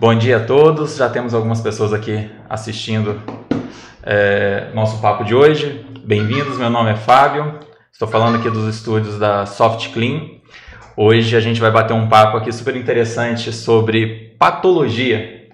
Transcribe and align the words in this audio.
Bom 0.00 0.14
dia 0.14 0.36
a 0.36 0.46
todos. 0.46 0.94
Já 0.94 1.10
temos 1.10 1.34
algumas 1.34 1.60
pessoas 1.60 1.92
aqui 1.92 2.30
assistindo 2.48 3.20
é, 4.04 4.70
nosso 4.72 5.02
papo 5.02 5.24
de 5.24 5.34
hoje. 5.34 5.84
Bem-vindos. 6.04 6.56
Meu 6.56 6.70
nome 6.70 6.92
é 6.92 6.94
Fábio. 6.94 7.58
Estou 7.90 8.06
falando 8.06 8.36
aqui 8.36 8.48
dos 8.48 8.72
estúdios 8.72 9.18
da 9.18 9.44
Soft 9.44 9.92
Clean. 9.92 10.20
Hoje 10.96 11.36
a 11.36 11.40
gente 11.40 11.60
vai 11.60 11.72
bater 11.72 11.94
um 11.94 12.08
papo 12.08 12.36
aqui 12.36 12.52
super 12.52 12.76
interessante 12.76 13.52
sobre 13.52 14.36
patologia. 14.38 15.48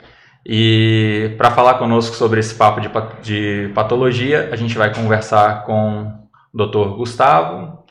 E 0.45 1.35
para 1.39 1.51
falar 1.51 1.79
conosco 1.79 2.15
sobre 2.15 2.41
esse 2.41 2.55
papo 2.55 2.83
de, 2.83 2.91
de 3.23 3.73
patologia, 3.73 4.51
a 4.53 4.57
gente 4.57 4.77
vai 4.77 4.95
conversar 4.95 5.65
com 5.65 6.13
o 6.53 6.67
Dr. 6.67 6.97
Gustavo, 6.99 7.83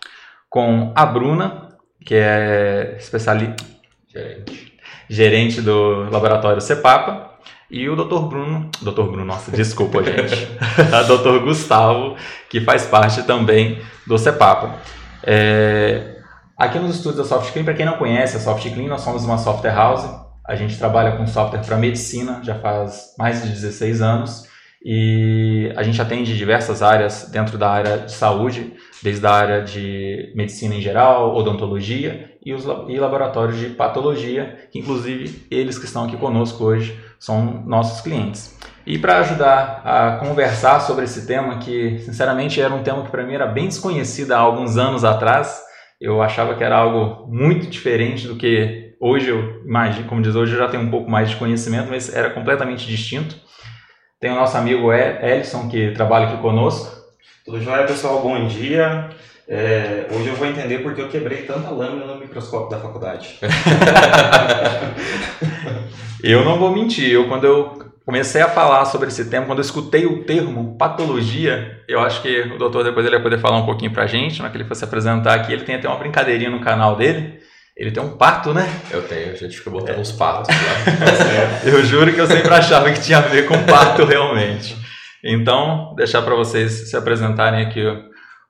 com 0.51 0.93
a 0.95 1.03
Bruna, 1.03 1.69
que 2.05 2.13
é 2.13 2.95
especialista 2.99 3.55
gerente 4.07 4.72
do 5.61 6.09
laboratório 6.09 6.61
CEPAPA, 6.61 7.33
e 7.73 7.89
o 7.89 7.95
Dr. 7.95 8.27
Bruno, 8.27 8.69
Dr. 8.83 9.01
Bruno, 9.01 9.25
nossa, 9.25 9.49
desculpa, 9.55 10.03
gente, 10.03 10.47
a 10.93 11.01
Dr. 11.01 11.43
Gustavo, 11.43 12.15
que 12.47 12.61
faz 12.61 12.85
parte 12.85 13.23
também 13.23 13.81
do 14.05 14.15
CEPAPA. 14.17 14.75
É, 15.23 16.17
aqui 16.55 16.77
nos 16.77 16.95
estúdios 16.95 17.27
da 17.27 17.35
SoftClean, 17.35 17.65
para 17.65 17.73
quem 17.73 17.85
não 17.85 17.97
conhece 17.97 18.37
a 18.37 18.39
SoftClean, 18.39 18.87
nós 18.87 19.01
somos 19.01 19.25
uma 19.25 19.39
software 19.39 19.73
house, 19.73 20.07
a 20.47 20.55
gente 20.55 20.77
trabalha 20.77 21.13
com 21.13 21.25
software 21.25 21.61
para 21.61 21.77
medicina 21.77 22.41
já 22.43 22.55
faz 22.55 23.15
mais 23.17 23.41
de 23.41 23.49
16 23.49 24.01
anos 24.01 24.43
e 24.85 25.71
a 25.77 25.83
gente 25.83 26.01
atende 26.01 26.37
diversas 26.37 26.83
áreas 26.83 27.29
dentro 27.31 27.57
da 27.57 27.71
área 27.71 27.99
de 27.99 28.11
saúde, 28.11 28.73
desde 29.01 29.25
a 29.25 29.31
área 29.31 29.63
de 29.63 30.33
medicina 30.35 30.75
em 30.75 30.81
geral, 30.81 31.33
odontologia 31.33 32.32
e 32.45 32.53
os 32.53 32.65
e 32.87 32.97
laboratórios 32.97 33.57
de 33.57 33.69
patologia, 33.69 34.67
que 34.71 34.79
inclusive 34.79 35.47
eles 35.49 35.77
que 35.77 35.85
estão 35.85 36.05
aqui 36.05 36.17
conosco 36.17 36.63
hoje 36.63 36.99
são 37.19 37.63
nossos 37.65 38.01
clientes. 38.01 38.57
E 38.85 38.97
para 38.97 39.19
ajudar 39.19 39.81
a 39.85 40.17
conversar 40.17 40.81
sobre 40.81 41.05
esse 41.05 41.25
tema, 41.25 41.57
que 41.59 41.99
sinceramente 41.99 42.59
era 42.59 42.73
um 42.73 42.83
tema 42.83 43.03
que 43.03 43.11
para 43.11 43.23
mim 43.23 43.33
era 43.33 43.47
bem 43.47 43.67
desconhecido 43.67 44.33
há 44.33 44.37
alguns 44.37 44.77
anos 44.77 45.05
atrás, 45.05 45.61
eu 46.01 46.21
achava 46.21 46.55
que 46.55 46.63
era 46.63 46.75
algo 46.75 47.25
muito 47.31 47.67
diferente 47.67 48.27
do 48.27 48.35
que 48.35 48.93
hoje 48.99 49.29
eu 49.29 49.61
imagino, 49.65 50.07
como 50.09 50.21
diz 50.21 50.35
hoje, 50.35 50.53
eu 50.53 50.59
já 50.59 50.67
tenho 50.67 50.83
um 50.83 50.89
pouco 50.89 51.09
mais 51.09 51.29
de 51.29 51.37
conhecimento, 51.37 51.89
mas 51.89 52.13
era 52.13 52.29
completamente 52.29 52.85
distinto. 52.85 53.37
Tem 54.19 54.31
o 54.31 54.35
nosso 54.35 54.57
amigo 54.57 54.91
Elson, 54.91 55.69
que 55.69 55.91
trabalha 55.91 56.27
aqui 56.27 56.41
conosco. 56.41 57.03
Tudo 57.45 57.61
jóia, 57.61 57.85
pessoal? 57.85 58.21
Bom 58.21 58.47
dia. 58.47 59.09
É, 59.55 60.07
hoje 60.09 60.29
eu 60.29 60.35
vou 60.35 60.47
entender 60.47 60.79
porque 60.79 60.99
eu 60.99 61.09
quebrei 61.09 61.43
tanta 61.43 61.69
lâmina 61.69 62.07
no 62.07 62.19
microscópio 62.19 62.71
da 62.71 62.79
faculdade. 62.79 63.37
eu 66.23 66.43
não 66.43 66.57
vou 66.57 66.71
mentir, 66.71 67.11
eu 67.11 67.27
quando 67.27 67.43
eu 67.43 67.93
comecei 68.03 68.41
a 68.41 68.49
falar 68.49 68.83
sobre 68.85 69.09
esse 69.09 69.29
tema, 69.29 69.45
quando 69.45 69.59
eu 69.59 69.63
escutei 69.63 70.07
o 70.07 70.23
termo 70.23 70.75
patologia, 70.75 71.83
eu 71.87 71.99
acho 71.99 72.23
que 72.23 72.51
o 72.55 72.57
doutor 72.57 72.83
depois 72.83 73.05
ele 73.05 73.17
vai 73.17 73.23
poder 73.23 73.37
falar 73.37 73.57
um 73.57 73.65
pouquinho 73.67 73.93
pra 73.93 74.07
gente, 74.07 74.41
na 74.41 74.49
que 74.49 74.57
ele 74.57 74.65
fosse 74.65 74.83
apresentar 74.83 75.35
aqui, 75.35 75.53
ele 75.53 75.65
tem 75.65 75.75
até 75.75 75.87
uma 75.87 75.99
brincadeirinha 75.99 76.49
no 76.49 76.59
canal 76.59 76.95
dele, 76.95 77.39
ele 77.77 77.91
tem 77.91 78.01
um 78.01 78.17
pato, 78.17 78.55
né? 78.55 78.67
Eu 78.89 79.03
tenho, 79.03 79.33
a 79.33 79.35
gente 79.35 79.55
fica 79.55 79.69
botando 79.69 79.97
é. 79.97 79.99
uns 79.99 80.13
patos 80.13 80.49
lá. 80.49 81.61
eu 81.63 81.85
juro 81.85 82.11
que 82.11 82.19
eu 82.19 82.25
sempre 82.25 82.51
achava 82.51 82.91
que 82.91 83.01
tinha 83.01 83.19
a 83.19 83.21
ver 83.21 83.45
com 83.45 83.65
pato 83.65 84.03
realmente. 84.03 84.75
Então, 85.23 85.93
deixar 85.95 86.23
para 86.23 86.33
vocês 86.33 86.89
se 86.89 86.97
apresentarem 86.97 87.63
aqui 87.63 87.85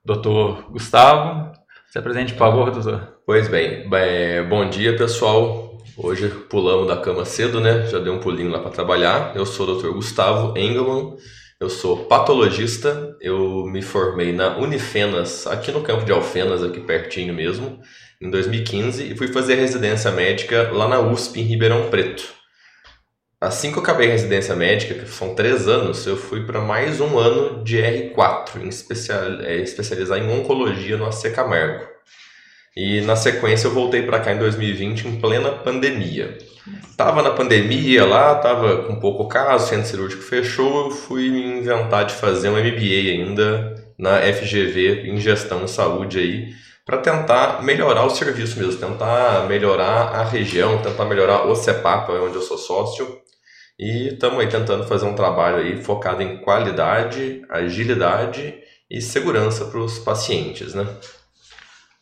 doutor 0.04 0.72
Gustavo. 0.72 1.52
Se 1.92 1.98
apresente, 1.98 2.34
por 2.34 2.40
favor, 2.40 2.72
doutor. 2.72 3.20
Pois 3.26 3.48
bem, 3.48 3.90
bem 3.90 4.44
bom 4.50 4.70
dia, 4.70 4.98
pessoal. 4.98 5.78
Hoje 5.96 6.28
pulamos 6.50 6.88
da 6.88 6.98
cama 6.98 7.24
cedo, 7.24 7.60
né? 7.60 7.86
Já 7.88 8.00
dei 8.00 8.12
um 8.12 8.20
pulinho 8.20 8.50
lá 8.50 8.60
para 8.60 8.72
trabalhar. 8.72 9.36
Eu 9.36 9.46
sou 9.46 9.68
o 9.68 9.76
Dr. 9.76 9.90
Gustavo 9.90 10.58
Engelman. 10.58 11.16
Eu 11.60 11.70
sou 11.70 12.06
patologista. 12.06 13.16
Eu 13.22 13.66
me 13.66 13.82
formei 13.82 14.34
na 14.34 14.58
Unifenas, 14.58 15.48
aqui 15.48 15.72
no 15.72 15.82
campo 15.82 16.04
de 16.04 16.12
Alfenas, 16.12 16.64
aqui 16.64 16.82
pertinho 16.82 17.34
mesmo 17.34 17.80
em 18.22 18.30
2015 18.30 19.12
e 19.12 19.18
fui 19.18 19.28
fazer 19.28 19.56
residência 19.56 20.10
médica 20.12 20.72
lá 20.72 20.88
na 20.88 21.00
USP, 21.00 21.42
em 21.42 21.44
Ribeirão 21.44 21.90
Preto. 21.90 22.24
Assim 23.44 23.74
que 23.74 23.78
eu 23.78 23.84
acabei 23.84 24.08
a 24.08 24.12
residência 24.12 24.56
médica, 24.56 24.94
que 24.94 25.10
são 25.10 25.36
três 25.36 25.68
anos, 25.68 26.08
eu 26.08 26.16
fui 26.16 26.46
para 26.46 26.62
mais 26.62 27.02
um 27.02 27.20
ano 27.20 27.62
de 27.62 27.76
R4, 27.76 28.64
em 28.64 28.70
especial, 28.70 29.20
é, 29.42 29.58
especializar 29.58 30.18
em 30.18 30.32
oncologia 30.32 30.96
no 30.96 31.06
AC 31.06 31.30
Camargo. 31.36 31.86
E 32.74 33.02
na 33.02 33.18
sequência 33.18 33.68
eu 33.68 33.74
voltei 33.74 34.04
para 34.04 34.22
cá 34.22 34.32
em 34.32 34.38
2020, 34.38 35.10
em 35.10 35.20
plena 35.20 35.52
pandemia. 35.52 36.38
Tava 36.96 37.22
na 37.22 37.32
pandemia 37.32 38.06
lá, 38.06 38.36
tava 38.36 38.84
com 38.84 38.96
pouco 38.96 39.28
caso, 39.28 39.68
centro 39.68 39.88
cirúrgico 39.88 40.24
fechou, 40.24 40.86
eu 40.86 40.92
fui 40.92 41.28
inventar 41.28 42.06
de 42.06 42.14
fazer 42.14 42.48
um 42.48 42.54
MBA 42.54 43.12
ainda 43.12 43.76
na 44.00 44.22
FGV 44.22 45.10
em 45.10 45.18
gestão 45.18 45.66
em 45.66 45.68
saúde 45.68 46.18
aí, 46.18 46.54
para 46.86 46.98
tentar 47.00 47.62
melhorar 47.62 48.06
o 48.06 48.10
serviço 48.10 48.58
mesmo, 48.58 48.80
tentar 48.80 49.48
melhorar 49.50 50.16
a 50.16 50.24
região, 50.24 50.82
tentar 50.82 51.04
melhorar 51.04 51.46
o 51.46 51.56
CEPAP, 51.58 52.10
onde 52.10 52.36
eu 52.36 52.42
sou 52.42 52.58
sócio. 52.58 53.23
E 53.78 54.10
estamos 54.10 54.40
aí 54.40 54.48
tentando 54.48 54.84
fazer 54.86 55.06
um 55.06 55.16
trabalho 55.16 55.58
aí 55.58 55.82
focado 55.82 56.22
em 56.22 56.38
qualidade, 56.38 57.42
agilidade 57.50 58.56
e 58.90 59.02
segurança 59.02 59.66
para 59.66 59.80
os 59.80 59.98
pacientes, 60.00 60.74
né? 60.74 60.86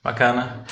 Bacana. 0.03 0.65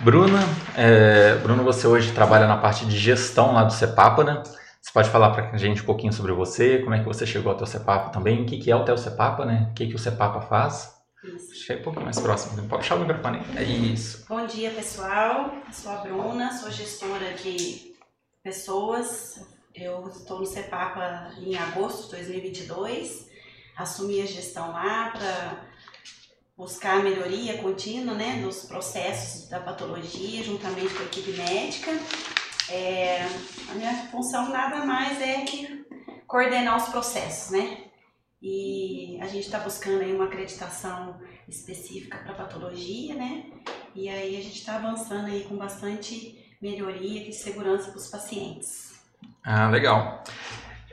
Bruna, 0.00 0.40
é, 0.76 1.34
Bruno, 1.36 1.62
você 1.62 1.86
hoje 1.86 2.12
trabalha 2.12 2.46
na 2.46 2.56
parte 2.56 2.86
de 2.86 2.96
gestão 2.96 3.52
lá 3.52 3.64
do 3.64 3.72
CEPAPA, 3.72 4.24
né? 4.24 4.42
Você 4.80 4.90
pode 4.92 5.10
falar 5.10 5.30
para 5.30 5.50
a 5.50 5.56
gente 5.58 5.82
um 5.82 5.84
pouquinho 5.84 6.12
sobre 6.12 6.32
você, 6.32 6.78
como 6.78 6.94
é 6.94 6.98
que 6.98 7.04
você 7.04 7.26
chegou 7.26 7.52
ao 7.52 7.60
o 7.60 7.66
CEPAPA 7.66 8.10
também, 8.10 8.42
o 8.42 8.46
que, 8.46 8.58
que 8.58 8.70
é 8.70 8.76
o 8.76 8.84
teu 8.84 8.96
CEPAPA, 8.96 9.44
né? 9.44 9.68
O 9.70 9.74
que, 9.74 9.86
que 9.86 9.94
o 9.94 9.98
CEPAPA 9.98 10.40
faz? 10.40 10.98
Isso. 11.22 11.54
Chega 11.54 11.80
um 11.80 11.84
pouco 11.84 12.00
mais 12.00 12.18
próximo. 12.18 12.56
Pode 12.66 12.82
puxar 12.82 12.94
o 12.94 13.00
microfone. 13.00 13.42
É 13.54 13.62
isso. 13.62 14.24
Bom 14.26 14.46
dia, 14.46 14.70
pessoal. 14.70 15.52
Eu 15.66 15.72
sou 15.72 15.92
a 15.92 15.96
Bruna, 15.96 16.50
sou 16.52 16.70
gestora 16.70 17.34
de 17.34 17.94
pessoas. 18.42 19.36
Eu 19.36 19.59
estou 19.80 20.40
no 20.40 20.46
CEPAPA 20.46 21.34
em 21.38 21.56
agosto 21.56 22.04
de 22.04 22.16
2022. 22.16 23.28
Assumi 23.76 24.20
a 24.20 24.26
gestão 24.26 24.72
lá 24.72 25.10
para 25.10 25.68
buscar 26.56 27.02
melhoria 27.02 27.58
contínua 27.58 28.14
né, 28.14 28.36
nos 28.36 28.64
processos 28.64 29.48
da 29.48 29.60
patologia, 29.60 30.42
juntamente 30.42 30.92
com 30.92 31.02
a 31.02 31.06
equipe 31.06 31.32
médica. 31.32 31.90
É, 32.68 33.22
a 33.70 33.74
minha 33.74 33.94
função 34.08 34.50
nada 34.50 34.84
mais 34.84 35.20
é 35.20 35.40
que 35.42 35.86
coordenar 36.26 36.76
os 36.76 36.88
processos, 36.90 37.50
né? 37.50 37.90
e 38.42 39.18
a 39.20 39.26
gente 39.26 39.44
está 39.44 39.58
buscando 39.58 40.00
aí 40.00 40.14
uma 40.14 40.24
acreditação 40.24 41.20
específica 41.46 42.18
para 42.18 42.34
patologia, 42.34 43.14
né? 43.14 43.50
E 43.94 44.08
aí 44.08 44.36
a 44.36 44.40
gente 44.40 44.60
está 44.60 44.76
avançando 44.76 45.26
aí 45.26 45.44
com 45.44 45.56
bastante 45.56 46.56
melhoria 46.60 47.28
e 47.28 47.32
segurança 47.32 47.90
para 47.90 47.98
os 47.98 48.08
pacientes. 48.08 48.89
Ah, 49.44 49.68
legal. 49.68 50.22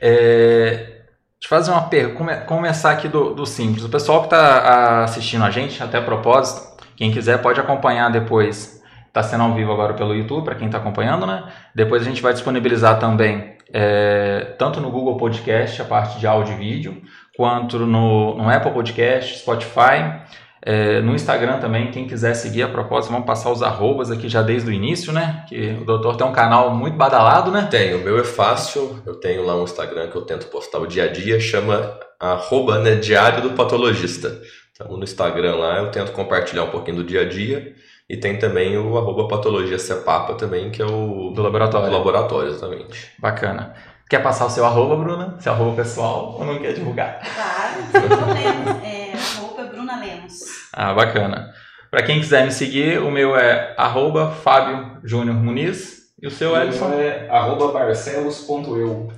É, 0.00 0.68
deixa 0.70 1.44
eu 1.44 1.48
fazer 1.48 1.70
uma 1.70 1.88
pergunta, 1.88 2.16
come, 2.16 2.36
começar 2.46 2.92
aqui 2.92 3.08
do, 3.08 3.34
do 3.34 3.46
simples. 3.46 3.84
O 3.84 3.88
pessoal 3.88 4.20
que 4.20 4.26
está 4.26 5.04
assistindo 5.04 5.44
a 5.44 5.50
gente, 5.50 5.82
até 5.82 5.98
a 5.98 6.02
propósito, 6.02 6.84
quem 6.96 7.12
quiser 7.12 7.40
pode 7.40 7.60
acompanhar 7.60 8.10
depois. 8.10 8.82
Está 9.06 9.22
sendo 9.22 9.44
ao 9.44 9.54
vivo 9.54 9.72
agora 9.72 9.94
pelo 9.94 10.14
YouTube, 10.14 10.44
para 10.44 10.54
quem 10.54 10.66
está 10.66 10.78
acompanhando, 10.78 11.26
né? 11.26 11.44
Depois 11.74 12.02
a 12.02 12.04
gente 12.04 12.22
vai 12.22 12.32
disponibilizar 12.32 12.98
também, 12.98 13.56
é, 13.72 14.54
tanto 14.58 14.80
no 14.80 14.90
Google 14.90 15.16
Podcast, 15.16 15.80
a 15.80 15.84
parte 15.84 16.18
de 16.20 16.26
áudio 16.26 16.54
e 16.54 16.58
vídeo, 16.58 17.02
quanto 17.36 17.78
no, 17.78 18.36
no 18.36 18.50
Apple 18.50 18.70
Podcast, 18.70 19.38
Spotify, 19.38 20.22
é, 20.62 21.00
no 21.00 21.14
Instagram 21.14 21.58
também, 21.58 21.90
quem 21.90 22.06
quiser 22.06 22.34
seguir 22.34 22.62
a 22.62 22.68
propósito, 22.68 23.12
vamos 23.12 23.26
passar 23.26 23.50
os 23.50 23.62
arrobas 23.62 24.10
aqui 24.10 24.28
já 24.28 24.42
desde 24.42 24.68
o 24.68 24.72
início, 24.72 25.12
né? 25.12 25.44
Que 25.48 25.78
o 25.80 25.84
doutor 25.84 26.16
tem 26.16 26.26
um 26.26 26.32
canal 26.32 26.74
muito 26.74 26.96
badalado, 26.96 27.50
né? 27.50 27.68
Tem, 27.70 27.94
o 27.94 27.98
meu 27.98 28.18
é 28.18 28.24
fácil, 28.24 29.00
eu 29.06 29.14
tenho 29.14 29.44
lá 29.44 29.56
um 29.56 29.64
Instagram 29.64 30.08
que 30.08 30.16
eu 30.16 30.22
tento 30.22 30.46
postar 30.46 30.78
o 30.78 30.86
dia 30.86 31.04
a 31.04 31.08
dia, 31.08 31.38
chama 31.38 31.98
arroba, 32.18 32.78
né, 32.78 32.96
Diário 32.96 33.42
do 33.42 33.50
Patologista. 33.50 34.40
Então 34.72 34.96
no 34.96 35.04
Instagram 35.04 35.56
lá 35.56 35.78
eu 35.78 35.90
tento 35.90 36.12
compartilhar 36.12 36.64
um 36.64 36.70
pouquinho 36.70 36.98
do 36.98 37.04
dia 37.04 37.22
a 37.22 37.28
dia. 37.28 37.74
E 38.08 38.16
tem 38.16 38.38
também 38.38 38.78
o 38.78 38.96
arroba 38.96 39.28
patologia 39.28 39.78
Cepapa 39.78 40.32
também, 40.32 40.70
que 40.70 40.80
é 40.80 40.86
o... 40.86 41.30
Do 41.34 41.42
laboratório. 41.42 41.88
Do 41.88 41.92
laboratório, 41.92 42.48
exatamente. 42.48 43.12
Bacana. 43.18 43.74
Quer 44.08 44.22
passar 44.22 44.46
o 44.46 44.50
seu 44.50 44.64
arroba, 44.64 44.96
Bruna? 44.96 45.36
Seu 45.40 45.52
arroba 45.52 45.76
pessoal 45.76 46.36
ou 46.38 46.46
não 46.46 46.58
quer 46.58 46.72
divulgar? 46.72 47.20
Claro, 47.20 47.82
sem 47.92 48.00
problema. 48.00 48.80
É, 48.82 49.12
arroba 49.12 49.64
Bruna 49.64 50.00
Lemos. 50.00 50.57
Ah, 50.80 50.94
bacana. 50.94 51.52
Para 51.90 52.04
quem 52.04 52.20
quiser 52.20 52.44
me 52.44 52.52
seguir, 52.52 53.00
o 53.00 53.10
meu 53.10 53.36
é 53.36 53.74
arroba 53.76 54.30
Fábio 54.30 55.00
Júnior 55.02 55.34
Muniz. 55.34 56.02
E 56.22 56.28
o 56.28 56.30
seu, 56.30 56.56
Edson? 56.56 56.84
O 56.84 56.88
meu 56.90 57.00
é 57.00 57.28
arroba 57.28 57.72
barcelos.eu. 57.72 59.12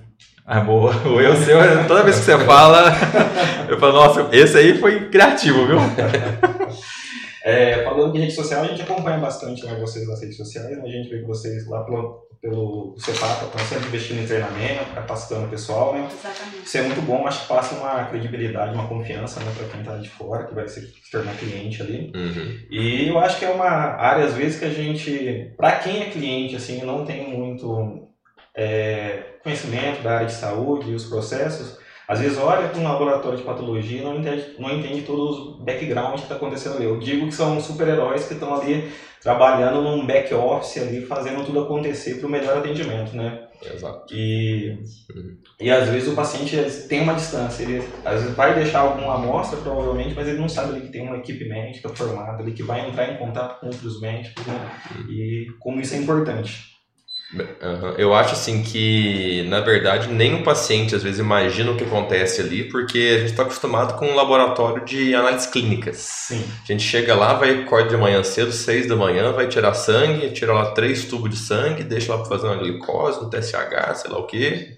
Ah, 0.47 0.61
boa. 0.61 0.91
O 1.07 1.21
eu 1.21 1.37
seu, 1.37 1.59
toda 1.87 2.03
vez 2.03 2.19
que 2.19 2.25
você 2.25 2.39
fala, 2.47 2.95
eu 3.69 3.79
falo, 3.79 3.93
nossa, 3.93 4.29
esse 4.33 4.57
aí 4.57 4.79
foi 4.79 5.11
criativo, 5.11 5.67
viu? 5.67 5.77
É, 7.43 7.83
falando 7.85 8.13
de 8.13 8.19
rede 8.19 8.35
social, 8.35 8.63
a 8.63 8.67
gente 8.67 8.83
acompanha 8.83 9.17
bastante 9.17 9.65
né, 9.65 9.75
vocês 9.81 10.07
nas 10.07 10.21
redes 10.21 10.37
sociais, 10.37 10.77
né? 10.77 10.83
a 10.85 10.87
gente 10.87 11.09
vê 11.09 11.21
que 11.21 11.27
vocês 11.27 11.67
lá 11.67 11.83
pelo 11.85 12.21
CEPAP, 12.43 13.45
estão 13.45 13.67
sempre 13.67 13.89
investindo 13.89 14.21
em 14.21 14.27
treinamento, 14.27 14.95
capacitando 14.95 15.47
o 15.47 15.51
pessoal, 15.51 15.93
né? 15.93 16.09
Exatamente. 16.11 16.65
Isso 16.65 16.79
é 16.79 16.83
muito 16.83 17.03
bom, 17.03 17.27
acho 17.27 17.43
que 17.43 17.49
passa 17.49 17.75
uma 17.75 18.05
credibilidade, 18.07 18.75
uma 18.75 18.89
confiança 18.89 19.41
né, 19.41 19.53
para 19.55 19.69
quem 19.69 19.81
está 19.81 19.97
de 19.97 20.09
fora, 20.09 20.47
que 20.47 20.55
vai 20.55 20.67
se 20.67 20.91
tornar 21.13 21.37
cliente 21.37 21.83
ali. 21.83 22.11
Uhum. 22.15 22.59
E 22.71 23.09
eu 23.09 23.19
acho 23.19 23.39
que 23.39 23.45
é 23.45 23.51
uma 23.51 23.69
área, 23.69 24.25
às 24.25 24.35
vezes, 24.35 24.59
que 24.59 24.65
a 24.65 24.71
gente, 24.71 25.53
para 25.57 25.81
quem 25.81 26.03
é 26.03 26.11
cliente, 26.11 26.57
assim, 26.57 26.83
não 26.83 27.05
tem 27.05 27.29
muito 27.31 28.09
é, 28.57 29.35
conhecimento 29.43 30.03
da 30.03 30.17
área 30.17 30.27
de 30.27 30.33
saúde 30.33 30.91
e 30.91 30.95
os 30.95 31.05
processos, 31.05 31.79
às 32.11 32.19
vezes 32.19 32.37
olha 32.39 32.67
para 32.69 32.81
um 32.81 32.83
laboratório 32.83 33.39
de 33.39 33.45
patologia 33.45 34.01
e 34.01 34.05
não 34.05 34.19
entende, 34.19 34.57
não 34.59 34.69
entende 34.69 35.03
todos 35.03 35.39
os 35.39 35.65
background 35.65 36.17
que 36.17 36.23
está 36.23 36.35
acontecendo 36.35 36.75
ali. 36.75 36.85
Eu 36.85 36.99
digo 36.99 37.29
que 37.29 37.33
são 37.35 37.61
super-heróis 37.61 38.27
que 38.27 38.35
estão 38.35 38.53
ali 38.53 38.91
trabalhando 39.23 39.81
num 39.81 40.05
back-office 40.05 40.79
ali, 40.83 41.07
fazendo 41.07 41.45
tudo 41.45 41.61
acontecer 41.61 42.17
para 42.17 42.27
o 42.27 42.31
melhor 42.31 42.59
atendimento, 42.59 43.15
né? 43.15 43.47
Exato. 43.63 44.13
E, 44.13 44.77
Uhum. 45.15 45.37
e 45.61 45.71
às 45.71 45.89
vezes 45.89 46.09
o 46.09 46.17
paciente 46.17 46.57
tem 46.89 47.01
uma 47.03 47.15
distância, 47.15 47.63
ele 47.63 47.87
às 48.05 48.23
vezes 48.23 48.35
vai 48.37 48.57
deixar 48.57 48.81
alguma 48.81 49.15
amostra, 49.15 49.61
provavelmente, 49.61 50.15
mas 50.17 50.27
ele 50.27 50.39
não 50.41 50.49
sabe 50.49 50.73
ali 50.73 50.81
que 50.87 50.93
tem 50.93 51.03
uma 51.03 51.19
equipe 51.19 51.49
médica 51.49 51.91
formada 51.91 52.43
ali, 52.43 52.53
que 52.53 52.65
vai 52.65 52.89
entrar 52.89 53.13
em 53.13 53.19
contato 53.19 53.61
com 53.61 53.67
outros 53.67 54.01
médicos, 54.01 54.45
né? 54.47 54.71
E 55.09 55.47
como 55.61 55.81
isso 55.81 55.95
é 55.95 55.99
importante. 55.99 56.80
Eu 57.97 58.13
acho 58.13 58.33
assim 58.33 58.63
que, 58.63 59.47
na 59.49 59.61
verdade, 59.61 60.09
nem 60.09 60.35
o 60.35 60.43
paciente 60.43 60.97
às 60.97 61.03
vezes 61.03 61.21
imagina 61.21 61.71
o 61.71 61.77
que 61.77 61.85
acontece 61.85 62.41
ali, 62.41 62.65
porque 62.65 62.99
a 63.15 63.19
gente 63.21 63.31
está 63.31 63.45
acostumado 63.45 63.97
com 63.97 64.07
um 64.07 64.17
laboratório 64.17 64.85
de 64.85 65.15
análises 65.15 65.47
clínicas. 65.47 65.97
Sim. 65.97 66.45
A 66.65 66.67
gente 66.67 66.83
chega 66.83 67.15
lá, 67.15 67.35
vai 67.35 67.63
acorda 67.63 67.91
de 67.91 67.97
manhã 67.97 68.25
cedo, 68.25 68.51
seis 68.51 68.89
da 68.89 68.97
manhã, 68.97 69.33
vai 69.33 69.47
tirar 69.47 69.75
sangue, 69.75 70.31
tira 70.31 70.53
lá 70.53 70.73
três 70.73 71.05
tubos 71.05 71.31
de 71.31 71.37
sangue, 71.37 71.85
deixa 71.85 72.13
lá 72.13 72.19
para 72.19 72.29
fazer 72.29 72.49
uma 72.49 72.57
glicose, 72.57 73.25
um 73.25 73.31
TSH, 73.31 73.95
sei 73.95 74.11
lá 74.11 74.19
o 74.19 74.27
quê. 74.27 74.77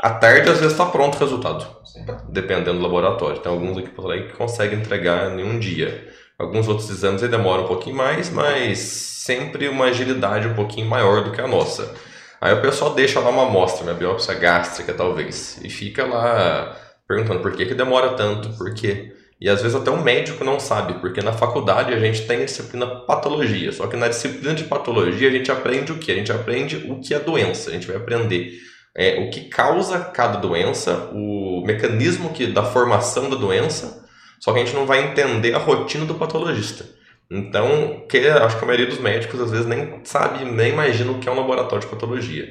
À 0.00 0.10
tarde, 0.10 0.50
às 0.50 0.58
vezes, 0.58 0.72
está 0.72 0.84
pronto 0.86 1.14
o 1.14 1.18
resultado, 1.18 1.66
Sim. 1.84 2.04
dependendo 2.28 2.78
do 2.78 2.82
laboratório. 2.82 3.40
Tem 3.40 3.50
alguns 3.50 3.78
aqui 3.78 3.88
por 3.88 4.10
aí 4.12 4.26
que 4.26 4.34
conseguem 4.34 4.80
entregar 4.80 5.38
em 5.38 5.42
um 5.42 5.58
dia. 5.58 6.15
Alguns 6.38 6.68
outros 6.68 6.90
exames 6.90 7.22
aí 7.22 7.28
demoram 7.28 7.64
um 7.64 7.68
pouquinho 7.68 7.96
mais, 7.96 8.30
mas 8.30 8.78
sempre 8.78 9.68
uma 9.68 9.86
agilidade 9.86 10.46
um 10.46 10.54
pouquinho 10.54 10.86
maior 10.86 11.24
do 11.24 11.32
que 11.32 11.40
a 11.40 11.48
nossa. 11.48 11.94
Aí 12.40 12.52
o 12.52 12.60
pessoal 12.60 12.94
deixa 12.94 13.18
lá 13.20 13.30
uma 13.30 13.44
amostra, 13.44 13.84
uma 13.84 13.94
biópsia 13.94 14.34
gástrica 14.34 14.92
talvez, 14.92 15.58
e 15.64 15.70
fica 15.70 16.04
lá 16.04 16.76
perguntando 17.08 17.40
por 17.40 17.52
que, 17.52 17.64
que 17.64 17.74
demora 17.74 18.10
tanto, 18.10 18.50
por 18.50 18.74
quê. 18.74 19.14
E 19.40 19.48
às 19.48 19.60
vezes 19.60 19.76
até 19.76 19.90
o 19.90 20.02
médico 20.02 20.44
não 20.44 20.58
sabe, 20.58 20.94
porque 20.94 21.20
na 21.20 21.32
faculdade 21.32 21.92
a 21.92 21.98
gente 21.98 22.26
tem 22.26 22.42
a 22.42 22.44
disciplina 22.44 22.86
patologia, 22.86 23.70
só 23.72 23.86
que 23.86 23.96
na 23.96 24.08
disciplina 24.08 24.54
de 24.54 24.64
patologia 24.64 25.28
a 25.28 25.32
gente 25.32 25.50
aprende 25.50 25.92
o 25.92 25.98
que? 25.98 26.10
A 26.10 26.14
gente 26.14 26.32
aprende 26.32 26.76
o 26.90 27.00
que 27.00 27.14
é 27.14 27.18
doença, 27.18 27.70
a 27.70 27.72
gente 27.72 27.86
vai 27.86 27.96
aprender 27.96 28.58
é, 28.94 29.20
o 29.20 29.30
que 29.30 29.42
causa 29.42 30.00
cada 30.00 30.38
doença, 30.38 31.10
o 31.12 31.62
mecanismo 31.66 32.32
que, 32.32 32.46
da 32.46 32.62
formação 32.62 33.28
da 33.28 33.36
doença, 33.36 34.06
só 34.40 34.52
que 34.52 34.60
a 34.60 34.64
gente 34.64 34.74
não 34.74 34.86
vai 34.86 35.04
entender 35.04 35.54
a 35.54 35.58
rotina 35.58 36.04
do 36.04 36.14
patologista. 36.14 36.86
Então, 37.30 38.04
que, 38.08 38.18
acho 38.18 38.56
que 38.56 38.64
a 38.64 38.66
maioria 38.66 38.86
dos 38.86 39.00
médicos 39.00 39.40
às 39.40 39.50
vezes 39.50 39.66
nem 39.66 40.00
sabe, 40.04 40.44
nem 40.44 40.72
imagina 40.72 41.10
o 41.10 41.18
que 41.18 41.28
é 41.28 41.32
um 41.32 41.36
laboratório 41.36 41.84
de 41.84 41.90
patologia. 41.90 42.48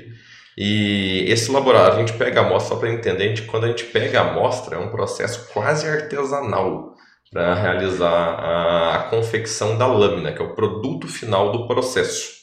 E 0.57 1.25
esse 1.27 1.51
laboratório, 1.51 1.95
a 1.95 1.99
gente 1.99 2.17
pega 2.17 2.41
a 2.41 2.45
amostra 2.45 2.75
só 2.75 2.79
para 2.79 2.91
entender, 2.91 3.23
a 3.23 3.27
gente, 3.27 3.41
quando 3.43 3.65
a 3.65 3.67
gente 3.67 3.85
pega 3.85 4.21
a 4.21 4.31
amostra, 4.31 4.75
é 4.75 4.79
um 4.79 4.89
processo 4.89 5.49
quase 5.53 5.87
artesanal 5.87 6.93
para 7.31 7.53
realizar 7.53 8.09
a, 8.09 8.95
a 8.95 9.03
confecção 9.09 9.77
da 9.77 9.87
lâmina, 9.87 10.31
que 10.31 10.41
é 10.41 10.45
o 10.45 10.55
produto 10.55 11.07
final 11.07 11.51
do 11.51 11.67
processo. 11.67 12.35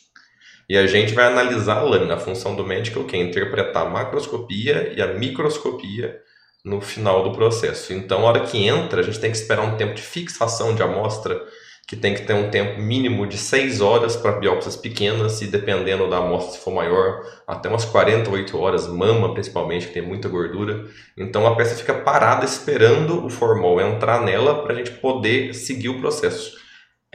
E 0.69 0.77
a 0.77 0.87
gente 0.87 1.15
vai 1.15 1.27
analisar 1.27 1.79
a 1.79 1.83
lâmina. 1.83 2.15
A 2.15 2.19
função 2.19 2.55
do 2.55 2.65
médico 2.65 2.99
é 2.99 3.03
o 3.03 3.05
quê? 3.06 3.17
Interpretar 3.17 3.87
a 3.87 3.91
macroscopia 3.91 4.93
e 4.97 5.03
a 5.03 5.09
microscopia 5.15 6.19
no 6.64 6.81
final 6.81 7.25
do 7.25 7.32
processo. 7.32 7.93
Então, 7.93 8.20
a 8.20 8.31
hora 8.31 8.41
que 8.41 8.67
entra, 8.67 9.00
a 9.00 9.05
gente 9.05 9.19
tem 9.19 9.31
que 9.31 9.37
esperar 9.37 9.62
um 9.62 9.76
tempo 9.76 9.94
de 9.94 10.03
fixação 10.03 10.75
de 10.75 10.82
amostra, 10.82 11.41
que 11.87 11.97
tem 11.97 12.14
que 12.14 12.23
ter 12.23 12.32
um 12.32 12.49
tempo 12.49 12.81
mínimo 12.81 13.26
de 13.26 13.37
6 13.37 13.81
horas 13.81 14.17
para 14.17 14.32
biópsias 14.32 14.76
pequenas 14.76 15.43
e 15.43 15.49
dependendo 15.49 16.09
da 16.09 16.19
amostra, 16.19 16.53
se 16.53 16.64
for 16.64 16.73
maior, 16.73 17.23
até 17.47 17.69
umas 17.69 17.85
48 17.85 18.56
horas, 18.59 18.87
mama 18.87 19.35
principalmente, 19.35 19.88
que 19.88 19.93
tem 19.93 20.03
muita 20.03 20.29
gordura. 20.29 20.85
Então, 21.17 21.47
a 21.47 21.56
peça 21.56 21.75
fica 21.75 21.93
parada 21.93 22.44
esperando 22.44 23.26
o 23.26 23.29
formol 23.29 23.81
entrar 23.81 24.23
nela 24.23 24.62
para 24.62 24.73
a 24.73 24.76
gente 24.76 24.93
poder 24.93 25.53
seguir 25.55 25.88
o 25.88 26.00
processo. 26.00 26.62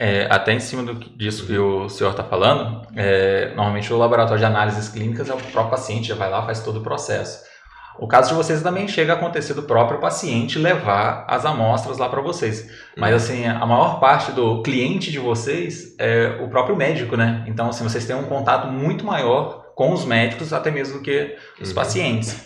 É, 0.00 0.28
até 0.30 0.52
em 0.52 0.60
cima 0.60 0.84
do, 0.84 0.94
disso 0.94 1.44
que 1.44 1.58
o 1.58 1.88
senhor 1.88 2.10
está 2.10 2.22
falando, 2.22 2.86
é, 2.94 3.48
normalmente 3.56 3.92
o 3.92 3.98
laboratório 3.98 4.38
de 4.38 4.44
análises 4.44 4.88
clínicas 4.88 5.28
é 5.28 5.34
o 5.34 5.38
próprio 5.38 5.70
paciente, 5.70 6.06
já 6.06 6.14
vai 6.14 6.30
lá, 6.30 6.46
faz 6.46 6.60
todo 6.60 6.78
o 6.78 6.82
processo. 6.84 7.47
O 7.98 8.06
caso 8.06 8.28
de 8.30 8.34
vocês 8.34 8.62
também 8.62 8.86
chega 8.86 9.12
a 9.12 9.16
acontecer 9.16 9.54
do 9.54 9.62
próprio 9.64 9.98
paciente 9.98 10.58
levar 10.58 11.24
as 11.28 11.44
amostras 11.44 11.98
lá 11.98 12.08
para 12.08 12.20
vocês. 12.20 12.70
Mas 12.96 13.12
assim, 13.14 13.44
a 13.46 13.66
maior 13.66 13.98
parte 13.98 14.30
do 14.32 14.62
cliente 14.62 15.10
de 15.10 15.18
vocês 15.18 15.96
é 15.98 16.38
o 16.40 16.48
próprio 16.48 16.76
médico, 16.76 17.16
né? 17.16 17.42
Então, 17.48 17.68
assim, 17.68 17.82
vocês 17.82 18.06
têm 18.06 18.14
um 18.14 18.24
contato 18.24 18.68
muito 18.68 19.04
maior 19.04 19.72
com 19.74 19.92
os 19.92 20.04
médicos, 20.04 20.52
até 20.52 20.70
mesmo 20.70 20.98
do 20.98 21.02
que 21.02 21.36
os 21.60 21.70
Uhum. 21.70 21.74
pacientes. 21.74 22.36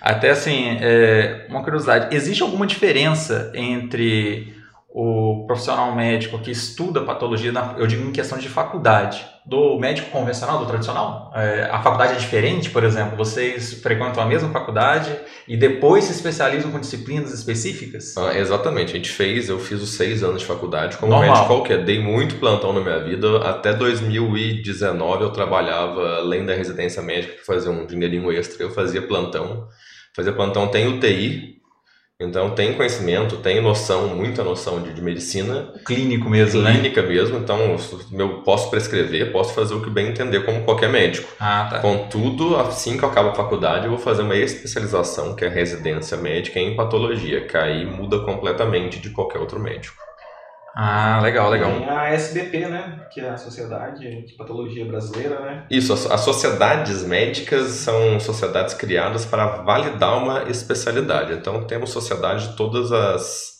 Até 0.00 0.30
assim, 0.30 0.76
é, 0.80 1.46
uma 1.48 1.62
curiosidade, 1.62 2.14
existe 2.14 2.42
alguma 2.42 2.66
diferença 2.66 3.50
entre 3.54 4.54
o 4.90 5.44
profissional 5.46 5.94
médico 5.94 6.38
que 6.38 6.50
estuda 6.50 7.02
patologia, 7.02 7.52
na- 7.52 7.74
eu 7.78 7.86
digo 7.86 8.06
em 8.08 8.12
questão 8.12 8.38
de 8.38 8.48
faculdade, 8.48 9.26
do 9.48 9.78
médico 9.78 10.10
convencional, 10.10 10.58
do 10.58 10.66
tradicional? 10.66 11.32
É, 11.34 11.68
a 11.72 11.80
faculdade 11.80 12.12
é 12.12 12.16
diferente, 12.16 12.68
por 12.68 12.84
exemplo? 12.84 13.16
Vocês 13.16 13.72
frequentam 13.72 14.22
a 14.22 14.26
mesma 14.26 14.50
faculdade 14.50 15.10
e 15.46 15.56
depois 15.56 16.04
se 16.04 16.12
especializam 16.12 16.70
com 16.70 16.78
disciplinas 16.78 17.32
específicas? 17.32 18.14
Ah, 18.18 18.38
exatamente, 18.38 18.92
a 18.92 18.96
gente 18.96 19.10
fez, 19.10 19.48
eu 19.48 19.58
fiz 19.58 19.80
os 19.80 19.94
seis 19.94 20.22
anos 20.22 20.42
de 20.42 20.46
faculdade 20.46 20.98
como 20.98 21.12
Normal. 21.12 21.30
médico 21.30 21.46
qualquer, 21.46 21.82
dei 21.82 21.98
muito 21.98 22.34
plantão 22.34 22.74
na 22.74 22.80
minha 22.80 23.02
vida, 23.02 23.38
até 23.38 23.72
2019 23.72 25.24
eu 25.24 25.30
trabalhava, 25.30 26.16
além 26.18 26.44
da 26.44 26.54
residência 26.54 27.00
médica, 27.00 27.32
que 27.32 27.46
fazia 27.46 27.70
um 27.70 27.86
dinheirinho 27.86 28.30
extra, 28.30 28.62
eu 28.62 28.70
fazia 28.70 29.00
plantão, 29.00 29.66
fazia 30.14 30.32
plantão, 30.32 30.68
tem 30.68 30.86
UTI, 30.86 31.57
então 32.20 32.50
tem 32.50 32.74
conhecimento, 32.74 33.36
tem 33.36 33.60
noção, 33.60 34.08
muita 34.08 34.42
noção 34.42 34.82
de, 34.82 34.92
de 34.92 35.00
medicina, 35.00 35.72
Clínico 35.84 36.28
mesmo, 36.28 36.60
né? 36.60 36.72
clínica 36.72 37.00
mesmo, 37.00 37.38
então 37.38 37.76
eu 38.12 38.42
posso 38.42 38.68
prescrever, 38.70 39.30
posso 39.30 39.54
fazer 39.54 39.74
o 39.74 39.82
que 39.82 39.88
bem 39.88 40.08
entender 40.08 40.44
como 40.44 40.64
qualquer 40.64 40.88
médico. 40.88 41.32
Ah, 41.38 41.68
tá. 41.70 41.78
Contudo, 41.78 42.56
assim 42.56 42.98
que 42.98 43.04
eu 43.04 43.08
acabo 43.08 43.28
a 43.28 43.34
faculdade, 43.34 43.84
eu 43.84 43.90
vou 43.90 44.00
fazer 44.00 44.22
uma 44.22 44.34
especialização, 44.34 45.36
que 45.36 45.44
é 45.44 45.48
residência 45.48 46.16
médica 46.16 46.58
em 46.58 46.74
patologia, 46.74 47.46
que 47.46 47.56
aí 47.56 47.86
muda 47.86 48.18
completamente 48.24 48.98
de 48.98 49.10
qualquer 49.10 49.38
outro 49.38 49.60
médico. 49.60 50.07
Ah, 50.80 51.18
legal, 51.20 51.50
legal. 51.50 51.72
Tem 51.72 51.88
a 51.90 52.10
SBP, 52.10 52.68
né? 52.68 53.00
Que 53.10 53.20
é 53.20 53.30
a 53.30 53.36
Sociedade 53.36 54.22
de 54.22 54.34
Patologia 54.34 54.84
Brasileira, 54.84 55.40
né? 55.40 55.66
Isso, 55.68 55.92
as, 55.92 56.08
as 56.08 56.20
sociedades 56.20 57.02
médicas 57.02 57.66
são 57.70 58.20
sociedades 58.20 58.74
criadas 58.74 59.26
para 59.26 59.62
validar 59.64 60.16
uma 60.16 60.44
especialidade. 60.48 61.32
Então, 61.32 61.66
temos 61.66 61.90
sociedade 61.90 62.50
de 62.50 62.56
todas 62.56 62.92
as, 62.92 63.57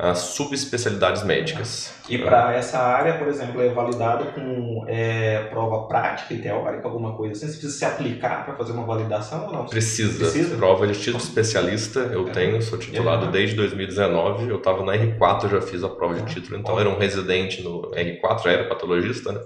as 0.00 0.18
subespecialidades 0.18 1.24
médicas. 1.24 1.92
E 2.08 2.16
para 2.18 2.54
essa 2.54 2.78
área, 2.78 3.14
por 3.18 3.26
exemplo, 3.26 3.60
é 3.60 3.68
validado 3.70 4.26
com 4.26 4.84
é, 4.86 5.40
prova 5.50 5.88
prática 5.88 6.32
e 6.34 6.38
teórica, 6.40 6.86
alguma 6.86 7.16
coisa 7.16 7.32
assim? 7.32 7.46
Você 7.46 7.58
precisa 7.58 7.76
se 7.78 7.84
aplicar 7.84 8.44
para 8.44 8.54
fazer 8.54 8.72
uma 8.72 8.84
validação 8.86 9.46
ou 9.46 9.52
não? 9.52 9.66
Precisa. 9.66 10.18
Precisa? 10.20 10.56
Prova 10.56 10.86
de 10.86 10.94
título 10.94 11.16
especialista, 11.18 11.98
eu 11.98 12.26
tenho, 12.26 12.62
sou 12.62 12.78
titulado 12.78 13.26
Uhum. 13.26 13.32
desde 13.32 13.56
2019. 13.56 14.48
Eu 14.48 14.58
estava 14.58 14.84
na 14.84 14.92
R4, 14.92 15.44
eu 15.44 15.50
já 15.50 15.60
fiz 15.60 15.82
a 15.82 15.88
prova 15.88 16.14
de 16.14 16.32
título, 16.32 16.56
então 16.56 16.78
era 16.78 16.88
um 16.88 16.96
residente 16.96 17.60
no 17.62 17.90
R4, 17.90 18.44
já 18.44 18.50
era 18.52 18.68
patologista, 18.68 19.32
né? 19.32 19.40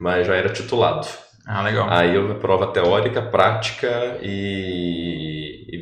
Mas 0.00 0.26
já 0.26 0.34
era 0.34 0.48
titulado. 0.48 1.06
Ah, 1.46 1.62
legal. 1.62 1.86
Aí 1.88 2.12
eu 2.12 2.34
prova 2.40 2.66
teórica, 2.72 3.22
prática 3.22 4.18
e, 4.20 5.35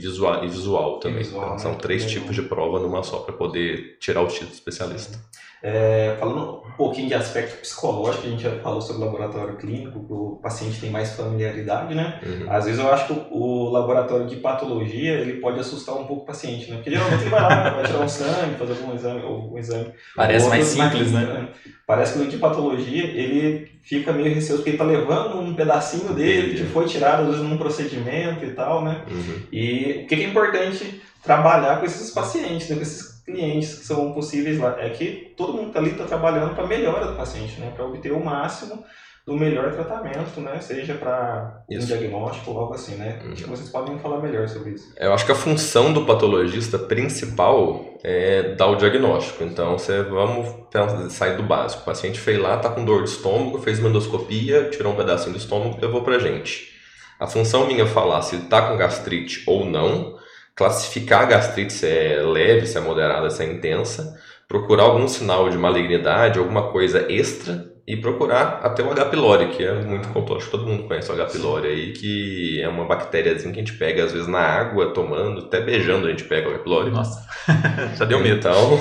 visual, 0.07 0.45
e 0.45 0.49
visual 0.49 0.99
também. 1.01 1.19
visual, 1.19 1.43
Então, 1.45 1.53
né? 1.57 1.59
São 1.63 1.75
três 1.75 2.05
Legal. 2.05 2.21
tipos 2.21 2.35
de 2.37 2.43
prova 2.43 2.79
numa 2.81 3.03
só 3.03 3.19
para 3.19 3.33
poder 3.35 3.97
tirar 4.01 4.23
o 4.23 4.27
título 4.27 4.49
de 4.49 4.55
especialista. 4.55 5.19
É, 5.67 6.15
falando 6.21 6.63
um 6.67 6.73
pouquinho 6.73 7.09
de 7.09 7.15
aspecto 7.15 7.59
psicológico, 7.59 8.27
a 8.27 8.31
gente 8.31 8.43
já 8.43 8.51
falou 8.59 8.83
sobre 8.83 9.01
o 9.01 9.07
laboratório 9.07 9.57
clínico, 9.57 10.05
que 10.05 10.13
o 10.13 10.39
paciente 10.43 10.79
tem 10.79 10.91
mais 10.91 11.15
familiaridade, 11.15 11.95
né? 11.95 12.21
Uhum. 12.23 12.53
Às 12.53 12.67
vezes 12.67 12.79
eu 12.79 12.93
acho 12.93 13.07
que 13.07 13.27
o, 13.31 13.71
laboratório 13.71 14.27
de 14.27 14.37
patologia, 14.37 15.13
ele 15.13 15.41
pode 15.41 15.59
assustar 15.59 15.95
um 15.95 16.05
pouco 16.05 16.25
o 16.25 16.27
paciente, 16.27 16.71
né? 16.71 16.77
Porque 16.77 16.91
geralmente 16.91 17.23
ele 17.23 17.31
vai 17.31 17.41
lá, 17.41 17.71
vai 17.71 17.85
tirar 17.85 18.01
um 18.01 18.09
sangue, 18.09 18.59
fazer 18.59 18.73
algum 18.73 18.95
exame, 18.95 19.23
algum 19.23 19.59
exame. 19.59 19.93
Parece 20.15 20.49
mais 20.51 20.65
simples, 20.67 21.13
né? 21.13 21.25
clínica, 21.25 21.53
Parece 21.87 22.19
que 22.19 22.25
o 22.25 22.29
de 22.29 22.37
patologia, 22.37 23.05
ele 23.05 23.71
fica 23.83 24.13
meio 24.13 24.35
receoso, 24.35 24.59
porque 24.59 24.71
ele 24.71 24.79
tá 24.79 24.85
levando 24.85 25.41
um 25.41 25.55
pedacinho 25.55 26.13
dele 26.13 26.59
que 26.59 26.65
foi 26.65 26.85
tirado, 26.85 27.23
às 27.23 27.29
vezes, 27.29 27.43
num 27.43 27.57
procedimento 27.57 28.45
e 28.45 28.51
tal, 28.51 28.85
né? 28.85 29.03
Uhum. 29.11 29.41
E 29.51 30.03
o 30.05 30.07
que 30.07 30.17
que 30.17 30.25
é 30.25 30.29
importante 30.29 31.01
trabalhar 31.23 31.81
com 31.81 31.87
esses 31.87 32.11
pacientes, 32.11 32.69
né, 32.69 32.77
com 32.77 32.83
esses 32.83 33.14
clientes 33.25 33.79
que 33.79 33.85
são 33.87 34.13
possíveis 34.13 34.59
lá, 34.59 34.77
é 34.79 34.91
que 34.91 35.35
todo 35.37 35.55
mundo 35.55 35.73
tá 35.73 35.79
ali 35.79 35.91
está 35.91 36.05
trabalhando 36.05 36.55
para 36.55 36.65
a 36.65 36.69
melhora 36.69 37.07
do 37.07 37.17
paciente, 37.17 37.61
né, 37.61 37.73
para 37.75 37.85
obter 37.85 38.13
o 38.13 38.25
máximo 38.25 38.85
do 39.27 39.35
melhor 39.35 39.73
tratamento, 39.73 40.39
né? 40.41 40.61
Seja 40.61 40.95
para 40.95 41.65
um 41.71 41.79
diagnóstico 41.79 42.51
ou 42.51 42.59
algo 42.59 42.75
assim, 42.75 42.97
né? 42.97 43.23
Uhum. 43.25 43.33
Acho 43.33 43.45
que 43.45 43.51
vocês 43.51 43.71
podem 43.71 43.99
falar 43.99 44.21
melhor 44.21 44.47
sobre 44.49 44.73
isso. 44.73 44.93
Eu 44.99 45.15
acho 45.15 45.25
que 45.25 45.33
a 45.33 45.35
função 45.35 45.95
do 45.95 46.05
patologista 46.05 46.79
principal 46.79 47.97
é 48.05 48.55
dar 48.55 48.67
o 48.67 48.77
diagnóstico. 48.77 49.43
Então, 49.43 49.79
você 49.79 50.03
vamos 50.03 50.47
sair 51.11 51.39
do 51.39 51.43
básico. 51.43 51.83
O 51.83 51.85
paciente 51.87 52.21
fez 52.21 52.39
lá, 52.39 52.59
tá 52.59 52.69
com 52.69 52.85
dor 52.85 53.03
de 53.03 53.11
estômago, 53.11 53.59
fez 53.61 53.79
uma 53.79 53.89
endoscopia, 53.89 54.69
tirou 54.69 54.93
um 54.93 54.97
pedacinho 54.97 55.33
do 55.33 55.39
estômago 55.39 55.79
e 55.79 55.81
levou 55.81 56.03
pra 56.03 56.19
gente. 56.19 56.75
A 57.19 57.27
função 57.27 57.67
minha 57.67 57.85
é 57.85 57.87
falar 57.87 58.21
se 58.21 58.37
ele 58.37 58.45
tá 58.45 58.69
com 58.69 58.77
gastrite 58.77 59.43
ou 59.47 59.65
não, 59.65 60.14
classificar 60.55 61.23
a 61.23 61.27
gastrite 61.27 61.73
se 61.73 61.87
é 61.89 62.23
leve, 62.23 62.67
se 62.67 62.79
é 62.79 62.81
moderada, 62.81 63.31
se 63.31 63.43
é 63.43 63.53
intensa, 63.53 64.19
procurar 64.49 64.85
algum 64.85 65.09
sinal 65.09 65.51
de 65.51 65.59
malignidade, 65.59 66.39
alguma 66.39 66.71
coisa 66.71 67.11
extra 67.13 67.74
e 67.87 67.97
procurar 67.97 68.61
até 68.63 68.83
o 68.83 68.91
H. 68.91 69.05
pylori, 69.07 69.49
que 69.49 69.63
é 69.63 69.75
muito 69.75 70.09
comum, 70.09 70.37
acho 70.37 70.47
que 70.47 70.51
todo 70.51 70.67
mundo 70.67 70.85
conhece 70.85 71.11
o 71.11 71.15
H. 71.15 71.27
pylori 71.27 71.69
aí, 71.69 71.93
que 71.93 72.63
é 72.63 72.69
uma 72.69 72.87
bactériazinha 72.87 73.53
que 73.53 73.61
a 73.61 73.63
gente 73.63 73.77
pega 73.77 74.05
às 74.05 74.13
vezes 74.13 74.27
na 74.27 74.41
água, 74.41 74.95
tomando, 74.95 75.41
até 75.41 75.61
beijando 75.61 76.07
a 76.07 76.11
gente 76.11 76.25
pega 76.25 76.49
o 76.49 76.51
H. 76.53 76.61
pylori. 76.61 76.91
Nossa, 76.91 77.27
já 77.97 78.07
deu 78.07 78.21
medo. 78.21 78.39
Então, 78.39 78.79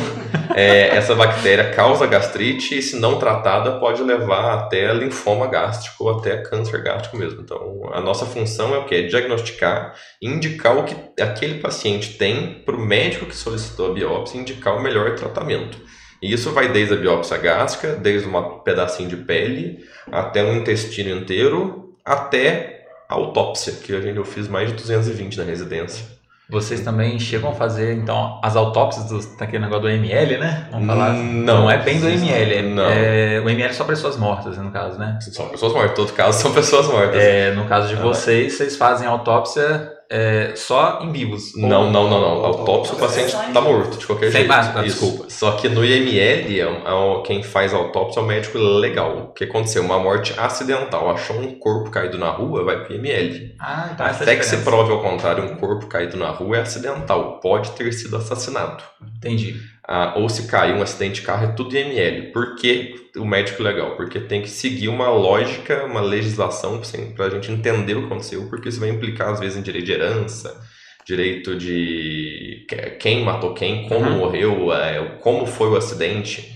é, 0.55 0.95
essa 0.95 1.13
bactéria 1.15 1.71
causa 1.71 2.07
gastrite 2.07 2.77
e, 2.77 2.81
se 2.81 2.97
não 2.97 3.19
tratada, 3.19 3.77
pode 3.79 4.01
levar 4.01 4.53
até 4.53 4.93
linfoma 4.93 5.47
gástrico 5.47 6.05
ou 6.05 6.17
até 6.17 6.37
câncer 6.37 6.81
gástrico 6.81 7.17
mesmo. 7.17 7.41
Então, 7.41 7.89
a 7.91 7.99
nossa 7.99 8.25
função 8.25 8.73
é 8.73 8.77
o 8.77 8.85
quê? 8.85 8.95
É 8.95 9.01
diagnosticar 9.03 9.93
indicar 10.21 10.77
o 10.77 10.85
que 10.85 10.95
aquele 11.21 11.59
paciente 11.59 12.17
tem 12.17 12.61
para 12.65 12.75
o 12.75 12.79
médico 12.79 13.25
que 13.25 13.35
solicitou 13.35 13.91
a 13.91 13.93
biópsia 13.93 14.39
indicar 14.39 14.77
o 14.77 14.81
melhor 14.81 15.15
tratamento. 15.15 15.77
E 16.23 16.31
isso 16.31 16.51
vai 16.53 16.69
desde 16.71 16.93
a 16.93 16.97
biópsia 16.97 17.37
gástrica, 17.37 17.97
desde 17.97 18.29
um 18.29 18.59
pedacinho 18.59 19.09
de 19.09 19.17
pele, 19.17 19.83
até 20.09 20.41
um 20.41 20.55
intestino 20.55 21.09
inteiro, 21.19 21.97
até 22.05 22.85
a 23.09 23.15
autópsia, 23.15 23.73
que 23.73 23.93
a 23.93 23.99
gente, 23.99 24.15
eu 24.15 24.23
fiz 24.23 24.47
mais 24.47 24.69
de 24.69 24.75
220 24.75 25.37
na 25.39 25.43
residência. 25.43 26.05
Vocês 26.49 26.79
também 26.79 27.19
chegam 27.19 27.49
a 27.49 27.53
fazer, 27.53 27.93
então, 27.95 28.39
as 28.41 28.55
autópsias 28.55 29.05
do, 29.07 29.37
daquele 29.37 29.63
negócio 29.63 29.81
do 29.83 29.89
ML, 29.89 30.37
né? 30.37 30.69
Vamos 30.71 30.87
falar. 30.87 31.13
Não. 31.13 31.69
é 31.69 31.77
bem 31.77 31.99
do 31.99 32.07
ML. 32.07 32.53
É, 32.53 32.61
Não. 32.61 32.89
é- 32.89 33.41
o 33.43 33.49
ML 33.49 33.69
é 33.69 33.73
só 33.73 33.83
pessoas 33.83 34.15
mortas, 34.15 34.57
no 34.57 34.71
caso, 34.71 34.97
né? 34.97 35.19
São 35.19 35.49
pessoas 35.49 35.73
mortas, 35.73 35.91
em 35.91 35.95
todo 35.95 36.13
caso 36.13 36.41
são 36.41 36.53
pessoas 36.53 36.87
mortas. 36.87 37.21
É, 37.21 37.51
no 37.51 37.65
caso 37.65 37.89
de 37.89 37.95
Ah, 37.95 38.01
vocês, 38.01 38.53
vocês 38.53 38.77
fazem 38.77 39.07
autópsia 39.07 39.91
é, 40.15 40.55
só 40.55 40.99
em 41.01 41.11
vivos. 41.11 41.55
Não, 41.55 41.85
Ou- 41.85 41.91
não, 41.91 42.07
não, 42.07 42.21
não. 42.21 42.45
Autópsia 42.45 42.93
o 42.95 42.99
paciente 42.99 43.35
tá 43.51 43.59
morto, 43.59 43.97
de 43.97 44.05
qualquer 44.05 44.31
Sem 44.31 44.47
jeito. 44.47 44.79
Isso. 44.85 44.99
desculpa. 44.99 45.25
Só 45.27 45.53
que 45.53 45.67
no 45.67 45.83
IML, 45.83 46.19
é 46.19 46.83
é 46.83 47.21
quem 47.25 47.41
faz 47.41 47.73
autópsia 47.73 48.19
é 48.19 48.23
o 48.23 48.25
médico 48.27 48.59
legal. 48.59 49.17
O 49.17 49.33
que 49.33 49.45
aconteceu? 49.45 49.83
Uma 49.83 49.97
morte 49.97 50.35
acidental. 50.37 51.09
Achou 51.09 51.37
um 51.37 51.57
corpo 51.57 51.89
caído 51.89 52.19
na 52.19 52.29
rua, 52.29 52.63
vai 52.63 52.83
pro 52.83 52.93
IML. 52.93 53.55
Ah, 53.59 53.89
então 53.91 54.05
essa 54.05 54.21
é 54.21 54.23
Até 54.23 54.35
que 54.35 54.45
se 54.45 54.57
prove 54.57 54.91
ao 54.91 55.01
contrário, 55.01 55.43
um 55.45 55.55
corpo 55.55 55.87
caído 55.87 56.15
na 56.15 56.29
rua 56.29 56.57
é 56.57 56.61
acidental. 56.61 57.39
Pode 57.39 57.71
ter 57.71 57.91
sido 57.91 58.15
assassinado. 58.15 58.83
Entendi. 59.17 59.55
Ah, 59.87 60.13
ou 60.17 60.29
se 60.29 60.47
caiu 60.47 60.77
um 60.77 60.81
acidente 60.81 61.15
de 61.19 61.27
carro, 61.27 61.45
é 61.45 61.51
tudo 61.51 61.75
IML. 61.75 62.31
Por 62.31 62.55
que 62.55 62.95
o 63.17 63.25
médico 63.25 63.61
legal? 63.61 63.95
Porque 63.97 64.19
tem 64.19 64.41
que 64.41 64.49
seguir 64.49 64.87
uma 64.87 65.09
lógica, 65.09 65.83
uma 65.85 65.99
legislação 66.01 66.81
para 67.15 67.25
a 67.25 67.29
gente 67.29 67.51
entender 67.51 67.95
o 67.95 68.01
que 68.01 68.05
aconteceu, 68.05 68.47
porque 68.49 68.69
isso 68.69 68.79
vai 68.79 68.89
implicar, 68.89 69.29
às 69.29 69.39
vezes, 69.41 69.57
em 69.57 69.61
direito 69.61 69.85
de 69.85 69.91
herança, 69.91 70.57
direito 71.05 71.55
de 71.57 72.65
que- 72.69 72.91
quem 72.91 73.23
matou 73.25 73.53
quem, 73.53 73.87
como 73.89 74.05
Uhum. 74.09 74.17
morreu, 74.19 74.71
é, 74.73 75.17
como 75.19 75.45
foi 75.45 75.67
o 75.69 75.75
acidente, 75.75 76.53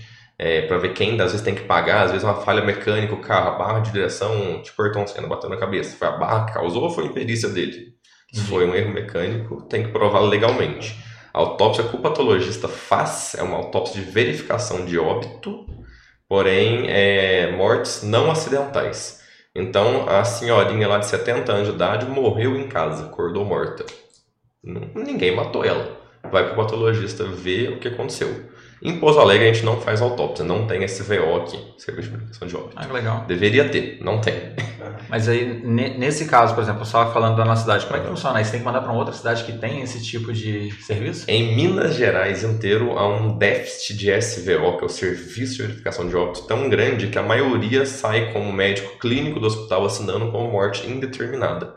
para 0.68 0.78
ver 0.78 0.94
quem, 0.94 1.20
às 1.20 1.32
vezes, 1.32 1.42
tem 1.42 1.54
que 1.54 1.62
pagar, 1.64 2.04
às 2.04 2.12
vezes, 2.12 2.24
uma 2.24 2.36
falha 2.40 2.62
mecânica, 2.64 3.12
o 3.12 3.20
carro, 3.20 3.48
a 3.48 3.58
barra 3.58 3.80
de 3.80 3.90
direção, 3.92 4.62
tipo 4.62 4.80
Ayrton 4.82 5.06
Senna 5.06 5.26
bateu 5.26 5.50
na 5.50 5.56
cabeça. 5.56 5.96
Foi 5.98 6.06
a 6.08 6.12
barra 6.12 6.46
que 6.46 6.54
causou 6.54 6.84
ou 6.84 6.90
foi 6.90 7.04
a 7.04 7.06
imperícia 7.08 7.48
dele? 7.48 7.88
Se 8.32 8.42
foi 8.42 8.64
um 8.64 8.74
erro 8.74 8.92
mecânico, 8.92 9.62
tem 9.68 9.82
que 9.82 9.88
provar 9.90 10.20
legalmente. 10.20 10.94
A 11.38 11.40
autópsia 11.40 11.84
que 11.84 11.94
o 11.94 12.00
patologista 12.00 12.66
faz 12.66 13.36
é 13.38 13.44
uma 13.44 13.58
autópsia 13.58 14.02
de 14.02 14.10
verificação 14.10 14.84
de 14.84 14.98
óbito, 14.98 15.66
porém 16.28 16.90
é, 16.90 17.52
mortes 17.52 18.02
não 18.02 18.28
acidentais. 18.28 19.22
Então, 19.54 20.08
a 20.08 20.24
senhorinha 20.24 20.88
lá 20.88 20.98
de 20.98 21.06
70 21.06 21.52
anos 21.52 21.68
de 21.68 21.74
idade 21.76 22.06
morreu 22.06 22.56
em 22.56 22.66
casa, 22.66 23.04
acordou 23.04 23.44
morta. 23.44 23.86
Ninguém 24.64 25.36
matou 25.36 25.64
ela. 25.64 25.96
Vai 26.24 26.42
para 26.42 26.54
o 26.54 26.56
patologista 26.56 27.22
ver 27.22 27.74
o 27.74 27.78
que 27.78 27.86
aconteceu. 27.86 28.50
Em 28.80 28.98
Pouso 29.00 29.18
Alegre 29.18 29.48
a 29.48 29.52
gente 29.52 29.64
não 29.64 29.80
faz 29.80 30.00
autópsia, 30.00 30.44
não 30.44 30.66
tem 30.66 30.84
SVO 30.86 31.36
aqui, 31.36 31.58
Serviço 31.78 32.08
de 32.10 32.16
Verificação 32.16 32.46
de 32.48 32.56
Óbito. 32.56 32.72
Ah, 32.76 32.86
que 32.86 32.92
legal. 32.92 33.24
Deveria 33.26 33.68
ter, 33.68 33.98
não 34.00 34.20
tem. 34.20 34.34
Mas 35.08 35.28
aí, 35.28 35.60
ne- 35.64 35.98
nesse 35.98 36.26
caso, 36.26 36.54
por 36.54 36.62
exemplo, 36.62 36.84
só 36.84 37.12
falando 37.12 37.36
da 37.36 37.44
nossa 37.44 37.62
cidade, 37.62 37.86
como 37.86 37.96
é 37.98 38.00
que 38.02 38.08
funciona? 38.08 38.38
Aí 38.38 38.44
você 38.44 38.52
tem 38.52 38.60
que 38.60 38.66
mandar 38.66 38.80
para 38.80 38.90
uma 38.92 38.98
outra 38.98 39.12
cidade 39.14 39.42
que 39.44 39.52
tem 39.58 39.82
esse 39.82 40.02
tipo 40.04 40.32
de 40.32 40.70
serviço? 40.82 41.24
Em 41.28 41.56
Minas 41.56 41.94
Gerais 41.96 42.44
inteiro 42.44 42.96
há 42.96 43.06
um 43.08 43.36
déficit 43.36 43.96
de 43.96 44.10
SVO, 44.22 44.76
que 44.76 44.84
é 44.84 44.86
o 44.86 44.88
Serviço 44.88 45.56
de 45.56 45.62
Verificação 45.62 46.08
de 46.08 46.16
Óbito, 46.16 46.42
tão 46.46 46.68
grande 46.68 47.08
que 47.08 47.18
a 47.18 47.22
maioria 47.22 47.84
sai 47.84 48.32
como 48.32 48.52
médico 48.52 48.96
clínico 48.98 49.40
do 49.40 49.46
hospital 49.48 49.84
assinando 49.86 50.30
como 50.30 50.50
morte 50.52 50.86
indeterminada. 50.88 51.74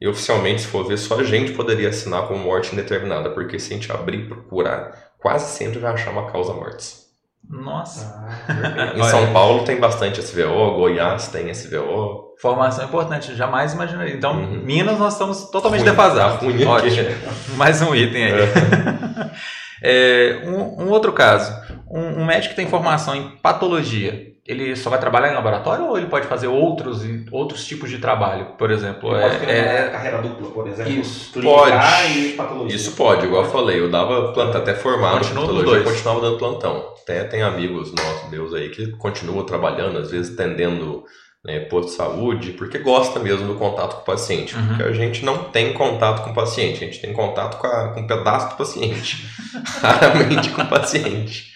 E 0.00 0.08
oficialmente, 0.08 0.62
se 0.62 0.66
for 0.66 0.84
ver, 0.86 0.98
só 0.98 1.20
a 1.20 1.24
gente 1.24 1.52
poderia 1.52 1.88
assinar 1.88 2.26
como 2.26 2.40
morte 2.42 2.72
indeterminada, 2.72 3.30
porque 3.30 3.58
se 3.60 3.72
a 3.72 3.76
gente 3.76 3.92
abrir 3.92 4.18
e 4.18 4.26
procurar, 4.26 5.01
quase 5.22 5.56
sempre 5.56 5.78
vai 5.78 5.92
achar 5.92 6.10
uma 6.10 6.30
causa 6.30 6.52
mortes. 6.52 7.02
Nossa. 7.48 8.14
Ah. 8.48 8.92
Em. 8.96 9.02
São 9.04 9.32
Paulo 9.32 9.64
tem 9.64 9.78
bastante 9.78 10.20
SVO, 10.22 10.74
Goiás 10.76 11.28
tem 11.28 11.48
SVO. 11.52 12.32
Informação 12.38 12.84
importante, 12.84 13.34
jamais 13.36 13.72
imaginaria. 13.72 14.14
Então, 14.14 14.34
Uhum. 14.34 14.62
Minas, 14.64 14.98
nós 14.98 15.12
estamos 15.14 15.50
totalmente 15.50 15.80
Ruim, 15.80 15.90
defasados. 15.90 16.40
tá 16.40 16.46
aqui. 16.48 16.64
Ótimo. 16.64 17.08
Mais 17.56 17.80
um 17.82 17.94
item 17.94 18.24
aí. 18.24 18.32
É, 19.84 20.42
um, 20.46 20.84
um 20.84 20.90
outro 20.90 21.12
caso. 21.12 21.52
Um, 21.90 22.20
um 22.20 22.24
médico 22.24 22.50
que 22.50 22.56
tem 22.60 22.68
formação 22.68 23.16
em 23.16 23.30
patologia, 23.42 24.26
ele 24.46 24.74
só 24.74 24.90
vai 24.90 24.98
trabalhar 24.98 25.30
em 25.30 25.34
laboratório 25.34 25.86
ou 25.86 25.96
ele 25.96 26.06
pode 26.08 26.26
fazer 26.26 26.48
outros, 26.48 27.00
outros 27.30 27.64
tipos 27.64 27.88
de 27.90 27.98
trabalho? 27.98 28.46
Por 28.58 28.70
exemplo, 28.70 29.10
Ele 29.14 29.24
é, 29.24 29.28
pode 29.28 29.46
ter 29.46 29.52
é- 29.52 29.82
uma 29.82 29.90
carreira 29.90 30.18
dupla, 30.22 30.50
por 30.50 30.66
exemplo. 30.68 30.92
Isso. 30.92 31.40
Pode. 31.40 31.72
e 32.18 32.32
patologia. 32.32 32.76
Isso 32.76 32.92
pode, 32.92 33.26
igual 33.26 33.44
eu 33.44 33.50
falei, 33.50 33.78
eu 33.80 33.90
dava 33.90 34.32
plantão 34.32 34.60
até 34.60 34.74
formado 34.74 35.18
nos 35.18 35.28
patologia, 35.28 35.64
dois. 35.64 35.84
continuava 35.84 36.20
dando 36.20 36.38
plantão. 36.38 36.92
Até 37.02 37.24
tem 37.24 37.42
amigos 37.42 37.92
nossos, 37.92 38.30
meus 38.30 38.52
aí, 38.54 38.68
que 38.70 38.88
continuam 38.96 39.44
trabalhando, 39.44 39.98
às 39.98 40.10
vezes 40.10 40.32
atendendo 40.34 41.04
né, 41.44 41.58
posto 41.60 41.88
de 41.90 41.96
saúde, 41.96 42.50
porque 42.52 42.78
gosta 42.78 43.18
mesmo 43.18 43.48
do 43.48 43.54
contato 43.56 43.96
com 43.96 44.02
o 44.02 44.04
paciente. 44.04 44.54
Uhum. 44.56 44.66
Porque 44.68 44.82
a 44.84 44.92
gente 44.92 45.24
não 45.24 45.38
tem 45.50 45.72
contato 45.72 46.22
com 46.22 46.30
o 46.30 46.34
paciente, 46.34 46.82
a 46.82 46.86
gente 46.86 47.00
tem 47.00 47.12
contato 47.12 47.58
com, 47.58 47.66
a- 47.66 47.88
com 47.88 48.00
um 48.00 48.06
pedaço 48.06 48.50
do 48.50 48.54
paciente, 48.56 49.26
raramente 49.82 50.50
com 50.50 50.62
o 50.62 50.68
paciente. 50.68 51.52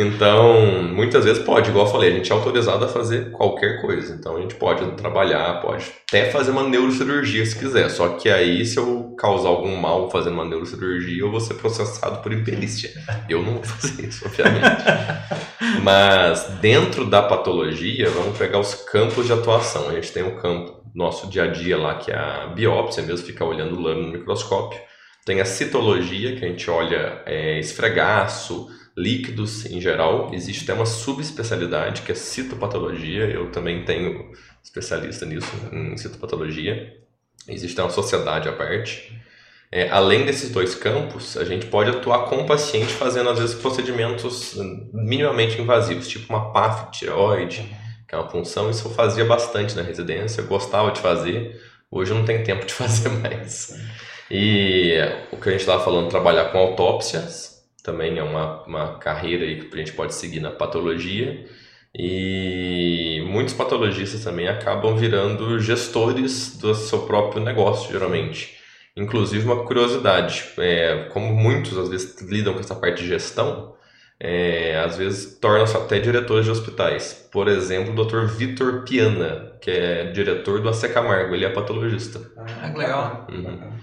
Então, 0.00 0.80
muitas 0.84 1.24
vezes 1.24 1.42
pode, 1.42 1.70
igual 1.70 1.84
eu 1.84 1.90
falei, 1.90 2.12
a 2.12 2.14
gente 2.14 2.30
é 2.30 2.32
autorizado 2.32 2.84
a 2.84 2.88
fazer 2.88 3.32
qualquer 3.32 3.80
coisa. 3.80 4.14
Então, 4.14 4.36
a 4.36 4.40
gente 4.40 4.54
pode 4.54 4.88
trabalhar, 4.92 5.60
pode 5.60 5.86
até 6.06 6.30
fazer 6.30 6.52
uma 6.52 6.62
neurocirurgia 6.62 7.44
se 7.44 7.58
quiser. 7.58 7.88
Só 7.88 8.10
que 8.10 8.28
aí, 8.28 8.64
se 8.64 8.76
eu 8.76 9.16
causar 9.18 9.48
algum 9.48 9.74
mal 9.74 10.08
fazendo 10.08 10.34
uma 10.34 10.44
neurocirurgia, 10.44 11.20
eu 11.20 11.32
vou 11.32 11.40
ser 11.40 11.54
processado 11.54 12.22
por 12.22 12.32
imperícia. 12.32 12.92
Eu 13.28 13.42
não 13.42 13.54
vou 13.54 13.64
fazer 13.64 14.06
isso, 14.06 14.24
obviamente. 14.24 14.84
Mas, 15.82 16.44
dentro 16.60 17.04
da 17.04 17.20
patologia, 17.20 18.08
vamos 18.08 18.38
pegar 18.38 18.60
os 18.60 18.76
campos 18.76 19.26
de 19.26 19.32
atuação. 19.32 19.88
A 19.88 19.94
gente 19.94 20.12
tem 20.12 20.22
o 20.22 20.36
campo 20.36 20.80
nosso 20.94 21.28
dia 21.28 21.42
a 21.42 21.46
dia 21.48 21.76
lá, 21.76 21.96
que 21.96 22.12
é 22.12 22.16
a 22.16 22.46
biópsia 22.46 23.02
mesmo, 23.02 23.26
ficar 23.26 23.46
olhando 23.46 23.80
lâmina 23.80 24.06
no 24.06 24.12
microscópio. 24.12 24.78
Tem 25.26 25.40
a 25.40 25.44
citologia, 25.44 26.36
que 26.36 26.44
a 26.44 26.48
gente 26.48 26.70
olha 26.70 27.20
é, 27.26 27.58
esfregaço, 27.58 28.68
líquidos 28.98 29.64
em 29.66 29.80
geral. 29.80 30.30
Existe 30.34 30.64
até 30.64 30.74
uma 30.74 30.86
subespecialidade 30.86 32.02
que 32.02 32.10
é 32.10 32.14
citopatologia. 32.14 33.24
Eu 33.26 33.50
também 33.52 33.84
tenho 33.84 34.32
especialista 34.62 35.24
nisso, 35.24 35.50
em 35.72 35.96
citopatologia. 35.96 36.96
Existe 37.46 37.80
uma 37.80 37.90
sociedade 37.90 38.48
à 38.48 38.52
parte. 38.52 39.16
É, 39.70 39.88
além 39.90 40.24
desses 40.24 40.50
dois 40.50 40.74
campos, 40.74 41.36
a 41.36 41.44
gente 41.44 41.66
pode 41.66 41.90
atuar 41.90 42.26
com 42.26 42.38
o 42.38 42.46
paciente 42.46 42.92
fazendo, 42.92 43.28
às 43.30 43.38
vezes, 43.38 43.54
procedimentos 43.54 44.56
hum, 44.56 44.90
minimamente 44.92 45.60
invasivos, 45.60 46.08
tipo 46.08 46.32
uma 46.32 46.52
PAF 46.52 46.90
de 46.90 46.98
tireoide, 47.00 47.76
que 48.08 48.14
é 48.14 48.18
uma 48.18 48.26
punção. 48.26 48.70
Isso 48.70 48.88
eu 48.88 48.92
fazia 48.92 49.24
bastante 49.24 49.76
na 49.76 49.82
residência, 49.82 50.40
eu 50.40 50.46
gostava 50.46 50.90
de 50.90 51.00
fazer. 51.00 51.60
Hoje 51.90 52.12
eu 52.12 52.16
não 52.18 52.24
tenho 52.24 52.42
tempo 52.44 52.66
de 52.66 52.72
fazer 52.74 53.10
mais. 53.10 53.78
E 54.30 54.98
o 55.30 55.36
que 55.36 55.48
a 55.48 55.52
gente 55.52 55.60
estava 55.60 55.84
falando, 55.84 56.08
trabalhar 56.08 56.46
com 56.46 56.58
autópsias, 56.58 57.57
também 57.82 58.18
é 58.18 58.22
uma, 58.22 58.62
uma 58.64 58.98
carreira 58.98 59.44
aí 59.44 59.60
que 59.60 59.74
a 59.74 59.78
gente 59.78 59.92
pode 59.92 60.14
seguir 60.14 60.40
na 60.40 60.50
patologia. 60.50 61.44
E 61.94 63.24
muitos 63.26 63.54
patologistas 63.54 64.22
também 64.22 64.46
acabam 64.46 64.96
virando 64.96 65.58
gestores 65.58 66.56
do 66.58 66.74
seu 66.74 67.00
próprio 67.06 67.42
negócio, 67.42 67.90
geralmente. 67.90 68.58
Inclusive, 68.96 69.44
uma 69.44 69.64
curiosidade: 69.64 70.44
é, 70.58 71.08
como 71.12 71.34
muitos 71.34 71.78
às 71.78 71.88
vezes 71.88 72.20
lidam 72.20 72.54
com 72.54 72.60
essa 72.60 72.74
parte 72.74 73.02
de 73.02 73.08
gestão, 73.08 73.74
é, 74.20 74.78
às 74.84 74.96
vezes 74.96 75.38
tornam-se 75.38 75.76
até 75.76 75.98
diretores 75.98 76.44
de 76.44 76.50
hospitais. 76.50 77.28
Por 77.32 77.48
exemplo, 77.48 77.92
o 77.92 78.04
Dr. 78.04 78.26
Vitor 78.26 78.82
Piana, 78.84 79.52
que 79.60 79.70
é 79.70 80.10
diretor 80.10 80.60
do 80.60 80.68
AC 80.68 80.92
Camargo, 80.92 81.34
ele 81.34 81.44
é 81.44 81.50
patologista. 81.50 82.20
Ah, 82.36 82.70
que 82.70 82.78
legal. 82.78 83.26
Uhum. 83.30 83.77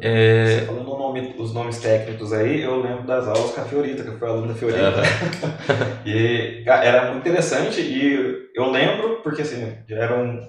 É, 0.00 0.44
Você 0.60 0.66
falando 0.66 0.92
o 0.92 0.98
nome- 0.98 1.34
os 1.38 1.52
nomes 1.54 1.78
técnicos 1.78 2.32
aí, 2.32 2.62
eu 2.62 2.80
lembro 2.82 3.06
das 3.06 3.26
aulas 3.26 3.52
com 3.52 3.60
a 3.60 3.64
Fiorita, 3.64 4.02
que 4.02 4.08
eu 4.08 4.18
fui 4.18 4.28
aluno 4.28 4.48
da 4.48 4.54
Fiorita. 4.54 5.02
e 6.04 6.62
cara, 6.64 6.84
era 6.84 7.04
muito 7.12 7.26
interessante 7.26 7.80
e 7.80 8.48
eu 8.54 8.70
lembro, 8.70 9.20
porque 9.22 9.42
assim, 9.42 9.74
já 9.88 9.96
era 9.96 10.18
um. 10.18 10.40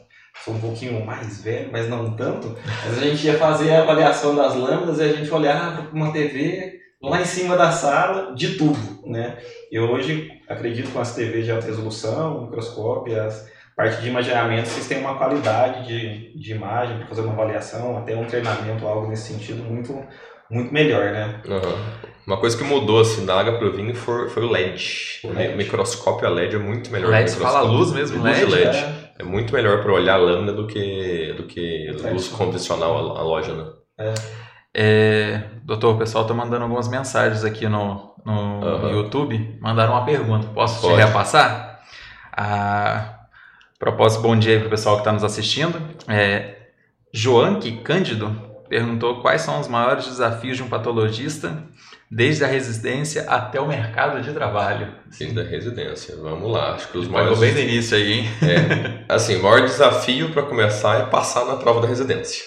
Sou 0.46 0.54
um 0.54 0.60
pouquinho 0.62 1.06
mais 1.06 1.42
velho, 1.44 1.70
mas 1.72 1.90
não 1.90 2.16
tanto. 2.16 2.56
Mas 2.86 2.98
a 2.98 3.02
gente 3.02 3.26
ia 3.28 3.38
fazer 3.38 3.72
a 3.74 3.82
avaliação 3.82 4.34
das 4.36 4.56
lâminas 4.56 5.00
e 5.00 5.04
a 5.04 5.12
gente 5.12 5.30
olhava 5.34 5.82
para 5.84 5.94
uma 5.96 6.14
TV 6.14 6.80
lá 7.02 7.20
em 7.22 7.26
cima 7.26 7.58
da 7.58 7.72
sala 7.72 8.34
de 8.36 8.56
tubo, 8.58 8.78
né? 9.06 9.38
E 9.70 9.78
hoje 9.80 10.30
acredito 10.48 10.92
com 10.92 11.00
as 11.02 11.14
TVs 11.14 11.44
de 11.46 11.52
alta 11.52 11.66
resolução, 11.68 12.44
microscópio, 12.44 13.22
as 13.22 13.50
parte 13.80 14.02
de 14.02 14.10
imaginamento, 14.10 14.68
vocês 14.68 14.88
têm 14.90 15.00
uma 15.00 15.16
qualidade 15.18 15.88
de, 15.88 16.38
de 16.38 16.52
imagem 16.52 16.98
para 16.98 17.08
fazer 17.08 17.22
uma 17.22 17.32
avaliação, 17.32 17.98
até 17.98 18.14
um 18.14 18.26
treinamento, 18.26 18.86
algo 18.86 19.08
nesse 19.08 19.32
sentido 19.32 19.64
muito, 19.64 19.98
muito 20.52 20.74
melhor, 20.74 21.14
né? 21.14 21.42
Aham. 21.48 21.76
Uma 22.28 22.38
coisa 22.38 22.58
que 22.58 22.64
mudou 22.66 23.00
assim 23.00 23.26
da 23.26 23.40
água 23.40 23.58
pro 23.58 23.72
vinho 23.72 23.96
foi, 23.96 24.28
foi 24.28 24.44
o 24.44 24.52
LED. 24.52 25.22
O 25.24 25.28
O 25.30 25.34
LED. 25.34 25.56
microscópio 25.56 26.28
a 26.28 26.30
LED 26.30 26.58
é 26.58 26.60
muito 26.60 26.92
melhor. 26.92 27.10
LED, 27.10 27.32
você 27.32 27.38
o 27.38 27.42
fala 27.42 27.60
microscópio. 27.62 27.78
luz 27.80 27.92
mesmo, 27.94 28.22
Luz 28.22 28.38
de 28.38 28.46
LED? 28.46 28.66
LED. 28.66 28.78
É, 28.78 29.10
É 29.20 29.24
muito 29.24 29.54
melhor 29.54 29.82
para 29.82 29.94
olhar 29.94 30.16
a 30.16 30.18
lâmina 30.18 30.52
do 30.52 30.68
que, 30.68 31.34
do 31.38 31.44
que 31.44 31.88
luz 31.92 32.02
Tradicional. 32.02 32.38
convencional, 32.38 33.18
a, 33.18 33.22
loja, 33.24 33.54
né? 33.54 34.14
é, 34.76 35.42
doutor, 35.64 35.96
o 35.96 35.98
pessoal 35.98 36.26
tá 36.26 36.34
mandando 36.34 36.64
algumas 36.64 36.90
mensagens 36.90 37.44
aqui 37.46 37.68
no, 37.70 38.14
no 38.26 38.62
Aham. 38.64 38.90
YouTube. 38.92 39.58
Mandaram 39.62 39.94
uma 39.94 40.04
pergunta. 40.06 40.48
Posso 40.54 40.82
te 40.82 40.88
Pode. 40.88 41.02
repassar? 41.02 41.80
A 42.36 43.19
propósito, 43.80 44.22
bom 44.22 44.38
dia 44.38 44.56
aí 44.56 44.60
pro 44.60 44.70
pessoal 44.70 44.96
que 44.96 45.02
está 45.02 45.14
nos 45.14 45.24
assistindo. 45.24 45.82
É, 46.08 46.56
Joanque 47.14 47.78
Cândido 47.78 48.30
perguntou 48.68 49.22
quais 49.22 49.42
são 49.42 49.60
os 49.60 49.70
maiores 49.70 50.06
desafios 50.06 50.58
de 50.58 50.64
um 50.64 50.68
patologista 50.68 51.64
desde 52.12 52.44
a 52.44 52.48
residência 52.48 53.24
até 53.30 53.60
o 53.60 53.68
mercado 53.68 54.22
de 54.22 54.34
trabalho. 54.34 54.94
Sim, 55.10 55.34
da 55.34 55.44
residência. 55.44 56.16
Vamos 56.18 56.52
lá. 56.52 56.74
Acho 56.74 56.90
que 56.90 56.98
os 56.98 57.08
maiores. 57.08 57.40
bem 57.40 57.54
no 57.54 57.60
início 57.60 57.96
aí, 57.96 58.12
hein? 58.20 58.30
Assim, 59.08 59.38
o 59.38 59.44
maior 59.44 59.62
desafio 59.62 60.30
para 60.32 60.44
começar 60.44 61.00
é 61.00 61.06
passar 61.06 61.46
na 61.46 61.56
prova 61.56 61.82
da 61.82 61.88
residência. 61.88 62.44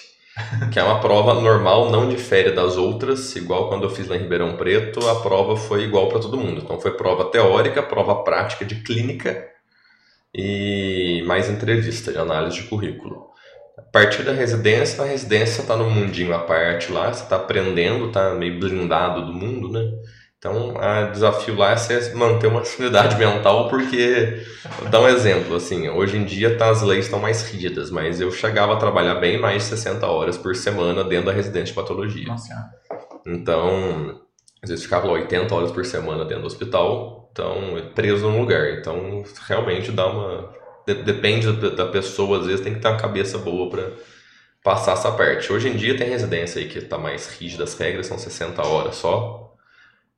Que 0.71 0.79
é 0.79 0.83
uma 0.83 0.99
prova 0.99 1.35
normal, 1.35 1.91
não 1.91 2.09
difere 2.09 2.51
das 2.51 2.75
outras, 2.75 3.35
igual 3.35 3.69
quando 3.69 3.83
eu 3.83 3.89
fiz 3.89 4.07
lá 4.07 4.15
em 4.15 4.19
Ribeirão 4.19 4.55
Preto, 4.55 5.07
a 5.07 5.21
prova 5.21 5.55
foi 5.55 5.83
igual 5.83 6.09
para 6.09 6.19
todo 6.19 6.37
mundo. 6.37 6.61
Então 6.63 6.79
foi 6.79 6.91
prova 6.91 7.25
teórica, 7.25 7.83
prova 7.83 8.23
prática 8.23 8.65
de 8.65 8.75
clínica 8.75 9.52
e 10.33 11.23
mais 11.25 11.49
entrevista 11.49 12.11
de 12.11 12.17
análise 12.17 12.57
de 12.57 12.63
currículo. 12.63 13.27
A 13.77 13.81
partir 13.81 14.23
da 14.23 14.31
residência, 14.31 15.03
a 15.03 15.07
residência 15.07 15.61
está 15.61 15.75
no 15.75 15.89
mundinho 15.89 16.33
à 16.33 16.39
parte 16.39 16.91
lá, 16.91 17.11
você 17.11 17.23
está 17.23 17.35
aprendendo, 17.35 18.07
está 18.07 18.33
meio 18.33 18.59
blindado 18.59 19.25
do 19.25 19.33
mundo, 19.33 19.69
né? 19.69 19.81
Então, 20.37 20.73
o 20.73 21.11
desafio 21.11 21.55
lá 21.55 21.71
é 21.71 21.77
você 21.77 22.13
manter 22.15 22.47
uma 22.47 22.65
sanidade 22.65 23.15
mental, 23.17 23.69
porque 23.69 24.43
Vou 24.79 24.89
dar 24.89 25.01
um 25.01 25.07
exemplo, 25.07 25.55
assim, 25.55 25.87
hoje 25.89 26.17
em 26.17 26.25
dia 26.25 26.57
tá, 26.57 26.69
as 26.69 26.81
leis 26.81 27.05
estão 27.05 27.19
mais 27.19 27.49
rígidas, 27.49 27.91
mas 27.91 28.19
eu 28.19 28.31
chegava 28.31 28.73
a 28.73 28.77
trabalhar 28.77 29.15
bem 29.15 29.37
mais 29.37 29.63
de 29.63 29.69
60 29.69 30.05
horas 30.07 30.37
por 30.37 30.55
semana 30.55 31.03
dentro 31.03 31.27
da 31.27 31.31
residência 31.31 31.67
de 31.67 31.73
patologia. 31.73 32.27
Nossa. 32.27 32.53
Então, 33.25 34.19
às 34.61 34.69
vezes 34.69 34.83
ficava 34.83 35.07
lá 35.07 35.13
80 35.13 35.53
horas 35.53 35.71
por 35.71 35.85
semana 35.85 36.25
dentro 36.25 36.41
do 36.41 36.47
hospital, 36.47 37.22
então 37.33 37.91
preso 37.95 38.29
num 38.29 38.41
lugar. 38.41 38.71
Então, 38.79 39.23
realmente 39.47 39.91
dá 39.91 40.07
uma. 40.07 40.53
de- 40.87 41.03
depende 41.03 41.51
da, 41.71 41.87
pessoa, 41.87 42.39
às 42.39 42.47
vezes 42.47 42.61
tem 42.61 42.75
que 42.75 42.81
ter 42.81 42.89
uma 42.89 42.97
cabeça 42.99 43.39
boa 43.39 43.69
para 43.71 43.91
passar 44.63 44.93
essa 44.93 45.11
parte. 45.11 45.51
Hoje 45.53 45.69
em 45.69 45.75
dia 45.77 45.97
tem 45.97 46.09
residência 46.09 46.61
aí 46.61 46.67
que 46.69 46.81
tá 46.81 46.97
mais 46.97 47.27
rígida, 47.39 47.63
as 47.65 47.75
regras 47.77 48.07
são 48.07 48.17
60 48.17 48.65
horas 48.65 48.95
só. 48.97 49.53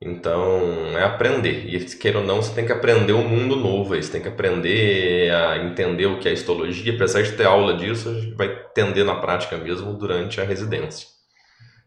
Então, 0.00 0.96
é 0.98 1.04
aprender. 1.04 1.66
E 1.74 1.84
queira 1.96 2.18
ou 2.20 2.24
não, 2.26 2.42
você 2.42 2.54
tem 2.54 2.66
que 2.66 2.72
aprender 2.72 3.12
um 3.14 3.28
mundo 3.28 3.56
novo 3.56 3.94
aí. 3.94 4.02
Você 4.02 4.12
tem 4.12 4.22
que 4.22 4.28
aprender 4.28 5.32
a 5.34 5.58
entender 5.58 6.06
o 6.06 6.20
que 6.20 6.28
é 6.28 6.32
histologia. 6.34 6.94
Apesar 6.94 7.22
de 7.22 7.32
ter 7.32 7.46
aula 7.46 7.76
disso, 7.76 8.10
a 8.10 8.14
gente 8.14 8.34
vai 8.34 8.48
entender 8.70 9.04
na 9.04 9.16
prática 9.16 9.56
mesmo 9.58 9.94
durante 9.94 10.40
a 10.40 10.44
residência. 10.44 11.08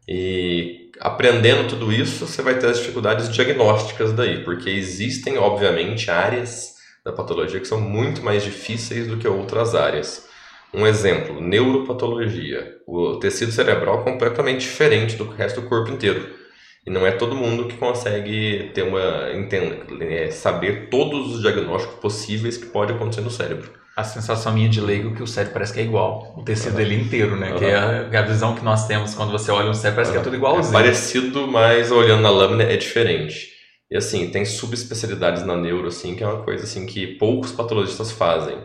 E 0.07 0.91
aprendendo 0.99 1.67
tudo 1.67 1.91
isso, 1.91 2.25
você 2.25 2.41
vai 2.41 2.57
ter 2.57 2.67
as 2.67 2.79
dificuldades 2.79 3.29
diagnósticas 3.29 4.13
daí, 4.13 4.43
porque 4.43 4.69
existem, 4.69 5.37
obviamente, 5.37 6.09
áreas 6.11 6.75
da 7.03 7.11
patologia 7.11 7.59
que 7.59 7.67
são 7.67 7.79
muito 7.79 8.23
mais 8.23 8.43
difíceis 8.43 9.07
do 9.07 9.17
que 9.17 9.27
outras 9.27 9.75
áreas. 9.75 10.27
Um 10.73 10.85
exemplo, 10.85 11.41
neuropatologia. 11.41 12.77
O 12.85 13.17
tecido 13.17 13.51
cerebral 13.51 14.01
é 14.01 14.03
completamente 14.03 14.61
diferente 14.61 15.15
do 15.15 15.27
resto 15.27 15.61
do 15.61 15.67
corpo 15.67 15.91
inteiro. 15.91 16.37
E 16.85 16.91
não 16.91 17.05
é 17.05 17.11
todo 17.11 17.35
mundo 17.35 17.67
que 17.67 17.77
consegue 17.77 18.71
ter 18.73 18.83
uma 18.83 19.33
entenda, 19.33 19.85
é, 20.03 20.29
saber 20.31 20.89
todos 20.89 21.35
os 21.35 21.41
diagnósticos 21.41 21.99
possíveis 21.99 22.57
que 22.57 22.67
pode 22.67 22.93
acontecer 22.93 23.21
no 23.21 23.31
cérebro. 23.31 23.78
A 23.99 24.03
sensação 24.03 24.53
minha 24.53 24.69
de 24.69 24.79
leigo 24.79 25.11
é 25.11 25.15
que 25.15 25.23
o 25.23 25.27
cérebro 25.27 25.53
parece 25.53 25.73
que 25.73 25.79
é 25.79 25.83
igual. 25.83 26.33
O 26.37 26.43
tecido 26.43 26.75
dele 26.75 26.95
inteiro, 26.95 27.35
né? 27.35 27.53
Que 27.53 27.65
é 27.65 27.75
a, 27.75 28.09
que 28.09 28.15
é 28.15 28.19
a 28.19 28.21
visão 28.23 28.55
que 28.55 28.63
nós 28.63 28.87
temos 28.87 29.13
quando 29.13 29.31
você 29.31 29.51
olha 29.51 29.69
um 29.69 29.73
cérebro, 29.73 29.95
parece 29.97 30.11
que 30.11 30.17
é 30.17 30.21
tudo 30.21 30.35
É 30.35 30.37
igualzinho. 30.37 30.71
parecido, 30.71 31.47
mas 31.47 31.91
olhando 31.91 32.21
na 32.21 32.29
lâmina 32.29 32.63
é 32.63 32.77
diferente. 32.77 33.49
E 33.91 33.97
assim, 33.97 34.29
tem 34.29 34.45
subespecialidades 34.45 35.43
na 35.45 35.55
neuro, 35.57 35.87
assim, 35.87 36.15
que 36.15 36.23
é 36.23 36.27
uma 36.27 36.43
coisa 36.43 36.63
assim 36.63 36.85
que 36.85 37.07
poucos 37.17 37.51
patologistas 37.51 38.11
fazem. 38.11 38.57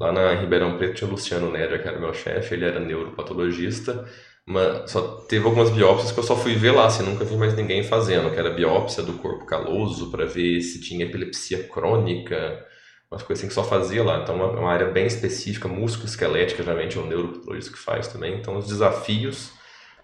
Lá 0.00 0.12
na 0.12 0.34
Ribeirão 0.34 0.76
Preto 0.76 0.94
tinha 0.94 1.08
o 1.08 1.10
Luciano 1.12 1.50
Nédia, 1.50 1.78
que 1.78 1.88
era 1.88 1.98
meu 1.98 2.12
chefe, 2.12 2.54
ele 2.54 2.66
era 2.66 2.78
neuropatologista, 2.78 4.04
mas 4.46 4.90
só 4.90 5.00
teve 5.28 5.46
algumas 5.46 5.70
biópsias 5.70 6.12
que 6.12 6.18
eu 6.18 6.24
só 6.24 6.36
fui 6.36 6.54
ver 6.54 6.72
lá, 6.72 6.86
assim, 6.86 7.02
nunca 7.02 7.24
vi 7.24 7.36
mais 7.36 7.54
ninguém 7.56 7.82
fazendo, 7.82 8.30
que 8.30 8.38
era 8.38 8.50
biópsia 8.50 9.02
do 9.02 9.14
corpo 9.14 9.46
caloso 9.46 10.10
para 10.10 10.26
ver 10.26 10.60
se 10.60 10.80
tinha 10.80 11.06
epilepsia 11.06 11.64
crônica, 11.68 12.65
umas 13.10 13.22
coisas 13.22 13.42
assim 13.42 13.48
que 13.48 13.54
só 13.54 13.64
fazia 13.64 14.02
lá. 14.02 14.18
Então, 14.18 14.40
é 14.40 14.44
uma, 14.44 14.60
uma 14.60 14.72
área 14.72 14.86
bem 14.86 15.06
específica, 15.06 15.68
músculo-esquelética, 15.68 16.62
geralmente 16.62 16.98
é 16.98 17.00
um 17.00 17.06
neuropatologista 17.06 17.72
que 17.72 17.78
faz 17.78 18.08
também. 18.08 18.34
Então, 18.34 18.56
os 18.56 18.66
desafios 18.66 19.52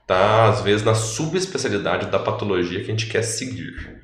tá 0.06 0.48
às 0.48 0.60
vezes 0.62 0.84
na 0.84 0.94
subespecialidade 0.94 2.06
da 2.06 2.18
patologia 2.18 2.80
que 2.80 2.86
a 2.86 2.94
gente 2.94 3.06
quer 3.06 3.22
seguir. 3.22 4.02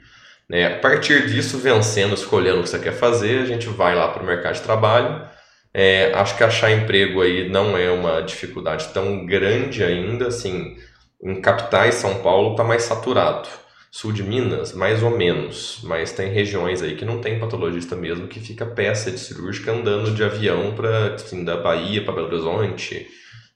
Né? 0.48 0.66
A 0.66 0.78
partir 0.78 1.26
disso, 1.26 1.58
vencendo, 1.58 2.14
escolhendo 2.14 2.60
o 2.60 2.62
que 2.62 2.68
você 2.70 2.78
quer 2.78 2.92
fazer, 2.92 3.42
a 3.42 3.46
gente 3.46 3.68
vai 3.68 3.94
lá 3.94 4.08
para 4.08 4.22
o 4.22 4.26
mercado 4.26 4.54
de 4.54 4.62
trabalho. 4.62 5.28
É, 5.74 6.12
acho 6.14 6.36
que 6.36 6.42
achar 6.42 6.70
emprego 6.70 7.20
aí 7.20 7.48
não 7.48 7.76
é 7.76 7.90
uma 7.90 8.22
dificuldade 8.22 8.88
tão 8.88 9.26
grande 9.26 9.84
ainda, 9.84 10.28
assim, 10.28 10.76
em 11.22 11.40
capitais, 11.40 11.96
São 11.96 12.22
Paulo 12.22 12.52
está 12.52 12.64
mais 12.64 12.82
saturado. 12.82 13.48
Sul 13.90 14.12
de 14.12 14.22
Minas, 14.22 14.72
mais 14.74 15.02
ou 15.02 15.10
menos, 15.10 15.80
mas 15.82 16.12
tem 16.12 16.30
regiões 16.30 16.82
aí 16.82 16.94
que 16.94 17.04
não 17.04 17.20
tem 17.20 17.38
patologista 17.38 17.96
mesmo, 17.96 18.28
que 18.28 18.38
fica 18.38 18.66
peça 18.66 19.10
de 19.10 19.18
cirúrgica 19.18 19.72
andando 19.72 20.12
de 20.12 20.22
avião 20.22 20.74
para 20.74 21.14
assim, 21.14 21.42
da 21.44 21.56
Bahia 21.56 22.04
para 22.04 22.14
Belo 22.14 22.26
Horizonte, 22.26 23.06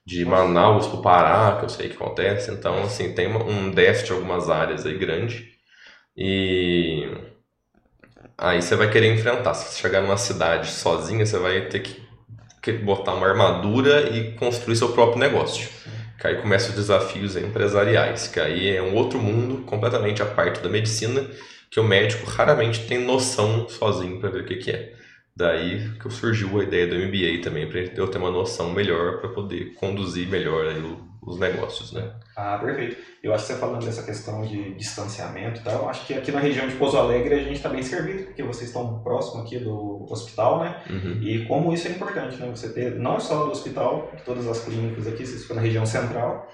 de 0.05 0.25
Manaus 0.25 0.87
para 0.87 0.97
o 0.97 1.01
Pará, 1.01 1.57
que 1.57 1.65
eu 1.65 1.69
sei 1.69 1.89
que 1.89 1.95
acontece. 1.95 2.51
Então, 2.51 2.83
assim, 2.83 3.13
tem 3.13 3.27
um 3.27 3.71
déficit 3.71 4.11
em 4.11 4.15
algumas 4.15 4.49
áreas 4.49 4.85
aí 4.85 4.97
grande. 4.97 5.53
E 6.15 7.07
aí 8.37 8.61
você 8.61 8.75
vai 8.75 8.89
querer 8.89 9.13
enfrentar. 9.13 9.53
Se 9.53 9.73
você 9.73 9.81
chegar 9.81 10.01
numa 10.01 10.17
cidade 10.17 10.69
sozinha, 10.69 11.25
você 11.25 11.37
vai 11.37 11.67
ter 11.67 11.79
que, 11.81 12.01
que 12.61 12.73
botar 12.73 13.13
uma 13.13 13.27
armadura 13.27 14.09
e 14.09 14.33
construir 14.33 14.75
seu 14.75 14.91
próprio 14.93 15.19
negócio. 15.19 15.69
Que 16.23 16.29
aí 16.29 16.41
começam 16.41 16.71
os 16.71 16.75
desafios 16.77 17.35
empresariais, 17.37 18.29
que 18.29 18.39
aí 18.39 18.69
é 18.77 18.81
um 18.81 18.95
outro 18.95 19.19
mundo 19.19 19.65
completamente 19.65 20.23
à 20.23 20.25
parte 20.25 20.61
da 20.63 20.69
medicina, 20.69 21.29
que 21.69 21.81
o 21.81 21.83
médico 21.83 22.25
raramente 22.25 22.87
tem 22.87 22.99
noção 23.05 23.67
sozinho 23.69 24.21
para 24.21 24.29
ver 24.29 24.43
o 24.43 24.45
que, 24.45 24.55
que 24.57 24.71
é. 24.71 24.95
Daí 25.35 25.91
que 25.99 26.09
surgiu 26.09 26.59
a 26.61 26.63
ideia 26.63 26.87
do 26.87 26.95
MBA 26.95 27.41
também, 27.43 27.67
para 27.69 27.81
eu 27.81 28.07
ter 28.09 28.19
uma 28.19 28.31
noção 28.31 28.71
melhor 28.73 29.19
para 29.19 29.31
poder 29.31 29.73
conduzir 29.75 30.29
melhor 30.29 30.67
aí 30.67 30.81
o- 30.81 31.12
os 31.25 31.39
negócios, 31.39 31.91
né? 31.93 32.11
Ah, 32.35 32.57
perfeito. 32.57 32.97
Eu 33.21 33.33
acho 33.33 33.45
que 33.45 33.53
você 33.53 33.59
falando 33.59 33.85
dessa 33.85 34.03
questão 34.03 34.41
de 34.41 34.73
distanciamento 34.75 35.61
e 35.61 35.63
tal, 35.63 35.83
eu 35.83 35.89
acho 35.89 36.05
que 36.05 36.13
aqui 36.13 36.31
na 36.31 36.39
região 36.39 36.67
de 36.67 36.75
Pouso 36.75 36.97
Alegre 36.97 37.35
a 37.35 37.39
gente 37.39 37.53
está 37.53 37.69
bem 37.69 37.83
servido, 37.83 38.25
porque 38.25 38.43
vocês 38.43 38.69
estão 38.69 39.01
próximo 39.01 39.41
aqui 39.41 39.59
do 39.59 40.05
hospital, 40.09 40.59
né? 40.59 40.81
Uhum. 40.89 41.21
E 41.21 41.45
como 41.45 41.73
isso 41.73 41.87
é 41.87 41.91
importante, 41.91 42.37
né? 42.37 42.49
Você 42.53 42.69
ter 42.73 42.95
não 42.95 43.19
só 43.19 43.45
do 43.45 43.51
hospital, 43.51 44.11
todas 44.25 44.47
as 44.47 44.63
clínicas 44.63 45.07
aqui, 45.07 45.25
vocês 45.25 45.41
ficam 45.41 45.55
na 45.55 45.61
região 45.61 45.85
central, 45.85 46.49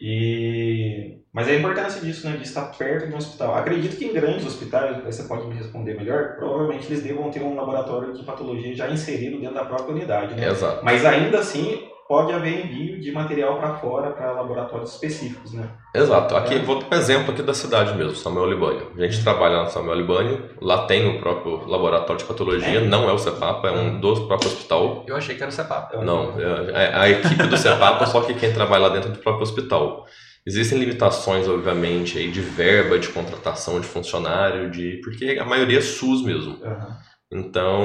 e 0.00 1.18
mas 1.32 1.48
a 1.48 1.54
importância 1.54 2.00
disso, 2.00 2.28
né? 2.28 2.36
De 2.36 2.44
estar 2.44 2.62
perto 2.78 3.08
de 3.08 3.12
um 3.12 3.16
hospital. 3.16 3.56
Acredito 3.56 3.96
que 3.96 4.04
em 4.04 4.12
grandes 4.12 4.46
hospitais, 4.46 5.02
você 5.02 5.24
pode 5.24 5.46
me 5.48 5.54
responder 5.54 5.94
melhor, 5.94 6.36
provavelmente 6.36 6.86
eles 6.86 7.02
devam 7.02 7.30
ter 7.30 7.42
um 7.42 7.56
laboratório 7.56 8.12
de 8.12 8.22
patologia 8.22 8.74
já 8.74 8.88
inserido 8.88 9.40
dentro 9.40 9.56
da 9.56 9.64
própria 9.64 9.94
unidade, 9.94 10.34
né? 10.34 10.48
Exato. 10.48 10.84
Mas 10.84 11.04
ainda 11.04 11.40
assim, 11.40 11.88
pode 12.08 12.32
haver 12.32 12.66
envio 12.66 13.00
de 13.00 13.10
material 13.12 13.56
para 13.58 13.74
fora 13.76 14.10
para 14.10 14.32
laboratórios 14.32 14.92
específicos, 14.94 15.52
né? 15.52 15.68
Exato. 15.94 16.36
Aqui, 16.36 16.54
É. 16.54 16.58
vou 16.58 16.78
dar 16.82 16.94
um 16.94 16.98
exemplo 16.98 17.32
aqui 17.32 17.42
da 17.42 17.54
cidade 17.54 17.94
mesmo, 17.96 18.14
Samuel 18.14 18.50
Libânio. 18.50 18.90
A 18.96 19.00
gente 19.06 19.22
trabalha 19.22 19.62
na 19.62 19.66
Samuel 19.66 19.96
Libânio, 19.96 20.50
lá 20.60 20.86
tem 20.86 21.08
o 21.08 21.18
próprio 21.20 21.66
laboratório 21.66 22.18
de 22.20 22.24
patologia, 22.24 22.78
É? 22.78 22.84
não 22.84 23.08
é 23.08 23.12
o 23.12 23.18
CEPAPA, 23.18 23.68
é 23.68 23.72
um 23.72 23.98
dos 24.00 24.20
próprios 24.20 24.52
hospital. 24.52 25.04
Eu 25.06 25.16
achei 25.16 25.34
que 25.34 25.42
era 25.42 25.50
o 25.50 25.54
CEPAP. 25.54 25.96
Não, 26.04 26.34
é 26.38 26.84
é 26.84 26.94
a 26.94 27.08
equipe 27.08 27.46
do 27.46 27.56
CEPAPA, 27.56 28.06
só 28.06 28.20
que 28.20 28.34
quem 28.34 28.52
trabalha 28.52 28.82
lá 28.82 28.88
dentro 28.90 29.10
do 29.10 29.18
próprio 29.18 29.42
hospital. 29.42 30.04
Existem 30.46 30.78
limitações, 30.78 31.48
obviamente, 31.48 32.18
aí 32.18 32.30
de 32.30 32.42
verba, 32.42 32.98
de 32.98 33.08
contratação 33.08 33.80
de 33.80 33.86
funcionário, 33.86 34.70
de 34.70 35.00
porque 35.02 35.38
a 35.40 35.44
maioria 35.44 35.78
é 35.78 35.80
SUS 35.80 36.22
mesmo. 36.22 36.58
Aham. 36.62 36.98
Então, 37.32 37.80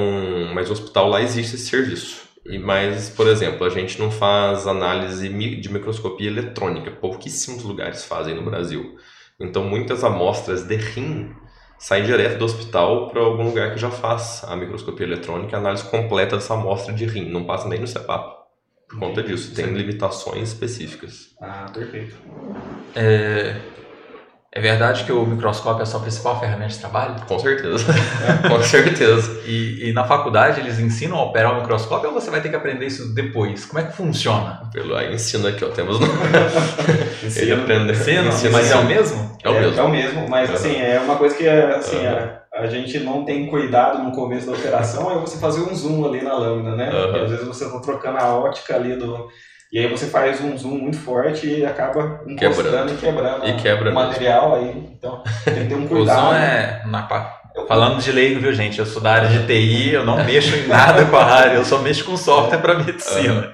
mas 0.54 0.70
o 0.70 0.74
hospital 0.74 1.10
lá 1.10 1.22
existe 1.22 1.56
esse 1.56 1.68
serviço. 1.68 2.29
E 2.50 2.58
mas, 2.58 3.10
por 3.10 3.28
exemplo, 3.28 3.66
a 3.66 3.70
gente 3.70 4.00
não 4.00 4.10
faz 4.10 4.66
análise 4.66 5.30
de 5.30 5.72
microscopia 5.72 6.28
eletrônica, 6.28 6.90
pouquíssimos 6.90 7.64
lugares 7.64 8.04
fazem 8.06 8.34
no 8.34 8.44
Brasil. 8.44 8.98
Então, 9.40 9.64
muitas 9.64 10.04
amostras 10.04 10.64
de 10.64 10.76
rim 10.76 11.32
saem 11.78 12.04
direto 12.04 12.40
do 12.40 12.46
hospital 12.46 13.08
para 13.10 13.22
algum 13.22 13.44
lugar 13.44 13.74
que 13.74 13.80
já 13.80 13.92
faz 13.92 14.44
a 14.44 14.56
microscopia 14.56 15.06
eletrônica, 15.06 15.56
a 15.56 15.60
análise 15.60 15.84
completa 15.86 16.38
dessa 16.38 16.56
amostra 16.56 16.92
de 16.92 17.06
rim, 17.06 17.30
não 17.30 17.46
passa 17.46 17.70
nem 17.70 17.80
no 17.80 17.88
CEPAP. 17.88 18.40
Por 18.90 18.98
conta 18.98 19.22
disso, 19.22 19.54
tem 19.54 19.68
limitações 19.68 20.50
específicas. 20.50 21.36
Ah, 21.40 21.70
perfeito. 21.72 22.16
É, 22.96 23.56
é 24.52 24.60
verdade 24.60 25.04
que 25.04 25.12
o 25.12 25.24
microscópio 25.26 25.82
é 25.82 25.84
a 25.84 25.86
sua 25.86 26.00
principal 26.00 26.40
ferramenta 26.40 26.70
de 26.70 26.80
trabalho? 26.80 27.16
Com 27.28 27.38
certeza. 27.38 27.86
Com 28.50 28.64
certeza. 28.64 29.42
E, 29.46 29.90
e 29.90 29.94
na 29.94 30.04
faculdade 30.06 30.60
eles 30.60 30.80
ensinam 30.80 31.18
a 31.18 31.26
operar 31.26 31.54
o 31.54 31.62
microscópio 31.62 32.10
ou 32.10 32.14
você 32.20 32.32
vai 32.32 32.42
ter 32.42 32.50
que 32.50 32.56
aprender 32.56 32.88
isso 32.88 33.14
depois? 33.14 33.66
Como 33.66 33.80
é 33.80 33.84
que 33.84 33.96
funciona? 33.96 34.68
Pelo 34.74 34.96
aí 34.96 35.14
ensina 35.14 35.50
aqui, 35.50 35.64
ó, 35.64 35.70
temos 35.70 36.00
no... 36.00 36.08
Ensino. 37.24 37.46
Ele 37.46 37.62
aprende. 37.62 37.92
Ensina? 37.92 38.28
ensina 38.28 38.52
Mas 38.52 38.72
é 38.72 38.76
o 38.76 38.86
mesmo? 38.86 39.38
É 39.44 39.50
o 39.50 39.54
mesmo. 39.54 39.80
É 39.80 39.84
o 39.84 39.90
mesmo, 39.90 40.30
mas 40.30 40.50
Aham. 40.50 40.58
assim, 40.58 40.82
é 40.82 41.00
uma 41.00 41.16
coisa 41.16 41.36
que 41.36 41.48
assim, 41.48 42.06
Aham. 42.06 42.40
a, 42.52 42.62
a 42.62 42.68
gente 42.68 43.00
não 43.00 43.24
tem 43.24 43.46
cuidado 43.46 44.04
no 44.04 44.12
começo 44.12 44.48
da 44.48 44.54
operação, 44.54 45.12
é 45.12 45.20
você 45.20 45.38
fazer 45.38 45.62
um 45.62 45.76
zoom 45.76 46.04
ali 46.08 46.24
na 46.24 46.34
lâmina, 46.34 46.76
né? 46.76 46.90
Porque 46.90 47.20
às 47.20 47.30
vezes 47.30 47.48
você 47.48 47.70
tá 47.70 47.80
trocando 47.80 48.18
a 48.18 48.36
ótica 48.36 48.76
ali 48.76 48.96
do. 48.96 49.28
E 49.72 49.78
aí 49.80 49.88
você 49.88 50.08
faz 50.08 50.42
um 50.42 50.58
zoom 50.58 50.78
muito 50.80 50.98
forte 50.98 51.48
e 51.48 51.66
acaba 51.66 52.22
encostando 52.28 52.92
e 52.94 52.98
quebrando 52.98 53.48
E 53.48 53.54
quebra 53.54 53.92
o 53.92 53.94
mesmo. 53.94 54.00
material 54.00 54.56
aí. 54.56 54.70
Então 54.98 55.22
tem 55.46 55.54
que 55.56 55.66
ter 55.70 55.76
um 55.76 55.86
O 55.86 55.88
cuidado. 55.88 56.20
zoom 56.22 56.34
é. 56.34 56.84
Na, 56.88 57.08
falando 57.68 58.02
de 58.02 58.12
leigo, 58.12 58.40
viu, 58.40 58.52
gente? 58.54 58.80
Eu 58.80 58.86
sou 58.86 59.02
da 59.02 59.12
área 59.14 59.30
de 59.30 59.46
TI, 59.46 59.94
eu 59.94 60.04
não 60.06 60.24
mexo 60.24 60.56
em 60.56 60.66
nada 60.68 61.06
com 61.06 61.16
a 61.16 61.24
área, 61.24 61.54
eu 61.56 61.66
só 61.66 61.78
mexo 61.80 62.04
com 62.04 62.18
software 62.18 62.58
para 62.60 62.80
medicina. 62.80 63.52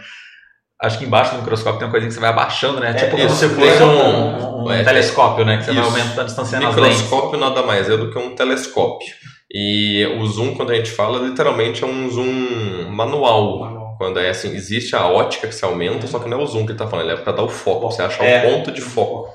Acho 0.82 1.00
que 1.00 1.06
embaixo 1.06 1.32
do 1.34 1.40
microscópio 1.40 1.80
tem 1.80 1.88
uma 1.88 1.92
coisinha 1.92 2.10
que 2.10 2.14
você 2.16 2.20
vai 2.22 2.30
abaixando, 2.30 2.80
né? 2.80 2.92
É, 2.92 2.94
tipo 2.94 3.12
como 3.18 3.30
se 3.30 3.48
tem 3.50 3.56
fosse 3.72 3.84
um- 3.84 3.88
um, 3.88 4.64
um 4.66 4.72
é, 4.72 4.84
telescópio, 4.84 5.46
né? 5.46 5.58
Que 5.58 5.64
você 5.66 5.72
vai 5.74 5.84
isso. 5.84 5.90
aumentando, 6.00 6.26
distanciando 6.28 6.68
as 6.68 6.76
lentes. 6.76 7.02
Microscópio 7.02 7.40
nada 7.40 7.62
mais 7.64 7.90
é 7.90 7.96
do 7.98 8.12
que 8.12 8.18
um 8.20 8.36
telescópio. 8.36 9.08
E 9.52 10.06
o 10.20 10.26
zoom, 10.28 10.54
quando 10.56 10.72
a 10.72 10.76
gente 10.76 10.92
fala, 10.92 11.20
literalmente 11.20 11.84
é 11.84 11.88
um 11.88 12.10
zoom 12.10 12.90
manual. 12.92 13.75
Quando 13.98 14.20
é 14.20 14.30
assim, 14.30 14.54
existe 14.54 14.96
a 14.96 15.08
ótica 15.08 15.48
que 15.48 15.56
se 15.56 15.64
aumenta, 15.66 16.08
só 16.08 16.20
que 16.20 16.30
não 16.30 16.40
é 16.40 16.44
o 16.44 16.48
zoom 16.48 16.66
que 16.66 16.72
ele 16.72 16.80
tá 16.80 16.88
falando, 16.88 17.10
ele 17.10 17.20
é 17.20 17.22
pra 17.24 17.34
dar 17.34 17.44
o 17.44 17.50
foco, 17.50 17.92
você 17.92 18.02
achar 18.02 18.24
É. 18.24 18.48
o 18.48 18.52
ponto 18.52 18.72
de 18.72 18.82
foco. 18.82 19.34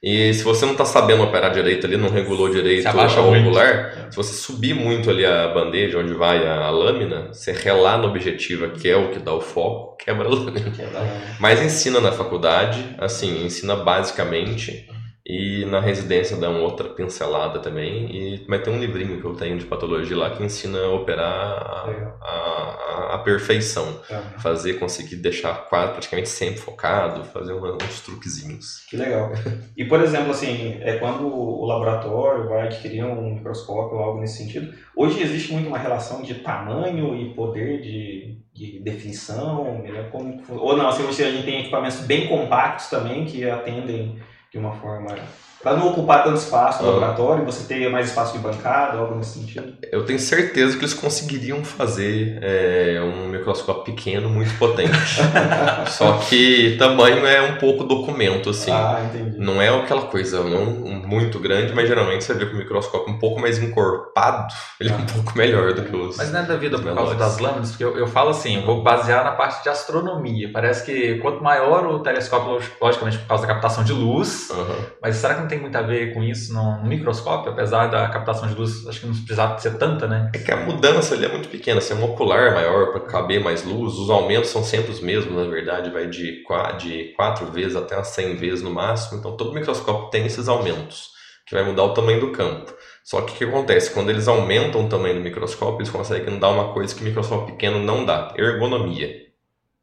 E 0.00 0.32
se 0.32 0.44
você 0.44 0.64
não 0.64 0.76
tá 0.76 0.84
sabendo 0.84 1.24
operar 1.24 1.50
direito 1.52 1.84
ali, 1.84 1.96
não 1.96 2.08
regulou 2.08 2.48
direito 2.48 2.82
Você 2.82 2.88
abaixa 2.88 3.20
o 3.20 3.34
angular, 3.34 4.06
se 4.10 4.16
você 4.16 4.32
subir 4.32 4.72
muito 4.72 5.10
ali 5.10 5.26
a 5.26 5.48
bandeja 5.48 5.98
onde 5.98 6.14
vai 6.14 6.46
a, 6.46 6.66
a 6.66 6.70
lâmina, 6.70 7.28
você 7.32 7.50
relar 7.50 7.98
no 7.98 8.06
objetivo, 8.06 8.68
que 8.70 8.88
é 8.88 8.96
o 8.96 9.10
que 9.10 9.18
dá 9.18 9.32
o 9.32 9.40
foco, 9.40 9.96
quebra 9.96 10.28
a 10.28 10.30
lâmina. 10.30 10.72
É 10.78 11.36
Mas 11.40 11.60
ensina 11.60 12.00
na 12.00 12.12
faculdade, 12.12 12.94
assim, 12.96 13.44
ensina 13.44 13.74
basicamente. 13.74 14.88
E 15.28 15.66
na 15.66 15.78
residência 15.78 16.38
dá 16.38 16.48
uma 16.48 16.60
outra 16.60 16.88
pincelada 16.88 17.58
também. 17.58 18.10
E 18.10 18.46
vai 18.48 18.58
ter 18.62 18.70
um 18.70 18.80
livrinho 18.80 19.20
que 19.20 19.26
eu 19.26 19.34
tenho 19.34 19.58
de 19.58 19.66
patologia 19.66 20.16
lá 20.16 20.30
que 20.30 20.42
ensina 20.42 20.78
a 20.78 20.90
operar 20.94 21.22
a, 21.22 22.16
a, 22.22 23.14
a- 23.14 23.18
perfeição. 23.18 24.00
Aham. 24.10 24.38
Fazer, 24.38 24.74
conseguir 24.78 25.16
deixar 25.16 25.52
o 25.52 25.68
quadro 25.68 25.92
praticamente 25.92 26.30
sempre 26.30 26.58
focado, 26.60 27.24
fazer 27.24 27.52
uma- 27.52 27.74
uns 27.74 28.00
truquezinhos. 28.00 28.86
Que 28.88 28.96
legal. 28.96 29.30
E, 29.76 29.84
por 29.84 30.00
exemplo, 30.00 30.30
assim, 30.30 30.78
é 30.80 30.94
quando 30.96 31.26
o 31.26 31.66
laboratório 31.66 32.48
vai 32.48 32.62
adquirir 32.62 33.04
um 33.04 33.34
microscópio 33.34 33.98
ou 33.98 34.02
algo 34.04 34.20
nesse 34.20 34.38
sentido, 34.38 34.72
hoje 34.96 35.20
existe 35.22 35.52
muito 35.52 35.68
uma 35.68 35.78
relação 35.78 36.22
de 36.22 36.36
tamanho 36.36 37.14
e 37.14 37.34
poder 37.34 37.82
de, 37.82 38.38
de 38.54 38.80
definição, 38.80 39.82
né? 39.82 40.08
Como- 40.10 40.42
ou 40.48 40.74
não, 40.76 40.88
assim, 40.88 41.04
hoje 41.04 41.22
a 41.22 41.30
gente 41.30 41.44
tem 41.44 41.60
equipamentos 41.60 42.00
bem 42.00 42.28
compactos 42.28 42.86
também 42.86 43.26
que 43.26 43.44
atendem 43.48 44.18
de 44.52 44.58
uma 44.58 44.72
forma... 44.80 45.47
Para 45.62 45.76
não 45.76 45.88
ocupar 45.88 46.22
tanto 46.22 46.36
espaço 46.36 46.82
no 46.82 46.88
Ah. 46.88 46.92
laboratório, 46.92 47.44
você 47.44 47.64
ter 47.64 47.90
mais 47.90 48.08
espaço 48.08 48.32
de 48.34 48.38
bancada, 48.38 48.98
algo 48.98 49.16
nesse 49.16 49.40
sentido. 49.40 49.74
Eu 49.90 50.04
tenho 50.04 50.18
certeza 50.18 50.74
que 50.76 50.80
eles 50.84 50.94
conseguiriam 50.94 51.64
fazer 51.64 52.38
é, 52.40 53.00
um 53.02 53.28
microscópio 53.28 53.92
pequeno 53.94 54.28
muito 54.30 54.56
potente. 54.58 54.92
Só 55.90 56.12
que 56.18 56.76
tamanho 56.78 57.26
é 57.26 57.42
um 57.42 57.56
pouco 57.56 57.84
documento, 57.84 58.50
assim. 58.50 58.70
Ah, 58.70 59.02
entendi. 59.04 59.38
Não 59.38 59.60
é 59.60 59.68
aquela 59.68 60.02
coisa 60.02 60.42
não 60.44 60.66
muito 61.08 61.38
grande, 61.40 61.72
mas 61.74 61.88
geralmente 61.88 62.22
você 62.24 62.34
vê 62.34 62.46
que 62.46 62.54
o 62.54 62.58
microscópio 62.58 63.12
um 63.12 63.18
pouco 63.18 63.40
mais 63.40 63.58
encorpado, 63.60 64.52
ele 64.80 64.90
é 64.92 64.94
um 64.94 65.06
pouco 65.06 65.36
melhor 65.36 65.72
do 65.72 65.82
que 65.82 65.96
os. 65.96 66.16
Mas 66.16 66.30
não 66.32 66.40
é 66.40 66.42
devido 66.44 66.76
por 66.78 66.84
menores. 66.84 67.10
causa 67.10 67.14
das 67.16 67.38
lâminas, 67.38 67.70
porque 67.70 67.84
eu, 67.84 67.96
eu 67.98 68.06
falo 68.06 68.30
assim, 68.30 68.56
eu 68.60 68.66
vou 68.66 68.82
basear 68.82 69.24
na 69.24 69.32
parte 69.32 69.62
de 69.62 69.68
astronomia. 69.68 70.50
Parece 70.52 70.84
que 70.84 71.18
quanto 71.18 71.42
maior 71.42 71.86
o 71.86 71.98
telescópio, 72.00 72.52
log- 72.52 72.62
logicamente 72.80 73.18
por 73.18 73.26
causa 73.26 73.46
da 73.46 73.52
captação 73.54 73.82
de 73.82 73.92
luz, 73.92 74.50
Aham. 74.50 74.76
mas 75.02 75.16
será 75.16 75.34
que 75.34 75.47
tem 75.48 75.58
muito 75.58 75.76
a 75.76 75.82
ver 75.82 76.14
com 76.14 76.22
isso 76.22 76.52
no, 76.52 76.84
microscópio? 76.84 77.52
Apesar 77.52 77.86
da 77.86 78.08
captação 78.08 78.48
de 78.48 78.54
luz, 78.54 78.86
acho 78.86 79.00
que 79.00 79.06
não 79.06 79.14
precisava 79.14 79.58
ser 79.58 79.78
tanta, 79.78 80.06
né? 80.06 80.30
É 80.34 80.38
que 80.38 80.52
a 80.52 80.56
mudança 80.56 81.14
ali 81.14 81.24
é 81.24 81.28
muito 81.28 81.48
pequena, 81.48 81.78
assim, 81.78 81.94
um 81.94 82.04
ocular 82.04 82.54
maior 82.54 82.92
para 82.92 83.00
caber 83.00 83.42
mais 83.42 83.64
luz, 83.64 83.94
os 83.94 84.10
aumentos 84.10 84.50
são 84.50 84.62
sempre 84.62 84.92
os 84.92 85.00
mesmos, 85.00 85.34
na 85.34 85.50
verdade, 85.50 85.90
vai 85.90 86.06
de 86.06 86.42
4, 86.44 86.78
de 86.78 87.14
vezes 87.52 87.74
até 87.74 87.96
as 87.96 88.08
100 88.08 88.36
vezes 88.36 88.62
no 88.62 88.70
máximo, 88.70 89.18
então 89.18 89.36
todo 89.36 89.52
microscópio 89.52 90.10
tem 90.10 90.26
esses 90.26 90.48
aumentos, 90.48 91.08
que 91.46 91.54
vai 91.54 91.64
mudar 91.64 91.84
o 91.84 91.94
tamanho 91.94 92.20
do 92.20 92.32
campo. 92.32 92.72
Só 93.02 93.22
que 93.22 93.32
o 93.32 93.36
que 93.36 93.44
acontece? 93.44 93.92
Quando 93.94 94.10
eles 94.10 94.28
aumentam 94.28 94.84
o 94.84 94.88
tamanho 94.88 95.14
do 95.14 95.20
microscópio, 95.22 95.78
eles 95.78 95.90
conseguem 95.90 96.38
dar 96.38 96.50
uma 96.50 96.74
coisa 96.74 96.94
que 96.94 97.00
o 97.00 97.04
microscópio 97.04 97.54
pequeno 97.54 97.78
não 97.78 98.04
dá, 98.04 98.34
ergonomia. 98.36 99.27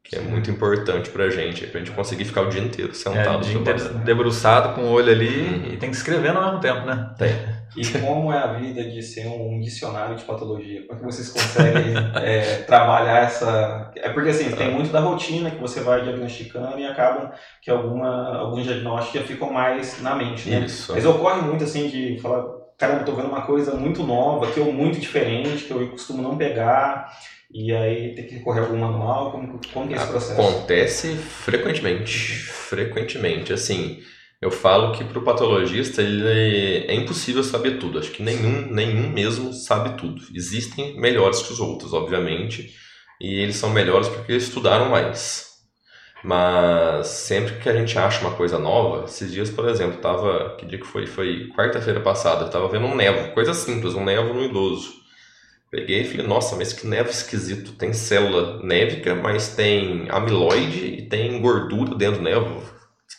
Que 0.08 0.16
é 0.16 0.20
muito 0.20 0.50
importante 0.50 1.10
pra 1.10 1.28
gente, 1.30 1.66
pra 1.66 1.80
gente 1.80 1.90
conseguir 1.90 2.24
ficar 2.24 2.42
o 2.42 2.48
dia 2.48 2.60
inteiro 2.62 2.92
É, 2.92 2.94
sentado. 2.94 3.38
o 3.38 3.40
dia 3.40 3.58
inteiro 3.58 3.94
debruçado 4.04 4.74
com 4.74 4.82
o 4.82 4.90
olho 4.92 5.10
ali 5.10 5.26
Uhum. 5.48 5.72
e 5.72 5.76
tem 5.76 5.90
que 5.90 5.96
escrever 5.96 6.28
ao 6.36 6.42
mesmo 6.44 6.60
tempo, 6.60 6.86
né? 6.86 7.10
E 7.76 7.84
como 7.98 8.32
é 8.32 8.38
a 8.38 8.46
vida 8.54 8.82
de 8.84 9.02
ser 9.02 9.26
um 9.26 9.60
dicionário 9.60 10.16
de 10.16 10.24
patologia? 10.24 10.82
Como 10.86 10.94
é 10.94 10.96
que 10.98 11.04
vocês 11.04 11.28
conseguem 11.28 11.92
é, 12.22 12.58
trabalhar 12.66 13.24
essa. 13.24 13.90
É 13.96 14.08
porque 14.10 14.30
assim, 14.30 14.50
tem 14.52 14.70
muito 14.72 14.90
da 14.90 15.00
rotina 15.00 15.50
que 15.50 15.60
você 15.60 15.80
vai 15.80 16.02
diagnosticando 16.02 16.78
e 16.78 16.86
acabam 16.86 17.30
que 17.60 17.70
alguma, 17.70 18.38
alguns 18.38 18.64
diagnósticos 18.64 19.20
já 19.20 19.26
ficam 19.26 19.52
mais 19.52 20.00
na 20.00 20.14
mente, 20.14 20.48
né? 20.48 20.60
Isso. 20.60 20.92
Mas 20.94 21.04
ocorre 21.04 21.42
muito 21.42 21.64
assim 21.64 21.88
de 21.88 22.18
falar, 22.22 22.44
caramba, 22.78 23.00
eu 23.00 23.04
tô 23.06 23.12
vendo 23.12 23.28
uma 23.28 23.42
coisa 23.42 23.74
muito 23.74 24.02
nova, 24.04 24.46
que 24.50 24.58
eu 24.58 24.72
muito 24.72 24.98
diferente, 24.98 25.64
que 25.64 25.70
eu 25.72 25.86
costumo 25.90 26.22
não 26.22 26.36
pegar, 26.38 27.10
e 27.50 27.72
aí 27.72 28.14
tem 28.14 28.26
que 28.26 28.34
recorrer 28.34 28.60
a 28.60 28.62
algum 28.64 28.78
manual, 28.78 29.30
como, 29.30 29.60
como 29.72 29.88
que 29.88 29.94
é 29.94 29.96
esse 29.96 30.06
processo? 30.06 30.40
Acontece 30.40 31.14
frequentemente, 31.16 32.38
frequentemente. 32.40 33.52
Assim, 33.52 34.02
eu 34.40 34.50
falo 34.50 34.92
que 34.92 35.04
para 35.04 35.18
o 35.18 35.24
patologista 35.24 36.02
ele 36.02 36.86
é 36.86 36.94
impossível 36.94 37.42
saber 37.42 37.78
tudo. 37.78 37.98
Acho 37.98 38.10
que 38.10 38.22
nenhum, 38.22 38.66
nenhum 38.72 39.10
mesmo 39.10 39.52
sabe 39.52 39.96
tudo. 39.96 40.22
Existem 40.34 40.98
melhores 41.00 41.42
que 41.42 41.52
os 41.52 41.60
outros, 41.60 41.92
obviamente, 41.92 42.74
e 43.20 43.40
eles 43.40 43.56
são 43.56 43.70
melhores 43.70 44.08
porque 44.08 44.32
eles 44.32 44.44
estudaram 44.44 44.90
mais. 44.90 45.46
Mas 46.24 47.06
sempre 47.06 47.60
que 47.60 47.68
a 47.68 47.72
gente 47.72 47.96
acha 47.98 48.20
uma 48.20 48.34
coisa 48.34 48.58
nova, 48.58 49.04
esses 49.04 49.30
dias, 49.32 49.48
por 49.48 49.68
exemplo, 49.68 50.00
tava, 50.00 50.56
que 50.58 50.66
dia 50.66 50.78
que 50.78 50.86
foi? 50.86 51.06
Foi 51.06 51.48
quarta-feira 51.56 52.00
passada, 52.00 52.44
eu 52.44 52.50
tava 52.50 52.68
vendo 52.68 52.86
um 52.86 52.96
nevo, 52.96 53.32
coisa 53.32 53.54
simples, 53.54 53.94
um 53.94 54.04
nevo 54.04 54.34
no 54.34 54.42
idoso. 54.42 55.05
Peguei 55.70 56.02
e 56.02 56.04
falei, 56.04 56.26
nossa, 56.26 56.56
mas 56.56 56.72
que 56.72 56.86
nevo 56.86 57.10
esquisito. 57.10 57.72
Tem 57.72 57.92
célula 57.92 58.62
névica, 58.62 59.14
mas 59.14 59.54
tem 59.54 60.06
amiloide 60.10 60.86
e 60.86 61.02
tem 61.08 61.40
gordura 61.40 61.94
dentro 61.94 62.18
do 62.18 62.24
nevo. 62.24 62.62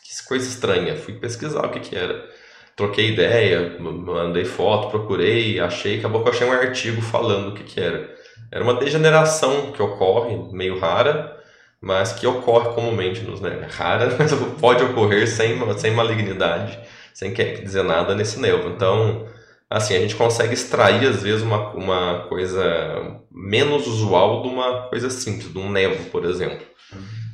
Que 0.03 0.27
coisa 0.27 0.47
estranha. 0.47 0.95
Fui 0.95 1.13
pesquisar 1.13 1.65
o 1.65 1.69
que 1.69 1.79
que 1.79 1.95
era. 1.95 2.27
Troquei 2.75 3.11
ideia, 3.11 3.75
mandei 3.79 4.45
foto, 4.45 4.91
procurei, 4.91 5.59
achei, 5.59 5.97
acabou 5.97 6.21
que 6.21 6.29
eu 6.29 6.33
achei 6.33 6.47
um 6.47 6.51
artigo 6.51 7.01
falando 7.01 7.49
o 7.49 7.53
que 7.55 7.63
que 7.63 7.79
era. 7.79 8.15
Era 8.51 8.63
uma 8.63 8.75
degeneração 8.75 9.71
que 9.71 9.81
ocorre, 9.81 10.37
meio 10.53 10.77
rara, 10.79 11.37
mas 11.81 12.13
que 12.13 12.27
ocorre 12.27 12.73
comumente 12.75 13.21
nos 13.21 13.41
né? 13.41 13.67
Rara, 13.69 14.15
mas 14.17 14.31
pode 14.59 14.83
ocorrer 14.83 15.27
sem, 15.27 15.57
sem 15.77 15.91
malignidade, 15.91 16.79
sem 17.13 17.33
quer 17.33 17.61
dizer 17.63 17.83
nada 17.83 18.13
nesse 18.15 18.39
nevo. 18.39 18.69
Então, 18.69 19.27
assim, 19.69 19.95
a 19.95 19.99
gente 19.99 20.15
consegue 20.15 20.53
extrair 20.53 21.07
às 21.07 21.23
vezes 21.23 21.41
uma, 21.41 21.71
uma 21.73 22.25
coisa 22.27 23.21
menos 23.31 23.87
usual 23.87 24.41
de 24.41 24.49
uma 24.49 24.87
coisa 24.89 25.09
simples, 25.09 25.51
de 25.51 25.57
um 25.57 25.69
nevo, 25.69 26.09
por 26.09 26.25
exemplo. 26.25 26.65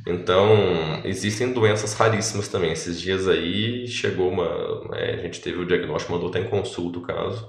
Então, 0.06 1.02
existem 1.06 1.54
doenças 1.54 1.93
raríssimas 1.93 2.48
também. 2.48 2.72
Esses 2.72 3.00
dias 3.00 3.28
aí 3.28 3.88
chegou 3.88 4.30
uma. 4.30 4.98
É, 4.98 5.13
a 5.13 5.17
gente 5.17 5.39
teve 5.39 5.60
o 5.60 5.65
diagnóstico, 5.65 6.12
mandou 6.12 6.30
até 6.30 6.39
em 6.39 6.50
consulta 6.50 7.00
o 7.00 7.04
caso. 7.04 7.48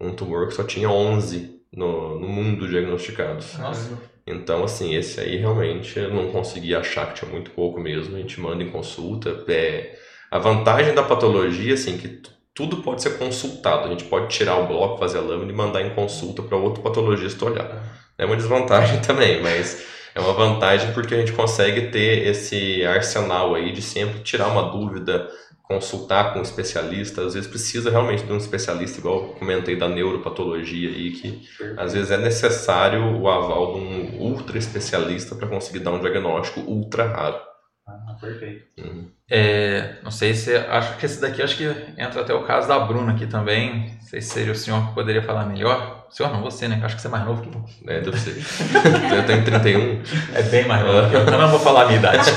Um 0.00 0.12
tumor 0.12 0.48
que 0.48 0.54
só 0.54 0.64
tinha 0.64 0.90
11 0.90 1.60
no, 1.72 2.18
no 2.18 2.26
mundo 2.26 2.68
diagnosticados. 2.68 3.56
Nossa. 3.56 3.98
Então, 4.26 4.64
assim, 4.64 4.94
esse 4.94 5.20
aí 5.20 5.36
realmente 5.36 5.98
eu 5.98 6.12
não 6.12 6.30
consegui 6.30 6.74
achar 6.74 7.06
que 7.08 7.20
tinha 7.20 7.30
muito 7.30 7.52
pouco 7.52 7.80
mesmo. 7.80 8.16
A 8.16 8.18
gente 8.18 8.40
manda 8.40 8.64
em 8.64 8.70
consulta. 8.70 9.44
É, 9.48 9.96
a 10.30 10.38
vantagem 10.38 10.94
da 10.94 11.02
patologia, 11.02 11.74
assim, 11.74 11.98
que 11.98 12.20
tudo 12.54 12.78
pode 12.78 13.02
ser 13.02 13.18
consultado. 13.18 13.86
A 13.86 13.90
gente 13.90 14.04
pode 14.04 14.28
tirar 14.28 14.56
o 14.56 14.66
bloco, 14.66 14.98
fazer 14.98 15.18
a 15.18 15.22
lâmina 15.22 15.52
e 15.52 15.54
mandar 15.54 15.82
em 15.82 15.94
consulta 15.94 16.42
para 16.42 16.56
outro 16.56 16.82
patologista 16.82 17.44
olhar. 17.44 17.82
É 18.18 18.26
uma 18.26 18.36
desvantagem 18.36 19.00
também, 19.02 19.42
mas 19.42 19.86
é 20.14 20.20
uma 20.20 20.32
vantagem 20.34 20.92
porque 20.92 21.14
a 21.14 21.18
gente 21.18 21.32
consegue 21.32 21.90
ter 21.90 22.26
esse 22.26 22.84
arsenal 22.84 23.54
aí 23.54 23.72
de 23.72 23.80
sempre 23.80 24.20
tirar 24.20 24.48
uma 24.48 24.70
dúvida, 24.70 25.28
consultar 25.62 26.32
com 26.32 26.40
um 26.40 26.42
especialista. 26.42 27.24
Às 27.24 27.32
vezes 27.32 27.48
precisa 27.48 27.90
realmente 27.90 28.24
de 28.24 28.32
um 28.32 28.36
especialista, 28.36 28.98
igual 28.98 29.16
eu 29.16 29.28
comentei 29.30 29.74
da 29.74 29.88
neuropatologia 29.88 30.90
aí, 30.90 31.12
que 31.12 31.48
às 31.78 31.94
vezes 31.94 32.10
é 32.10 32.18
necessário 32.18 33.18
o 33.18 33.28
aval 33.28 33.74
de 33.74 33.78
um 33.80 34.20
ultra 34.20 34.58
especialista 34.58 35.34
para 35.34 35.48
conseguir 35.48 35.78
dar 35.78 35.92
um 35.92 36.00
diagnóstico 36.00 36.60
ultra 36.60 37.06
raro. 37.06 37.51
Ah, 37.86 38.16
perfeito. 38.20 38.64
Uhum. 38.78 39.10
É, 39.28 39.96
não 40.02 40.10
sei 40.10 40.34
se 40.34 40.54
acho 40.54 40.96
que 40.98 41.06
esse 41.06 41.20
daqui 41.20 41.42
acho 41.42 41.56
que 41.56 41.64
entra 41.98 42.20
até 42.20 42.32
o 42.32 42.44
caso 42.44 42.68
da 42.68 42.78
Bruna 42.78 43.12
aqui 43.12 43.26
também. 43.26 43.90
Não 43.90 44.00
sei 44.02 44.20
se 44.20 44.30
seria 44.30 44.52
o 44.52 44.56
senhor 44.56 44.88
que 44.88 44.94
poderia 44.94 45.22
falar 45.22 45.46
melhor. 45.46 46.06
O 46.08 46.14
senhor 46.14 46.32
não, 46.32 46.42
você, 46.42 46.68
né? 46.68 46.80
Acho 46.82 46.94
que 46.94 47.02
você 47.02 47.08
é 47.08 47.10
mais 47.10 47.24
novo 47.24 47.42
que 47.42 47.48
eu. 47.48 47.92
É, 47.92 48.00
deve 48.00 48.18
ser. 48.18 48.36
eu 49.16 49.26
tenho 49.26 49.44
31. 49.44 50.02
É 50.34 50.42
bem 50.42 50.66
mais 50.66 50.84
novo. 50.84 51.10
que 51.10 51.16
eu. 51.16 51.20
Eu 51.20 51.38
não 51.38 51.48
vou 51.48 51.60
falar 51.60 51.82
a 51.82 51.86
minha 51.86 51.98
idade. 51.98 52.30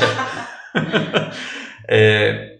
É, 1.87 2.57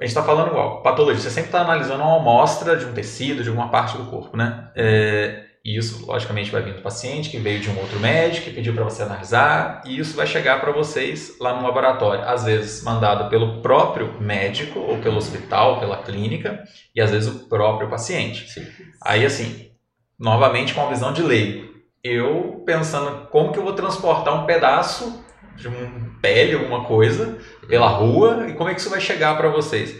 a 0.00 0.04
gente 0.04 0.10
está 0.10 0.22
falando 0.22 0.48
igual, 0.48 0.82
patologia. 0.82 1.20
Você 1.20 1.30
sempre 1.30 1.48
está 1.48 1.62
analisando 1.62 2.02
uma 2.02 2.18
amostra 2.18 2.76
de 2.76 2.84
um 2.84 2.92
tecido, 2.92 3.42
de 3.42 3.48
alguma 3.48 3.68
parte 3.68 3.96
do 3.96 4.04
corpo, 4.06 4.36
né? 4.36 4.70
É, 4.76 5.44
e 5.64 5.78
isso, 5.78 6.04
logicamente, 6.04 6.50
vai 6.50 6.60
vir 6.60 6.74
do 6.74 6.82
paciente 6.82 7.30
que 7.30 7.38
veio 7.38 7.58
de 7.58 7.70
um 7.70 7.78
outro 7.78 7.98
médico, 7.98 8.44
que 8.44 8.52
pediu 8.52 8.74
para 8.74 8.84
você 8.84 9.02
analisar, 9.02 9.80
e 9.86 9.98
isso 9.98 10.14
vai 10.14 10.26
chegar 10.26 10.60
para 10.60 10.70
vocês 10.72 11.38
lá 11.40 11.54
no 11.54 11.62
laboratório. 11.62 12.22
Às 12.24 12.44
vezes 12.44 12.82
mandado 12.82 13.30
pelo 13.30 13.62
próprio 13.62 14.20
médico, 14.20 14.78
ou 14.78 14.98
pelo 14.98 15.16
hospital, 15.16 15.80
pela 15.80 15.96
clínica, 15.96 16.62
e 16.94 17.00
às 17.00 17.10
vezes 17.10 17.30
o 17.30 17.48
próprio 17.48 17.88
paciente. 17.88 18.50
Sim. 18.50 18.66
Aí, 19.02 19.24
assim, 19.24 19.70
novamente 20.18 20.74
com 20.74 20.82
a 20.82 20.90
visão 20.90 21.14
de 21.14 21.22
leigo. 21.22 21.72
Eu 22.02 22.62
pensando 22.66 23.28
como 23.28 23.50
que 23.50 23.58
eu 23.58 23.64
vou 23.64 23.72
transportar 23.72 24.34
um 24.34 24.44
pedaço 24.44 25.24
de 25.56 25.66
um 25.66 26.14
pele, 26.20 26.54
alguma 26.54 26.84
coisa, 26.84 27.38
pela 27.66 27.88
rua, 27.88 28.46
e 28.48 28.52
como 28.52 28.68
é 28.68 28.74
que 28.74 28.80
isso 28.80 28.90
vai 28.90 29.00
chegar 29.00 29.34
para 29.38 29.48
vocês. 29.48 29.96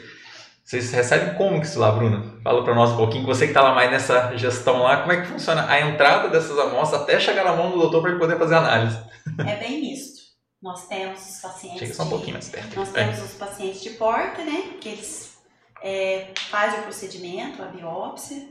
Vocês 0.64 0.90
recebem 0.92 1.34
como 1.34 1.60
que 1.60 1.66
isso 1.66 1.78
lá, 1.78 1.92
Bruna? 1.92 2.40
Fala 2.42 2.64
para 2.64 2.74
nós 2.74 2.90
um 2.92 2.96
pouquinho, 2.96 3.26
você 3.26 3.44
que 3.44 3.50
está 3.50 3.60
lá 3.62 3.74
mais 3.74 3.90
nessa 3.90 4.34
gestão 4.36 4.82
lá, 4.82 4.96
como 5.02 5.12
é 5.12 5.20
que 5.20 5.26
funciona 5.28 5.70
a 5.70 5.78
entrada 5.80 6.28
dessas 6.28 6.58
amostras 6.58 7.02
até 7.02 7.20
chegar 7.20 7.44
na 7.44 7.54
mão 7.54 7.70
do 7.70 7.78
doutor 7.78 8.00
para 8.00 8.10
ele 8.12 8.18
poder 8.18 8.38
fazer 8.38 8.54
análise? 8.54 8.98
É 9.46 9.56
bem 9.56 9.82
misto. 9.82 10.22
Nós 10.62 10.88
temos 10.88 11.20
os 11.20 11.40
pacientes. 11.42 11.78
Chega 11.80 11.94
só 11.94 12.04
um 12.04 12.08
pouquinho 12.08 12.32
mais 12.32 12.48
perto. 12.48 12.74
Nós 12.76 12.88
É. 12.94 13.04
temos 13.04 13.22
os 13.22 13.34
pacientes 13.34 13.82
de 13.82 13.90
porta, 13.90 14.42
né? 14.42 14.70
Que 14.80 14.88
eles 14.88 15.36
é, 15.82 16.28
fazem 16.48 16.80
o 16.80 16.82
procedimento, 16.84 17.62
a 17.62 17.66
biópsia 17.66 18.48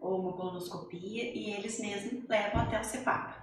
ou 0.00 0.18
uma 0.20 0.32
colonoscopia 0.32 1.22
e 1.32 1.54
eles 1.56 1.78
mesmos 1.78 2.28
levam 2.28 2.62
até 2.62 2.80
o 2.80 2.84
CEPAP. 2.84 3.34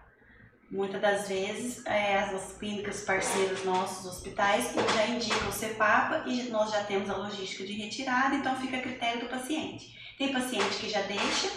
Muitas 0.71 1.01
das 1.01 1.27
vezes, 1.27 1.83
é, 1.85 2.19
as, 2.19 2.33
as 2.33 2.57
clínicas 2.57 3.01
parceiras 3.01 3.65
nossos, 3.65 4.05
os 4.05 4.17
hospitais, 4.17 4.71
já 4.93 5.07
indicam 5.07 5.49
o 5.49 5.51
CEPAPA 5.51 6.23
e 6.27 6.43
nós 6.43 6.71
já 6.71 6.83
temos 6.83 7.09
a 7.09 7.17
logística 7.17 7.65
de 7.65 7.73
retirada, 7.73 8.35
então 8.35 8.55
fica 8.57 8.77
a 8.77 8.81
critério 8.81 9.21
do 9.21 9.29
paciente. 9.29 9.97
Tem 10.17 10.31
paciente 10.31 10.77
que 10.77 10.89
já 10.89 11.01
deixa, 11.01 11.49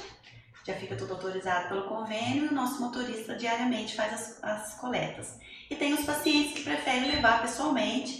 já 0.64 0.74
fica 0.74 0.96
tudo 0.96 1.12
autorizado 1.12 1.68
pelo 1.68 1.88
convênio 1.88 2.46
e 2.46 2.48
o 2.48 2.54
nosso 2.54 2.80
motorista 2.80 3.34
diariamente 3.34 3.94
faz 3.94 4.14
as, 4.14 4.44
as 4.44 4.74
coletas. 4.80 5.38
E 5.68 5.76
tem 5.76 5.92
os 5.92 6.06
pacientes 6.06 6.54
que 6.54 6.64
preferem 6.64 7.10
levar 7.10 7.42
pessoalmente, 7.42 8.18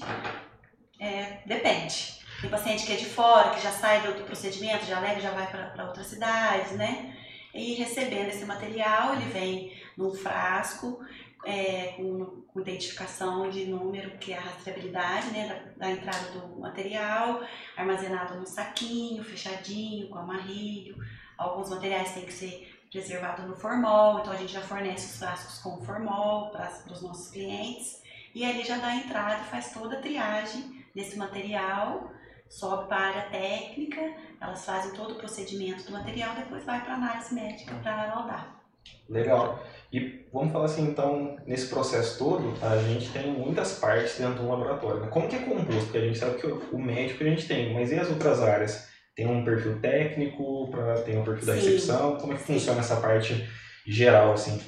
é, 1.00 1.38
depende. 1.46 2.20
Tem 2.42 2.50
paciente 2.50 2.84
que 2.84 2.92
é 2.92 2.96
de 2.96 3.06
fora, 3.06 3.50
que 3.50 3.62
já 3.62 3.70
sai 3.70 4.02
do, 4.02 4.14
do 4.14 4.24
procedimento, 4.24 4.84
já 4.84 5.00
leva, 5.00 5.20
já 5.20 5.30
vai 5.30 5.46
para 5.46 5.86
outras 5.86 6.08
cidades, 6.08 6.72
né? 6.72 7.11
E 7.54 7.74
recebendo 7.74 8.28
esse 8.28 8.44
material, 8.44 9.14
ele 9.14 9.30
vem 9.30 9.76
num 9.96 10.14
frasco 10.14 11.04
é, 11.44 11.94
com, 11.96 12.42
com 12.46 12.60
identificação 12.60 13.50
de 13.50 13.66
número, 13.66 14.16
que 14.18 14.32
é 14.32 14.38
a 14.38 14.40
rastreabilidade 14.40 15.30
né, 15.30 15.48
da, 15.76 15.86
da 15.86 15.92
entrada 15.92 16.30
do 16.30 16.60
material, 16.60 17.42
armazenado 17.76 18.38
num 18.38 18.46
saquinho, 18.46 19.24
fechadinho, 19.24 20.08
com 20.08 20.18
amarrilho. 20.18 20.96
Alguns 21.36 21.70
materiais 21.70 22.14
têm 22.14 22.24
que 22.24 22.32
ser 22.32 22.72
preservados 22.90 23.46
no 23.46 23.56
formol, 23.56 24.20
então 24.20 24.32
a 24.32 24.36
gente 24.36 24.52
já 24.52 24.60
fornece 24.60 25.06
os 25.06 25.18
frascos 25.18 25.58
com 25.58 25.82
formol 25.84 26.50
para 26.50 26.70
os 26.90 27.02
nossos 27.02 27.30
clientes. 27.30 28.02
E 28.34 28.44
ali 28.44 28.64
já 28.64 28.76
dá 28.76 28.88
a 28.88 28.96
entrada 28.96 29.42
e 29.42 29.50
faz 29.50 29.72
toda 29.72 29.98
a 29.98 30.00
triagem 30.00 30.84
desse 30.94 31.16
material, 31.16 32.12
sobe 32.48 32.88
para 32.88 33.20
a 33.20 33.30
técnica, 33.30 34.14
elas 34.42 34.64
fazem 34.64 34.92
todo 34.92 35.12
o 35.12 35.14
procedimento 35.14 35.84
do 35.84 35.92
material, 35.92 36.34
depois 36.34 36.64
vai 36.64 36.82
para 36.82 36.94
a 36.94 36.96
análise 36.96 37.32
médica 37.34 37.74
para 37.82 38.12
laudar. 38.14 38.60
Legal. 39.08 39.62
E 39.92 40.26
vamos 40.32 40.52
falar 40.52 40.64
assim, 40.64 40.82
então, 40.82 41.36
nesse 41.46 41.68
processo 41.68 42.18
todo, 42.18 42.52
a 42.60 42.76
gente 42.78 43.10
tem 43.10 43.30
muitas 43.30 43.78
partes 43.78 44.18
dentro 44.18 44.36
de 44.36 44.40
um 44.40 44.50
laboratório. 44.50 45.00
né? 45.00 45.08
Como 45.08 45.28
que 45.28 45.36
é 45.36 45.40
composto? 45.40 45.84
Porque 45.84 45.98
a 45.98 46.06
gente 46.06 46.18
sabe 46.18 46.38
que 46.40 46.46
o 46.46 46.78
médico 46.78 47.22
a 47.22 47.26
gente 47.26 47.46
tem, 47.46 47.72
mas 47.72 47.92
e 47.92 47.98
as 47.98 48.08
outras 48.10 48.42
áreas? 48.42 48.88
Tem 49.14 49.26
um 49.26 49.44
perfil 49.44 49.78
técnico, 49.80 50.68
pra, 50.70 50.94
tem 51.02 51.18
um 51.18 51.24
perfil 51.24 51.46
da 51.46 51.54
Sim. 51.54 51.60
recepção? 51.60 52.16
Como 52.16 52.32
é 52.32 52.36
que 52.36 52.42
funciona 52.42 52.80
essa 52.80 52.96
parte 52.96 53.48
geral, 53.86 54.32
assim? 54.32 54.60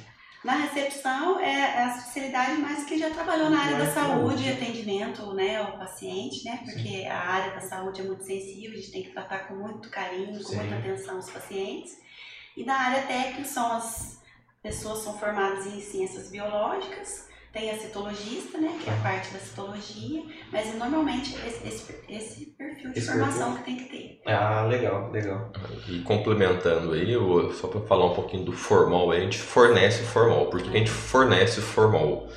Na 0.45 0.57
recepção 0.57 1.39
é 1.39 1.79
a 1.79 1.97
especialidade 1.97 2.61
mais 2.61 2.85
que 2.85 2.99
já 2.99 3.09
trabalhou 3.09 3.49
na 3.49 3.59
área 3.63 3.79
da 3.79 3.91
saúde 3.91 4.43
e 4.43 4.51
atendimento 4.51 5.33
né, 5.33 5.55
ao 5.55 5.75
paciente, 5.75 6.45
né? 6.45 6.61
Porque 6.63 7.03
a 7.07 7.17
área 7.17 7.55
da 7.55 7.61
saúde 7.61 8.01
é 8.01 8.03
muito 8.03 8.23
sensível, 8.23 8.73
a 8.73 8.75
gente 8.75 8.91
tem 8.91 9.01
que 9.01 9.09
tratar 9.09 9.47
com 9.47 9.55
muito 9.55 9.89
carinho, 9.89 10.37
com 10.37 10.49
Sim. 10.49 10.57
muita 10.57 10.75
atenção 10.77 11.17
os 11.17 11.31
pacientes. 11.31 11.99
E 12.55 12.63
na 12.63 12.75
área 12.75 13.07
técnica 13.07 13.43
são 13.43 13.71
as 13.71 14.21
pessoas 14.61 14.99
são 14.99 15.17
formadas 15.17 15.65
em 15.65 15.81
ciências 15.81 16.29
biológicas, 16.29 17.27
tem 17.55 17.71
a 17.71 17.77
citologista, 17.77 18.57
né, 18.57 18.77
que 18.83 18.89
é 18.89 18.93
a 18.93 18.97
parte 18.97 19.31
da 19.31 19.39
citologia, 19.39 20.21
mas 20.51 20.77
normalmente 20.77 21.33
esse, 21.47 21.65
esse, 21.65 21.95
esse 22.09 22.45
perfil 22.57 22.91
de 22.91 22.99
Esse 22.99 23.07
formação 23.07 23.55
que 23.55 23.63
tem 23.63 23.77
que 23.77 23.85
ter. 23.85 24.21
Ah, 24.27 24.65
legal, 24.65 25.09
legal. 25.09 25.53
E 25.87 25.99
complementando 25.99 26.91
aí, 26.91 27.13
eu- 27.13 27.53
só 27.53 27.69
para 27.69 27.79
falar 27.79 28.07
um 28.07 28.13
pouquinho 28.13 28.43
do 28.43 28.51
formal, 28.51 29.09
a 29.09 29.19
gente 29.21 29.37
fornece 29.37 30.03
o 30.03 30.05
formal. 30.05 30.47
Por 30.49 30.61
que 30.61 30.69
que 30.69 30.75
a 30.75 30.79
gente 30.79 30.91
fornece 30.91 31.59
o 31.61 31.63
formal? 31.63 32.27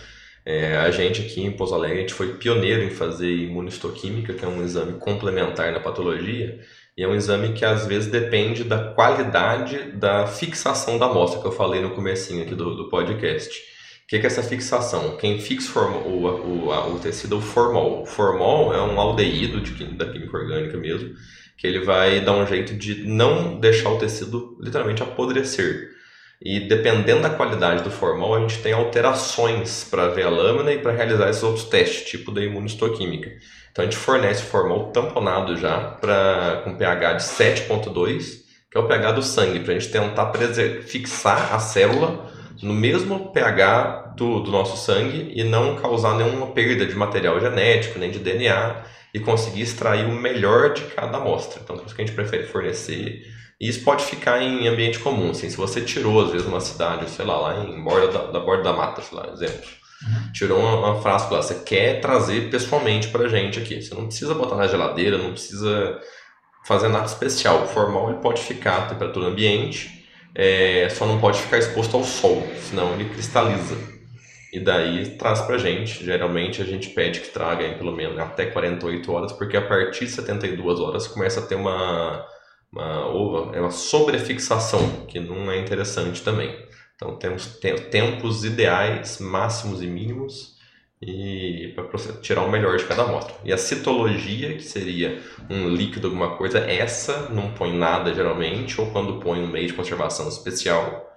É, 0.46 0.76
a 0.76 0.90
gente 0.92 1.20
aqui 1.22 1.42
em 1.44 1.50
Pouso 1.50 1.74
Alegre, 1.74 1.98
a 1.98 2.00
gente 2.02 2.14
foi 2.14 2.34
pioneiro 2.34 2.84
em 2.84 2.90
fazer 2.90 3.28
imunistoquímica, 3.28 4.34
que 4.34 4.44
é 4.44 4.48
um 4.48 4.62
exame 4.62 5.00
complementar 5.00 5.72
na 5.72 5.80
patologia, 5.80 6.60
e 6.96 7.02
é 7.02 7.08
um 7.08 7.14
exame 7.14 7.54
que 7.54 7.64
às 7.64 7.86
vezes 7.86 8.08
depende 8.08 8.62
da 8.62 8.94
qualidade 8.94 9.90
da 9.96 10.28
fixação 10.28 10.96
da 10.96 11.06
amostra, 11.06 11.40
que 11.40 11.46
eu 11.48 11.52
falei 11.52 11.82
no 11.82 11.90
comecinho 11.90 12.44
aqui 12.44 12.54
do, 12.54 12.76
do 12.76 12.88
podcast. 12.88 13.76
O 14.08 14.10
que 14.10 14.18
que 14.20 14.26
é 14.26 14.28
essa 14.28 14.42
fixação? 14.42 15.18
Quem 15.18 15.38
fixa 15.38 15.78
o, 15.80 16.24
o, 16.66 16.72
a- 16.72 16.88
o 16.88 16.98
tecido 16.98 17.34
é 17.36 17.38
o 17.38 17.42
formol. 17.42 18.02
O 18.02 18.06
formol 18.06 18.72
é 18.72 18.80
um 18.80 18.98
aldeído 18.98 19.60
de, 19.60 19.84
da 19.96 20.06
química 20.10 20.34
orgânica 20.34 20.78
mesmo, 20.78 21.14
que 21.58 21.66
ele 21.66 21.80
vai 21.84 22.20
dar 22.24 22.32
um 22.32 22.46
jeito 22.46 22.74
de 22.74 23.06
não 23.06 23.60
deixar 23.60 23.90
o 23.90 23.98
tecido 23.98 24.56
literalmente 24.62 25.02
apodrecer. 25.02 25.90
E 26.40 26.60
dependendo 26.68 27.20
da 27.20 27.30
qualidade 27.30 27.82
do 27.82 27.90
formol, 27.90 28.34
a 28.34 28.40
gente 28.40 28.62
tem 28.62 28.72
alterações 28.72 29.84
para 29.90 30.08
ver 30.08 30.22
a 30.24 30.30
lâmina 30.30 30.72
e 30.72 30.78
para 30.78 30.92
realizar 30.92 31.28
esses 31.28 31.42
outros 31.42 31.64
testes, 31.64 32.08
tipo 32.08 32.30
da 32.32 32.42
imunistoquímica. 32.42 33.30
Então 33.72 33.82
a 33.82 33.86
gente 33.86 33.96
fornece 33.98 34.42
formol 34.44 34.90
tamponado 34.90 35.54
já 35.56 35.78
pra, 36.00 36.62
com 36.64 36.76
pH 36.76 37.14
de 37.14 37.24
7.2, 37.24 38.44
que 38.70 38.78
é 38.78 38.80
o 38.80 38.86
pH 38.88 39.12
do 39.12 39.22
sangue, 39.22 39.60
para 39.60 39.74
a 39.74 39.78
gente 39.78 39.92
tentar 39.92 40.32
fixar 40.86 41.54
a 41.54 41.58
célula 41.58 42.37
no 42.62 42.74
mesmo 42.74 43.32
pH 43.32 44.14
do, 44.16 44.40
do 44.40 44.50
nosso 44.50 44.76
sangue 44.76 45.32
e 45.34 45.44
não 45.44 45.76
causar 45.76 46.16
nenhuma 46.16 46.48
perda 46.48 46.86
de 46.86 46.94
material 46.94 47.40
genético, 47.40 47.98
nem 47.98 48.10
de 48.10 48.18
DNA, 48.18 48.82
e 49.14 49.20
conseguir 49.20 49.62
extrair 49.62 50.04
o 50.04 50.12
melhor 50.12 50.74
de 50.74 50.82
cada 50.82 51.18
amostra. 51.18 51.60
Então, 51.62 51.76
por 51.76 51.86
isso 51.86 51.94
que 51.94 52.02
a 52.02 52.04
gente 52.04 52.14
prefere 52.14 52.44
fornecer. 52.44 53.22
E 53.60 53.68
isso 53.68 53.82
pode 53.82 54.04
ficar 54.04 54.42
em 54.42 54.68
ambiente 54.68 54.98
comum, 54.98 55.30
assim, 55.30 55.50
se 55.50 55.56
você 55.56 55.80
tirou, 55.80 56.24
às 56.24 56.30
vezes, 56.30 56.46
uma 56.46 56.60
cidade, 56.60 57.08
sei 57.10 57.24
lá, 57.24 57.38
lá 57.38 57.64
em 57.64 57.82
borda 57.82 58.08
da, 58.08 58.26
da 58.32 58.40
borda 58.40 58.64
da 58.64 58.72
mata, 58.72 59.02
sei 59.02 59.18
lá, 59.18 59.30
exemplo. 59.32 59.68
Tirou 60.32 60.60
uma, 60.60 60.76
uma 60.76 61.02
frasco 61.02 61.34
lá, 61.34 61.42
você 61.42 61.54
quer 61.54 62.00
trazer 62.00 62.50
pessoalmente 62.50 63.08
pra 63.08 63.28
gente 63.28 63.58
aqui. 63.58 63.82
Você 63.82 63.94
não 63.94 64.06
precisa 64.06 64.34
botar 64.34 64.54
na 64.54 64.68
geladeira, 64.68 65.18
não 65.18 65.32
precisa 65.32 66.00
fazer 66.64 66.88
nada 66.88 67.06
especial. 67.06 67.64
O 67.64 67.66
formal 67.66 68.10
ele 68.10 68.20
pode 68.20 68.40
ficar 68.40 68.78
a 68.78 68.86
temperatura 68.86 69.26
ambiente, 69.26 69.97
é, 70.38 70.88
só 70.90 71.04
não 71.04 71.20
pode 71.20 71.40
ficar 71.40 71.58
exposto 71.58 71.96
ao 71.96 72.04
sol, 72.04 72.46
senão 72.62 72.94
ele 72.94 73.08
cristaliza. 73.10 73.76
e 74.52 74.60
daí 74.60 75.16
traz 75.18 75.40
pra 75.42 75.58
gente. 75.58 76.04
Geralmente 76.04 76.62
a 76.62 76.64
gente 76.64 76.90
pede 76.90 77.20
que 77.20 77.28
traga 77.30 77.66
em 77.66 77.76
pelo 77.76 77.92
menos 77.92 78.18
até 78.20 78.46
48 78.46 79.12
horas, 79.12 79.32
porque 79.32 79.56
a 79.56 79.66
partir 79.66 80.06
de 80.06 80.12
72 80.12 80.80
horas 80.80 81.08
começa 81.08 81.40
a 81.40 81.42
ter 81.46 81.56
uma, 81.56 82.24
uma, 82.72 83.56
é 83.56 83.60
uma 83.60 83.70
sobrefixação, 83.72 85.06
que 85.08 85.18
não 85.18 85.50
é 85.50 85.58
interessante 85.58 86.22
também. 86.22 86.56
Então 86.94 87.16
temos 87.16 87.58
tempos 87.90 88.44
ideais, 88.44 89.18
máximos 89.20 89.82
e 89.82 89.86
mínimos, 89.88 90.56
e 91.00 91.72
para 91.74 91.86
tirar 92.20 92.42
o 92.42 92.50
melhor 92.50 92.76
de 92.76 92.84
cada 92.84 93.02
amostra. 93.02 93.34
E 93.44 93.52
a 93.52 93.58
citologia, 93.58 94.54
que 94.54 94.62
seria 94.62 95.20
um 95.48 95.68
líquido, 95.68 96.08
alguma 96.08 96.36
coisa, 96.36 96.58
essa 96.58 97.28
não 97.28 97.52
põe 97.52 97.76
nada 97.76 98.12
geralmente, 98.14 98.80
ou 98.80 98.90
quando 98.90 99.20
põe 99.20 99.40
um 99.40 99.46
meio 99.46 99.68
de 99.68 99.74
conservação 99.74 100.28
especial, 100.28 101.08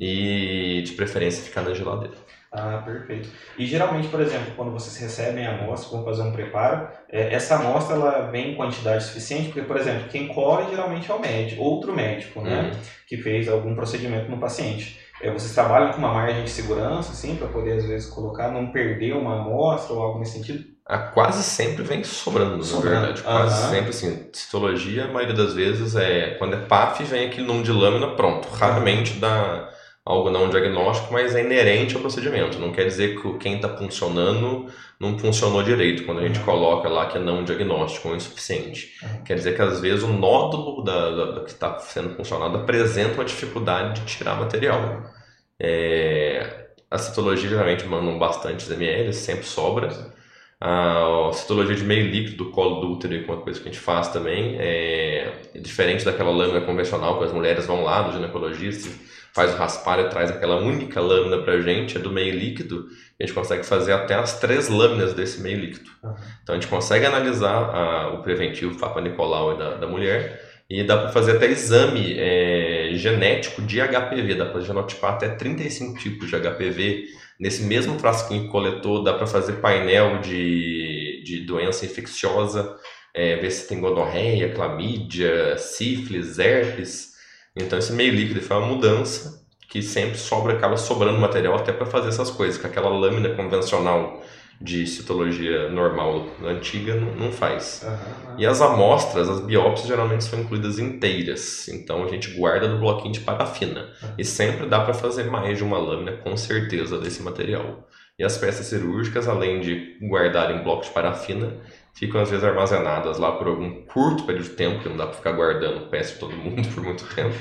e 0.00 0.82
de 0.82 0.92
preferência 0.92 1.44
ficar 1.44 1.60
na 1.60 1.74
geladeira. 1.74 2.14
Ah, 2.50 2.82
perfeito. 2.84 3.28
E 3.56 3.64
geralmente, 3.64 4.08
por 4.08 4.20
exemplo, 4.20 4.54
quando 4.56 4.72
vocês 4.72 4.96
recebem 4.96 5.46
a 5.46 5.52
amostra, 5.52 5.96
vão 5.96 6.04
fazer 6.04 6.22
um 6.22 6.32
preparo, 6.32 6.88
é, 7.08 7.32
essa 7.32 7.56
amostra 7.56 7.94
ela 7.94 8.30
vem 8.30 8.52
em 8.52 8.56
quantidade 8.56 9.04
suficiente, 9.04 9.46
porque, 9.46 9.62
por 9.62 9.76
exemplo, 9.76 10.08
quem 10.08 10.26
colhe 10.26 10.70
geralmente 10.70 11.08
é 11.08 11.14
o 11.14 11.20
médico, 11.20 11.62
outro 11.62 11.94
médico, 11.94 12.40
né, 12.40 12.62
uhum. 12.62 12.80
que 13.06 13.18
fez 13.18 13.48
algum 13.48 13.74
procedimento 13.74 14.28
no 14.28 14.38
paciente. 14.38 14.98
É, 15.20 15.30
vocês 15.30 15.52
trabalham 15.52 15.92
com 15.92 15.98
uma 15.98 16.12
margem 16.12 16.44
de 16.44 16.50
segurança, 16.50 17.12
assim, 17.12 17.36
para 17.36 17.48
poder 17.48 17.78
às 17.78 17.84
vezes 17.84 18.08
colocar, 18.08 18.50
não 18.50 18.72
perder 18.72 19.14
uma 19.14 19.40
amostra 19.40 19.94
ou 19.94 20.02
algo 20.02 20.18
nesse 20.18 20.32
sentido? 20.32 20.64
A 20.86 20.98
quase 20.98 21.42
sempre 21.42 21.84
vem 21.84 22.02
sobrando, 22.02 22.64
sobrando. 22.64 22.94
na 22.94 23.00
verdade. 23.06 23.22
Quase 23.22 23.62
uhum. 23.62 23.70
sempre, 23.70 23.90
assim, 23.90 24.28
citologia, 24.32 25.04
a 25.04 25.08
maioria 25.08 25.36
das 25.36 25.54
vezes 25.54 25.94
é 25.94 26.34
quando 26.38 26.54
é 26.54 26.60
PAF, 26.60 27.04
vem 27.04 27.26
aquele 27.26 27.46
número 27.46 27.64
de 27.64 27.72
lâmina 27.72 28.08
pronto. 28.16 28.48
Raramente 28.48 29.14
dá 29.14 29.69
algo 30.04 30.30
não 30.30 30.48
diagnóstico, 30.48 31.12
mas 31.12 31.34
é 31.34 31.42
inerente 31.42 31.94
ao 31.94 32.00
procedimento. 32.00 32.58
Não 32.58 32.72
quer 32.72 32.86
dizer 32.86 33.20
que 33.20 33.38
quem 33.38 33.56
está 33.56 33.68
funcionando 33.76 34.66
não 34.98 35.18
funcionou 35.18 35.62
direito 35.62 36.04
quando 36.04 36.20
a 36.20 36.26
gente 36.26 36.40
coloca 36.40 36.88
lá 36.88 37.06
que 37.06 37.18
é 37.18 37.20
não 37.20 37.44
diagnóstico 37.44 38.08
ou 38.08 38.16
insuficiente. 38.16 38.92
Uhum. 39.02 39.24
Quer 39.24 39.34
dizer 39.34 39.54
que 39.54 39.62
às 39.62 39.80
vezes 39.80 40.02
o 40.02 40.08
nódulo 40.08 40.82
da, 40.82 41.10
da, 41.10 41.24
da 41.32 41.40
que 41.44 41.50
está 41.50 41.78
sendo 41.78 42.14
funcionado 42.16 42.56
apresenta 42.56 43.14
uma 43.14 43.24
dificuldade 43.24 44.00
de 44.00 44.06
tirar 44.06 44.36
material. 44.36 45.02
É, 45.58 46.68
a 46.90 46.98
citologia 46.98 47.48
geralmente 47.48 47.86
mandam 47.86 48.18
bastante 48.18 48.70
ml, 48.72 49.12
sempre 49.12 49.44
sobra. 49.44 49.88
A 50.60 51.30
citologia 51.32 51.74
de 51.74 51.84
meio 51.84 52.10
líquido 52.10 52.44
do 52.44 52.50
colo 52.50 52.80
do 52.80 52.92
útero 52.92 53.14
é 53.14 53.24
uma 53.24 53.38
coisa 53.38 53.58
que 53.58 53.68
a 53.68 53.72
gente 53.72 53.82
faz 53.82 54.08
também. 54.08 54.56
É, 54.58 55.32
diferente 55.54 56.04
daquela 56.04 56.30
lâmina 56.30 56.60
convencional 56.60 57.18
que 57.18 57.24
as 57.24 57.32
mulheres 57.32 57.66
vão 57.66 57.82
lá 57.82 58.06
no 58.06 58.12
ginecologista 58.12 58.90
faz 59.32 59.54
o 59.54 59.56
raspar 59.56 60.00
e 60.00 60.08
traz 60.08 60.30
aquela 60.30 60.56
única 60.56 61.00
lâmina 61.00 61.38
para 61.38 61.54
a 61.54 61.60
gente, 61.60 61.96
é 61.96 62.00
do 62.00 62.10
meio 62.10 62.34
líquido, 62.34 62.88
a 63.18 63.22
gente 63.22 63.34
consegue 63.34 63.64
fazer 63.64 63.92
até 63.92 64.14
as 64.14 64.40
três 64.40 64.68
lâminas 64.68 65.14
desse 65.14 65.40
meio 65.40 65.58
líquido. 65.58 65.90
Uhum. 66.02 66.14
Então 66.42 66.54
a 66.54 66.58
gente 66.60 66.68
consegue 66.68 67.06
analisar 67.06 67.54
a, 67.54 68.08
o 68.14 68.22
preventivo 68.22 68.78
Papa 68.78 69.00
Nicolau 69.00 69.56
da, 69.56 69.74
da 69.76 69.86
mulher 69.86 70.48
e 70.68 70.82
dá 70.84 70.96
para 70.96 71.08
fazer 71.10 71.36
até 71.36 71.46
exame 71.46 72.16
é, 72.18 72.90
genético 72.94 73.62
de 73.62 73.80
HPV, 73.80 74.34
dá 74.34 74.46
para 74.46 74.60
genotipar 74.60 75.14
até 75.14 75.28
35 75.28 75.98
tipos 75.98 76.28
de 76.28 76.36
HPV. 76.36 77.06
Nesse 77.40 77.62
mesmo 77.62 77.98
frasquinho 77.98 78.42
que 78.42 78.48
coletou, 78.48 79.02
dá 79.02 79.14
para 79.14 79.26
fazer 79.26 79.54
painel 79.54 80.20
de, 80.20 81.22
de 81.24 81.40
doença 81.46 81.86
infecciosa, 81.86 82.76
é, 83.14 83.36
ver 83.36 83.50
se 83.50 83.66
tem 83.66 83.80
gonorreia, 83.80 84.52
clamídia, 84.52 85.56
sífilis, 85.56 86.38
herpes. 86.38 87.14
Então 87.56 87.78
esse 87.78 87.94
meio 87.94 88.12
líquido 88.12 88.42
foi 88.42 88.58
uma 88.58 88.66
mudança 88.66 89.40
que 89.70 89.82
sempre 89.82 90.18
sobra, 90.18 90.52
acaba 90.52 90.76
sobrando 90.76 91.18
material 91.18 91.54
até 91.54 91.72
para 91.72 91.86
fazer 91.86 92.08
essas 92.08 92.30
coisas, 92.30 92.60
que 92.60 92.66
aquela 92.66 92.90
lâmina 92.90 93.34
convencional 93.34 94.22
de 94.60 94.86
citologia 94.86 95.70
normal 95.70 96.26
antiga 96.44 96.94
não, 96.94 97.14
não 97.14 97.32
faz. 97.32 97.82
Uhum. 97.82 98.34
E 98.38 98.46
as 98.46 98.60
amostras, 98.60 99.28
as 99.28 99.40
biópsias 99.40 99.88
geralmente 99.88 100.24
são 100.24 100.40
incluídas 100.40 100.78
inteiras, 100.78 101.66
então 101.68 102.04
a 102.04 102.08
gente 102.08 102.30
guarda 102.32 102.68
no 102.68 102.78
bloquinho 102.78 103.14
de 103.14 103.20
parafina. 103.20 103.88
Uhum. 104.02 104.08
E 104.18 104.24
sempre 104.24 104.66
dá 104.66 104.80
para 104.80 104.92
fazer 104.92 105.24
mais 105.24 105.56
de 105.56 105.64
uma 105.64 105.78
lâmina 105.78 106.12
com 106.18 106.36
certeza 106.36 106.98
desse 106.98 107.22
material. 107.22 107.88
E 108.18 108.24
as 108.24 108.36
peças 108.36 108.66
cirúrgicas, 108.66 109.26
além 109.26 109.60
de 109.60 109.96
guardar 110.02 110.50
em 110.50 110.62
bloco 110.62 110.84
de 110.84 110.90
parafina, 110.90 111.54
ficam 111.94 112.20
às 112.20 112.28
vezes 112.28 112.44
armazenadas 112.44 113.16
lá 113.16 113.32
por 113.32 113.46
algum 113.46 113.86
curto 113.86 114.24
período 114.24 114.44
de 114.44 114.50
tempo, 114.50 114.82
que 114.82 114.90
não 114.90 114.96
dá 114.98 115.06
para 115.06 115.16
ficar 115.16 115.32
guardando 115.32 115.88
peça 115.88 116.12
de 116.12 116.20
todo 116.20 116.36
mundo 116.36 116.68
por 116.74 116.84
muito 116.84 117.06
tempo. 117.14 117.34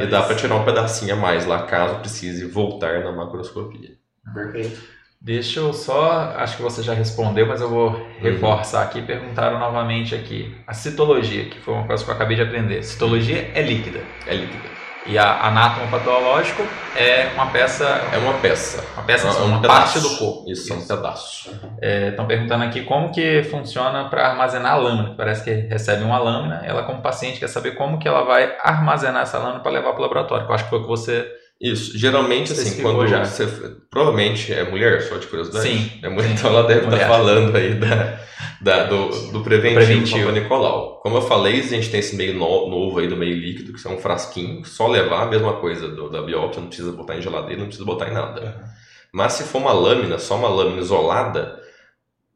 E 0.00 0.06
dá 0.06 0.22
para 0.22 0.34
tirar 0.34 0.54
um 0.54 0.64
pedacinho 0.64 1.12
a 1.12 1.16
mais 1.16 1.44
lá, 1.44 1.64
caso 1.64 1.98
precise 2.00 2.46
voltar 2.46 3.04
na 3.04 3.12
macroscopia. 3.12 3.90
Perfeito. 4.32 4.95
Deixa 5.26 5.58
eu 5.58 5.72
só, 5.72 6.34
acho 6.36 6.56
que 6.56 6.62
você 6.62 6.84
já 6.84 6.94
respondeu, 6.94 7.48
mas 7.48 7.60
eu 7.60 7.68
vou 7.68 7.90
uhum. 7.90 8.06
reforçar 8.20 8.82
aqui. 8.82 9.02
Perguntaram 9.02 9.58
novamente 9.58 10.14
aqui. 10.14 10.54
A 10.64 10.72
citologia, 10.72 11.46
que 11.46 11.58
foi 11.58 11.74
uma 11.74 11.84
coisa 11.84 12.04
que 12.04 12.08
eu 12.08 12.14
acabei 12.14 12.36
de 12.36 12.42
aprender. 12.44 12.80
Citologia 12.84 13.50
é 13.52 13.60
líquida. 13.60 13.98
É 14.24 14.36
líquida. 14.36 14.62
E 15.04 15.18
a 15.18 15.48
anátomo 15.48 15.88
patológico 15.90 16.62
é 16.96 17.32
uma 17.34 17.46
peça. 17.46 17.86
É 18.12 18.18
uma 18.18 18.34
peça. 18.34 18.84
Uma 18.94 19.02
peça, 19.02 19.26
uma, 19.26 19.56
uma 19.56 19.62
parte 19.62 19.98
do 19.98 20.10
corpo. 20.16 20.48
Isso, 20.48 20.72
é 20.72 20.76
um 20.76 20.86
pedaço. 20.86 21.50
Estão 21.82 22.24
é, 22.24 22.28
perguntando 22.28 22.62
aqui 22.62 22.82
como 22.82 23.10
que 23.10 23.42
funciona 23.42 24.08
para 24.08 24.28
armazenar 24.28 24.74
a 24.74 24.76
lâmina. 24.76 25.14
Parece 25.16 25.42
que 25.42 25.50
recebe 25.50 26.04
uma 26.04 26.20
lâmina, 26.20 26.62
ela 26.64 26.84
como 26.84 27.02
paciente 27.02 27.40
quer 27.40 27.48
saber 27.48 27.72
como 27.72 27.98
que 27.98 28.06
ela 28.06 28.22
vai 28.22 28.56
armazenar 28.62 29.22
essa 29.22 29.38
lâmina 29.38 29.58
para 29.58 29.72
levar 29.72 29.90
para 29.90 29.98
o 29.98 30.02
laboratório. 30.02 30.46
Eu 30.46 30.54
acho 30.54 30.62
que 30.62 30.70
foi 30.70 30.78
o 30.78 30.82
que 30.82 30.88
você 30.88 31.28
isso, 31.60 31.96
geralmente 31.96 32.52
assim, 32.52 32.82
quando 32.82 33.06
já. 33.06 33.24
você. 33.24 33.46
Provavelmente 33.90 34.52
é 34.52 34.68
mulher, 34.68 35.00
só 35.02 35.16
de 35.16 35.26
curiosidade. 35.26 35.66
Sim. 35.66 35.90
É 36.02 36.08
mulher, 36.08 36.30
então 36.30 36.50
ela 36.50 36.64
deve 36.64 36.84
estar 36.84 36.98
tá 36.98 37.08
falando 37.08 37.56
aí 37.56 37.74
da, 37.74 38.20
da, 38.60 38.84
do, 38.84 39.32
do 39.32 39.40
preventivo, 39.42 39.86
preventivo. 39.86 40.32
Nicolau. 40.32 41.00
Como 41.02 41.16
eu 41.16 41.22
falei, 41.22 41.60
a 41.60 41.62
gente 41.62 41.90
tem 41.90 42.00
esse 42.00 42.14
meio 42.14 42.34
no, 42.34 42.68
novo 42.68 42.98
aí 42.98 43.08
do 43.08 43.16
meio 43.16 43.34
líquido, 43.34 43.72
que 43.72 43.86
é 43.86 43.90
um 43.90 43.96
frasquinho, 43.96 44.66
só 44.66 44.86
levar 44.86 45.22
a 45.22 45.26
mesma 45.26 45.54
coisa 45.54 45.88
do, 45.88 46.10
da 46.10 46.20
biópsia, 46.20 46.60
não 46.60 46.68
precisa 46.68 46.92
botar 46.92 47.16
em 47.16 47.22
geladeira, 47.22 47.60
não 47.60 47.68
precisa 47.68 47.86
botar 47.86 48.08
em 48.08 48.12
nada. 48.12 48.42
Uhum. 48.42 48.68
Mas 49.12 49.32
se 49.32 49.44
for 49.44 49.58
uma 49.58 49.72
lâmina, 49.72 50.18
só 50.18 50.36
uma 50.36 50.48
lâmina 50.48 50.82
isolada, 50.82 51.58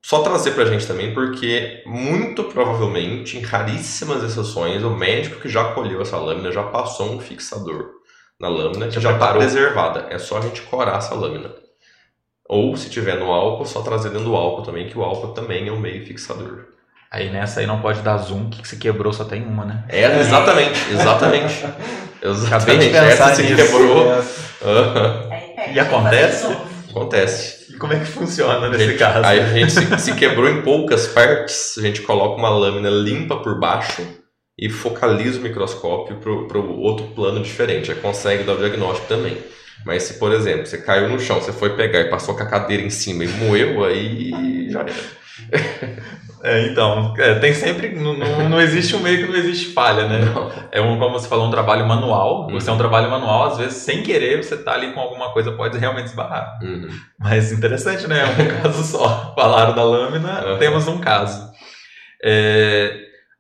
só 0.00 0.22
trazer 0.22 0.52
pra 0.52 0.64
gente 0.64 0.86
também, 0.86 1.12
porque 1.12 1.82
muito 1.84 2.44
provavelmente, 2.44 3.36
em 3.36 3.42
raríssimas 3.42 4.24
exceções, 4.24 4.82
o 4.82 4.96
médico 4.96 5.38
que 5.42 5.48
já 5.48 5.74
colheu 5.74 6.00
essa 6.00 6.16
lâmina 6.16 6.50
já 6.50 6.62
passou 6.62 7.12
um 7.12 7.20
fixador 7.20 7.99
na 8.40 8.48
lâmina 8.48 8.88
que 8.88 8.98
já 8.98 9.12
está 9.12 9.34
preservada. 9.34 10.06
É 10.08 10.18
só 10.18 10.38
a 10.38 10.40
gente 10.40 10.62
corar 10.62 10.96
essa 10.96 11.14
lâmina. 11.14 11.50
Ou 12.48 12.76
se 12.76 12.88
tiver 12.88 13.16
no 13.16 13.30
álcool, 13.30 13.66
só 13.66 13.82
trazer 13.82 14.08
dentro 14.08 14.24
do 14.24 14.34
álcool 14.34 14.62
também, 14.62 14.88
que 14.88 14.98
o 14.98 15.04
álcool 15.04 15.28
também 15.28 15.68
é 15.68 15.72
um 15.72 15.78
meio 15.78 16.04
fixador. 16.04 16.64
Aí 17.10 17.30
nessa 17.30 17.60
aí 17.60 17.66
não 17.66 17.80
pode 17.80 18.00
dar 18.00 18.16
zoom, 18.18 18.48
que 18.48 18.66
se 18.66 18.76
quebrou 18.76 19.12
só 19.12 19.24
tem 19.24 19.44
uma, 19.44 19.64
né? 19.64 19.84
É, 19.88 20.18
exatamente, 20.20 20.80
exatamente. 20.90 21.66
exatamente. 22.22 22.46
Acabei 22.54 22.78
de 22.78 22.88
pensar 22.88 23.30
Essa 23.30 23.34
se 23.34 23.54
quebrou. 23.54 24.06
E 25.72 25.78
acontece? 25.78 26.56
Acontece. 26.90 27.72
E 27.72 27.76
como 27.76 27.92
é 27.92 27.98
que 27.98 28.06
funciona 28.06 28.68
nesse 28.68 28.86
gente, 28.86 28.98
caso? 28.98 29.24
Aí 29.24 29.40
a 29.40 29.46
gente 29.46 29.72
se, 29.72 29.98
se 29.98 30.14
quebrou 30.14 30.48
em 30.48 30.62
poucas 30.62 31.06
partes, 31.06 31.76
a 31.78 31.82
gente 31.82 32.02
coloca 32.02 32.36
uma 32.36 32.48
lâmina 32.48 32.90
limpa 32.90 33.36
por 33.36 33.58
baixo 33.58 34.19
e 34.60 34.68
focaliza 34.68 35.38
o 35.38 35.42
microscópio 35.42 36.16
para 36.16 36.58
o 36.58 36.80
outro 36.80 37.06
plano 37.08 37.42
diferente. 37.42 37.90
Aí 37.90 37.96
consegue 37.96 38.44
dar 38.44 38.52
o 38.52 38.58
diagnóstico 38.58 39.08
também. 39.08 39.38
Mas 39.86 40.02
se, 40.02 40.18
por 40.18 40.30
exemplo, 40.32 40.66
você 40.66 40.76
caiu 40.76 41.08
no 41.08 41.18
chão, 41.18 41.40
você 41.40 41.50
foi 41.50 41.74
pegar 41.74 42.00
e 42.00 42.10
passou 42.10 42.36
com 42.36 42.42
a 42.42 42.46
cadeira 42.46 42.82
em 42.82 42.90
cima 42.90 43.24
e 43.24 43.28
moeu, 43.28 43.82
aí 43.82 44.68
já 44.70 44.80
era. 44.80 45.20
É, 46.42 46.68
então, 46.68 47.14
é, 47.18 47.34
tem 47.34 47.52
sempre. 47.52 47.90
Não, 47.90 48.14
não 48.48 48.58
existe 48.58 48.96
um 48.96 49.00
meio 49.00 49.18
que 49.18 49.30
não 49.30 49.38
existe 49.38 49.74
falha, 49.74 50.08
né? 50.08 50.20
Não. 50.24 50.50
É 50.72 50.80
um, 50.80 50.98
como 50.98 51.12
você 51.12 51.28
falou, 51.28 51.46
um 51.46 51.50
trabalho 51.50 51.86
manual. 51.86 52.46
Uhum. 52.46 52.54
Você 52.54 52.70
é 52.70 52.72
um 52.72 52.78
trabalho 52.78 53.10
manual, 53.10 53.48
às 53.48 53.58
vezes, 53.58 53.74
sem 53.74 54.02
querer, 54.02 54.42
você 54.42 54.56
tá 54.56 54.72
ali 54.72 54.94
com 54.94 55.00
alguma 55.00 55.34
coisa, 55.34 55.52
pode 55.52 55.76
realmente 55.76 56.06
esbarrar. 56.06 56.58
Uhum. 56.62 56.88
Mas 57.18 57.52
interessante, 57.52 58.06
né? 58.06 58.20
É 58.22 58.42
um 58.42 58.48
caso 58.62 58.82
só. 58.84 59.34
Falaram 59.34 59.74
da 59.74 59.84
lâmina, 59.84 60.46
uhum. 60.46 60.58
temos 60.58 60.88
um 60.88 60.98
caso. 60.98 61.50
É, 62.24 62.90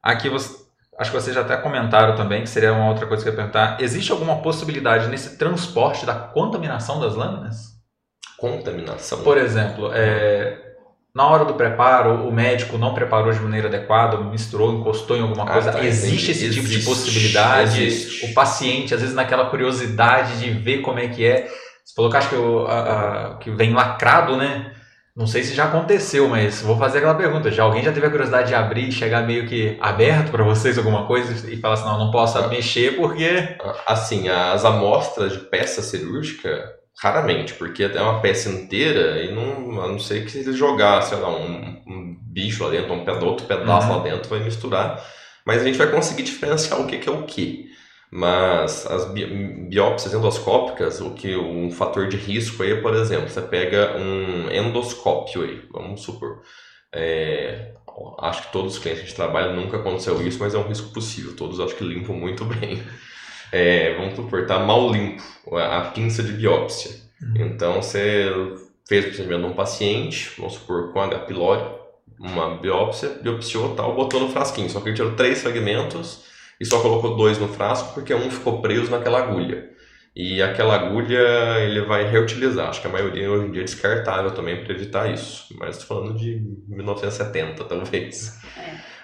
aqui 0.02 0.28
você 0.28 0.59
acho 1.00 1.10
que 1.10 1.16
vocês 1.16 1.34
já 1.34 1.40
até 1.40 1.56
comentaram 1.56 2.14
também, 2.14 2.42
que 2.42 2.50
seria 2.50 2.74
uma 2.74 2.90
outra 2.90 3.06
coisa 3.06 3.22
que 3.22 3.28
eu 3.30 3.32
ia 3.32 3.36
perguntar. 3.36 3.80
Existe 3.80 4.12
alguma 4.12 4.42
possibilidade 4.42 5.08
nesse 5.08 5.38
transporte 5.38 6.04
da 6.04 6.14
contaminação 6.14 7.00
das 7.00 7.14
lâminas? 7.14 7.70
Contaminação? 8.36 9.22
Por 9.22 9.38
exemplo, 9.38 9.90
é, 9.94 10.58
na 11.14 11.26
hora 11.26 11.46
do 11.46 11.54
preparo, 11.54 12.28
o 12.28 12.30
médico 12.30 12.76
não 12.76 12.92
preparou 12.92 13.32
de 13.32 13.40
maneira 13.40 13.68
adequada, 13.68 14.18
misturou, 14.18 14.74
encostou 14.74 15.16
em 15.16 15.22
alguma 15.22 15.44
ah, 15.44 15.52
coisa. 15.54 15.70
Ah, 15.70 15.72
tá, 15.72 15.84
existe 15.84 16.32
esse 16.32 16.44
existe, 16.44 16.60
tipo 16.60 16.68
de 16.68 16.84
possibilidade? 16.84 17.82
Existe. 17.82 18.26
O 18.26 18.34
paciente, 18.34 18.92
às 18.92 19.00
vezes, 19.00 19.16
naquela 19.16 19.46
curiosidade 19.46 20.38
de 20.38 20.50
ver 20.50 20.82
como 20.82 20.98
é 20.98 21.08
que 21.08 21.24
é. 21.24 21.48
Você 21.82 21.94
falou 21.96 22.10
que 22.10 22.16
acho 22.18 22.28
que, 22.28 22.36
o, 22.36 22.66
a, 22.66 23.30
a, 23.30 23.34
que 23.36 23.50
vem 23.50 23.72
lacrado, 23.72 24.36
né? 24.36 24.74
Não 25.16 25.26
sei 25.26 25.42
se 25.42 25.54
já 25.54 25.64
aconteceu, 25.64 26.28
mas 26.28 26.62
vou 26.62 26.78
fazer 26.78 26.98
aquela 26.98 27.14
pergunta. 27.14 27.50
Já 27.50 27.64
alguém 27.64 27.82
já 27.82 27.92
teve 27.92 28.06
a 28.06 28.10
curiosidade 28.10 28.48
de 28.48 28.54
abrir 28.54 28.88
e 28.88 28.92
chegar 28.92 29.26
meio 29.26 29.46
que 29.46 29.76
aberto 29.80 30.30
para 30.30 30.44
vocês 30.44 30.78
alguma 30.78 31.06
coisa 31.06 31.50
e 31.50 31.56
falar 31.56 31.74
assim, 31.74 31.84
não, 31.84 31.98
não 31.98 32.10
posso 32.10 32.48
mexer 32.48 32.96
porque... 32.96 33.56
Assim, 33.86 34.28
as 34.28 34.64
amostras 34.64 35.32
de 35.32 35.38
peça 35.40 35.82
cirúrgica, 35.82 36.78
Raramente, 37.02 37.54
porque 37.54 37.84
é 37.84 38.02
uma 38.02 38.20
peça 38.20 38.50
inteira 38.50 39.22
e 39.24 39.32
não, 39.34 39.80
a 39.80 39.88
não 39.88 39.98
ser 39.98 40.26
que 40.26 40.36
eles 40.36 40.54
jogar, 40.54 41.00
sei 41.00 41.16
lá, 41.18 41.30
um, 41.30 41.82
um 41.86 42.16
bicho 42.20 42.62
lá 42.62 42.68
dentro, 42.70 42.92
um 42.92 43.04
peda- 43.06 43.24
outro 43.24 43.46
pedaço 43.46 43.88
Uhum. 43.88 43.96
lá 43.96 44.02
dentro, 44.02 44.28
vai 44.28 44.40
misturar. 44.40 45.02
Mas 45.46 45.62
a 45.62 45.64
gente 45.64 45.78
vai 45.78 45.90
conseguir 45.90 46.24
diferenciar 46.24 46.78
o 46.78 46.86
que, 46.86 46.98
que 46.98 47.08
é 47.08 47.12
o 47.12 47.22
que. 47.22 47.69
Mas 48.12 48.86
as 48.86 49.04
bi- 49.12 49.26
biópsias 49.68 50.12
endoscópicas, 50.14 51.00
o 51.00 51.14
que 51.14 51.36
um 51.36 51.70
fator 51.70 52.08
de 52.08 52.16
risco 52.16 52.62
aí 52.62 52.72
é, 52.72 52.80
por 52.80 52.94
exemplo, 52.94 53.28
você 53.28 53.40
pega 53.42 53.96
um 53.96 54.50
endoscópio 54.50 55.42
aí, 55.42 55.62
vamos 55.70 56.02
supor. 56.02 56.40
É, 56.92 57.72
acho 58.20 58.42
que 58.46 58.52
todos 58.52 58.74
os 58.74 58.78
clientes 58.80 59.02
que 59.02 59.06
a 59.06 59.08
gente 59.08 59.16
trabalha 59.16 59.52
nunca 59.52 59.76
aconteceu 59.78 60.20
isso, 60.26 60.38
mas 60.40 60.54
é 60.54 60.58
um 60.58 60.68
risco 60.68 60.92
possível. 60.92 61.36
Todos 61.36 61.60
acho 61.60 61.76
que 61.76 61.84
limpam 61.84 62.14
muito 62.14 62.44
bem. 62.46 62.82
É, 63.52 63.94
vamos 63.96 64.14
supor, 64.16 64.46
tá 64.46 64.58
mal 64.58 64.90
limpo 64.92 65.22
a 65.56 65.78
a 65.78 65.90
pinça 65.90 66.22
de 66.22 66.32
biópsia. 66.32 66.90
Então 67.34 67.82
você 67.82 68.32
fez 68.88 69.04
o 69.04 69.08
procedimento 69.08 69.42
de 69.42 69.48
um 69.52 69.54
paciente, 69.54 70.32
vamos 70.38 70.54
supor, 70.54 70.92
com 70.92 71.00
H. 71.00 71.20
pylori, 71.20 71.62
uma 72.18 72.56
biópsia, 72.56 73.10
biopsiou 73.22 73.74
tal, 73.74 73.94
botou 73.94 74.20
no 74.20 74.28
frasquinho. 74.30 74.68
Só 74.70 74.80
que 74.80 74.88
ele 74.88 74.96
tirou 74.96 75.14
três 75.14 75.42
fragmentos 75.42 76.24
e 76.60 76.66
só 76.66 76.80
colocou 76.80 77.16
dois 77.16 77.38
no 77.38 77.48
frasco 77.48 77.94
porque 77.94 78.14
um 78.14 78.30
ficou 78.30 78.60
preso 78.60 78.90
naquela 78.90 79.18
agulha. 79.18 79.70
E 80.14 80.42
aquela 80.42 80.74
agulha 80.74 81.20
ele 81.60 81.82
vai 81.82 82.04
reutilizar. 82.10 82.68
Acho 82.68 82.80
que 82.80 82.86
a 82.88 82.90
maioria 82.90 83.30
hoje 83.30 83.46
em 83.46 83.52
dia 83.52 83.62
é 83.62 83.64
descartável 83.64 84.32
também 84.32 84.62
para 84.62 84.74
evitar 84.74 85.10
isso. 85.10 85.46
Mas 85.58 85.78
estou 85.78 85.96
falando 85.96 86.18
de 86.18 86.42
1970, 86.68 87.64
talvez. 87.64 88.38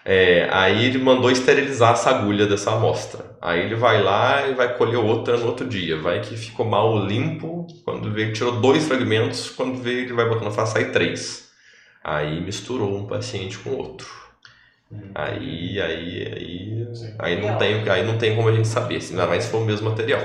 É, 0.04 0.48
aí 0.52 0.84
ele 0.86 0.98
mandou 0.98 1.30
esterilizar 1.30 1.92
essa 1.92 2.10
agulha 2.10 2.46
dessa 2.46 2.72
amostra. 2.72 3.36
Aí 3.40 3.60
ele 3.60 3.76
vai 3.76 4.02
lá 4.02 4.46
e 4.48 4.54
vai 4.54 4.76
colher 4.76 4.98
outra 4.98 5.36
no 5.36 5.46
outro 5.46 5.66
dia. 5.66 5.96
Vai 5.96 6.20
que 6.20 6.36
ficou 6.36 6.66
mal 6.66 7.06
limpo. 7.06 7.66
Quando 7.84 8.12
vê, 8.12 8.32
tirou 8.32 8.60
dois 8.60 8.86
fragmentos. 8.86 9.48
Quando 9.50 9.80
vê, 9.80 10.02
ele 10.02 10.12
vai 10.12 10.26
no 10.28 10.50
frasco, 10.50 10.74
sai 10.74 10.90
três. 10.90 11.50
Aí 12.02 12.40
misturou 12.40 12.96
um 12.96 13.06
paciente 13.06 13.58
com 13.58 13.70
outro. 13.70 14.25
Uhum. 14.90 15.10
Aí, 15.14 15.80
aí, 15.80 16.32
aí, 16.34 16.88
Sim. 16.94 17.14
aí 17.18 17.40
não 17.40 17.56
tem, 17.58 17.88
aí 17.88 18.04
não 18.06 18.18
tem 18.18 18.36
como 18.36 18.48
a 18.48 18.52
gente 18.52 18.68
saber, 18.68 19.00
se 19.00 19.12
ainda 19.12 19.26
mais 19.26 19.44
se 19.44 19.50
for 19.50 19.58
o 19.62 19.64
mesmo 19.64 19.88
material. 19.90 20.20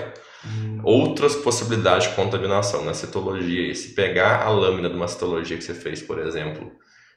Outras 0.84 1.36
possibilidades 1.36 2.10
de 2.10 2.16
contaminação 2.16 2.84
na 2.84 2.94
citologia, 2.94 3.74
se 3.76 3.94
pegar 3.94 4.42
a 4.44 4.50
lâmina 4.50 4.90
de 4.90 4.96
uma 4.96 5.08
citologia 5.08 5.56
que 5.58 5.64
você 5.64 5.74
fez, 5.76 6.02
por 6.02 6.18
exemplo, 6.20 6.72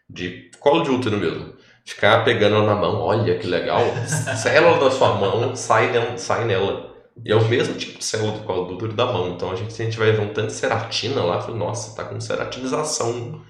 de 0.08 0.50
colo 0.60 0.82
de 0.82 0.90
útero 0.90 1.16
mesmo, 1.16 1.54
ficar 1.84 2.24
pegando 2.24 2.56
ela 2.56 2.66
na 2.66 2.74
mão, 2.74 3.00
olha 3.00 3.38
que 3.38 3.46
legal, 3.46 3.82
célula 4.36 4.78
da 4.78 4.90
sua 4.90 5.14
mão 5.14 5.56
sai, 5.56 5.90
nela- 5.92 6.18
sai 6.18 6.44
nela. 6.44 6.92
E 7.24 7.32
é 7.32 7.36
o 7.36 7.48
mesmo 7.48 7.74
tipo 7.76 7.98
de 7.98 8.04
célula 8.04 8.32
do 8.32 8.44
colo 8.44 8.64
do 8.66 8.74
útero 8.74 8.92
da 8.92 9.06
mão. 9.06 9.30
Então 9.30 9.50
a 9.50 9.54
gente, 9.56 9.72
a 9.80 9.84
gente 9.84 9.96
vai 9.98 10.12
ver 10.12 10.20
um 10.20 10.32
tanto 10.34 10.48
de 10.48 10.52
ceratina 10.54 11.22
lá, 11.22 11.40
fala, 11.40 11.56
nossa, 11.56 11.94
tá 11.96 12.04
com 12.08 12.20
ceratinização. 12.20 13.40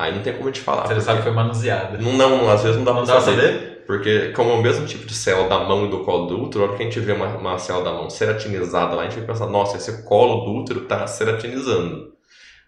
Aí 0.00 0.14
não 0.14 0.22
tem 0.22 0.32
como 0.32 0.48
a 0.48 0.52
gente 0.52 0.60
falar. 0.62 0.86
Você 0.86 1.00
sabe 1.00 1.18
que 1.18 1.24
foi 1.24 1.32
manuseada. 1.32 1.98
não, 1.98 2.12
não, 2.12 2.48
às 2.48 2.62
vezes 2.62 2.76
não 2.76 2.84
dá 2.84 2.92
Não 2.94 3.04
pra 3.04 3.14
dá 3.14 3.20
pra 3.20 3.32
saber. 3.32 3.42
saber? 3.52 3.84
Porque, 3.84 4.28
como 4.32 4.50
é 4.50 4.54
o 4.54 4.62
mesmo 4.62 4.86
tipo 4.86 5.04
de 5.06 5.14
célula 5.14 5.48
da 5.48 5.60
mão 5.60 5.86
e 5.86 5.90
do 5.90 6.04
colo 6.04 6.26
do 6.26 6.42
útero, 6.42 6.62
a 6.64 6.68
hora 6.68 6.76
que 6.76 6.82
a 6.82 6.86
gente 6.86 7.00
vê 7.00 7.12
uma, 7.12 7.26
uma 7.36 7.58
célula 7.58 7.84
da 7.86 7.92
mão 7.92 8.08
ceratinizada 8.10 8.94
lá, 8.94 9.02
a 9.02 9.04
gente 9.08 9.16
vai 9.18 9.26
pensar, 9.26 9.46
nossa, 9.46 9.76
esse 9.78 10.04
colo 10.04 10.44
do 10.44 10.52
útero 10.60 10.82
está 10.82 11.06
ceratinizando. 11.06 12.12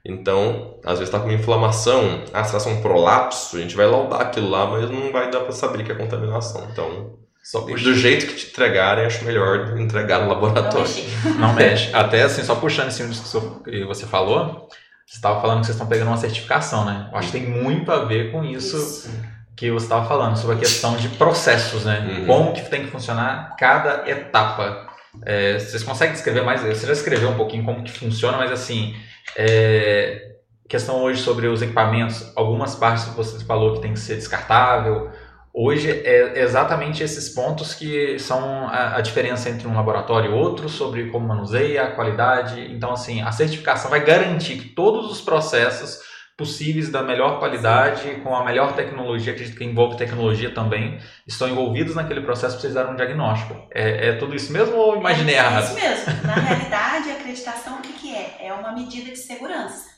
Então, 0.05 0.79
às 0.83 0.99
vezes 0.99 1.09
está 1.13 1.19
com 1.21 1.27
uma 1.27 1.35
inflamação, 1.35 2.25
ah, 2.33 2.43
se 2.43 2.53
tá 2.65 2.71
um 2.71 2.81
prolapso, 2.81 3.59
a 3.59 3.61
gente 3.61 3.77
vai 3.77 3.87
laudar 3.87 4.23
aquilo 4.23 4.49
lá, 4.49 4.67
mas 4.67 4.91
não 4.91 5.13
vai 5.13 5.31
dar 5.31 5.41
para 5.41 5.53
saber 5.53 5.85
que 5.85 5.93
é 5.93 5.95
contaminação. 5.95 6.67
Então, 6.73 7.19
Só 7.45 7.61
do 7.61 7.77
jeito 7.95 8.27
que 8.27 8.35
te 8.35 8.47
entregarem, 8.51 9.05
acho 9.05 9.23
melhor 9.25 9.79
entregar 9.79 10.21
no 10.21 10.29
Não 10.29 10.33
laboratório. 10.35 10.79
mexi. 10.81 11.29
Não 11.39 11.53
mexe. 11.55 11.95
Até 11.95 12.23
assim, 12.23 12.43
só 12.43 12.55
puxando 12.55 12.89
em 12.89 12.93
cima 12.93 13.11
disso 13.11 13.61
que 13.63 13.85
você 13.85 14.07
falou, 14.07 14.69
você 15.11 15.17
estava 15.17 15.41
falando 15.41 15.59
que 15.59 15.67
vocês 15.67 15.75
estão 15.75 15.89
pegando 15.89 16.07
uma 16.07 16.17
certificação, 16.17 16.85
né? 16.85 17.09
Eu 17.11 17.19
acho 17.19 17.33
que 17.33 17.41
tem 17.41 17.51
muito 17.51 17.91
a 17.91 18.05
ver 18.05 18.31
com 18.31 18.45
isso, 18.45 18.77
Isso. 18.77 19.11
que 19.57 19.69
você 19.69 19.87
estava 19.87 20.07
falando, 20.07 20.37
sobre 20.37 20.55
a 20.55 20.59
questão 20.61 20.97
de 20.97 21.09
processos, 21.09 21.85
né? 21.85 21.99
Uhum. 21.99 22.27
Como 22.27 22.53
que 22.53 22.63
tem 22.71 22.85
que 22.85 22.93
funcionar 22.93 23.57
cada 23.59 24.09
etapa. 24.09 24.87
É, 25.27 25.59
vocês 25.59 25.83
conseguem 25.83 26.13
descrever 26.13 26.43
mais? 26.43 26.63
Você 26.63 26.87
já 26.87 26.93
escreveu 26.93 27.31
um 27.31 27.37
pouquinho 27.37 27.65
como 27.65 27.83
que 27.83 27.91
funciona, 27.91 28.39
mas 28.39 28.53
assim, 28.53 28.95
é, 29.37 30.37
questão 30.69 31.03
hoje 31.03 31.21
sobre 31.21 31.49
os 31.49 31.61
equipamentos, 31.61 32.33
algumas 32.37 32.77
partes 32.77 33.03
que 33.03 33.11
você 33.11 33.45
falou 33.45 33.75
que 33.75 33.83
tem 33.83 33.93
que 33.93 33.99
ser 33.99 34.15
descartável. 34.15 35.11
Hoje 35.53 35.91
é 35.91 36.41
exatamente 36.43 37.03
esses 37.03 37.29
pontos 37.29 37.75
que 37.75 38.19
são 38.21 38.69
a, 38.69 38.97
a 38.97 39.01
diferença 39.01 39.51
entre 39.51 39.67
um 39.67 39.75
laboratório 39.75 40.31
e 40.31 40.35
outro, 40.35 40.69
sobre 40.69 41.11
como 41.11 41.27
manuseia, 41.27 41.83
a 41.83 41.91
qualidade. 41.91 42.73
Então, 42.73 42.93
assim, 42.93 43.21
a 43.21 43.33
certificação 43.33 43.91
vai 43.91 44.05
garantir 44.05 44.59
que 44.59 44.69
todos 44.69 45.11
os 45.11 45.21
processos 45.21 46.09
possíveis 46.41 46.89
da 46.89 47.03
melhor 47.03 47.39
qualidade, 47.39 48.15
com 48.23 48.35
a 48.35 48.43
melhor 48.43 48.75
tecnologia, 48.75 49.33
acredito 49.33 49.59
que 49.59 49.65
envolve 49.65 49.99
tecnologia 49.99 50.55
também, 50.55 50.99
estão 51.27 51.47
envolvidos 51.47 51.95
naquele 51.95 52.23
processo 52.23 52.55
para 52.55 52.63
vocês 52.63 52.73
darem 52.73 52.93
um 52.93 52.97
diagnóstico. 52.97 53.55
É, 53.75 54.09
é 54.09 54.13
tudo 54.15 54.35
isso 54.35 54.51
mesmo 54.51 54.75
ou 54.75 54.97
imaginei 54.97 55.35
é, 55.35 55.39
errado? 55.39 55.65
É 55.65 55.67
isso 55.67 55.75
mesmo. 55.75 56.27
Na 56.27 56.35
realidade, 56.35 57.11
a 57.11 57.15
acreditação 57.15 57.79
o 57.79 57.83
que, 57.83 57.93
que 57.93 58.15
é? 58.15 58.37
É 58.41 58.53
uma 58.55 58.73
medida 58.73 59.11
de 59.11 59.19
segurança. 59.19 59.91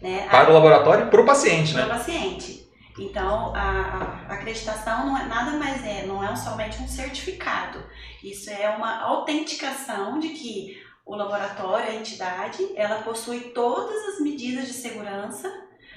Né? 0.00 0.26
Para 0.30 0.50
o 0.50 0.54
laboratório 0.54 1.06
e 1.06 1.10
para 1.10 1.20
o 1.20 1.26
paciente, 1.26 1.74
para 1.74 1.84
o 1.84 1.88
né? 1.88 1.94
paciente. 1.94 2.69
Então, 3.00 3.54
a, 3.54 4.26
a 4.28 4.34
acreditação 4.34 5.06
não 5.06 5.16
é 5.16 5.24
nada 5.24 5.52
mais 5.52 5.84
é, 5.84 6.04
não 6.06 6.22
é 6.22 6.36
somente 6.36 6.82
um 6.82 6.86
certificado. 6.86 7.82
Isso 8.22 8.50
é 8.50 8.68
uma 8.68 9.00
autenticação 9.00 10.18
de 10.18 10.28
que 10.28 10.82
o 11.06 11.16
laboratório, 11.16 11.90
a 11.90 11.94
entidade, 11.94 12.58
ela 12.76 13.02
possui 13.02 13.40
todas 13.54 14.14
as 14.14 14.20
medidas 14.20 14.66
de 14.66 14.74
segurança, 14.74 15.50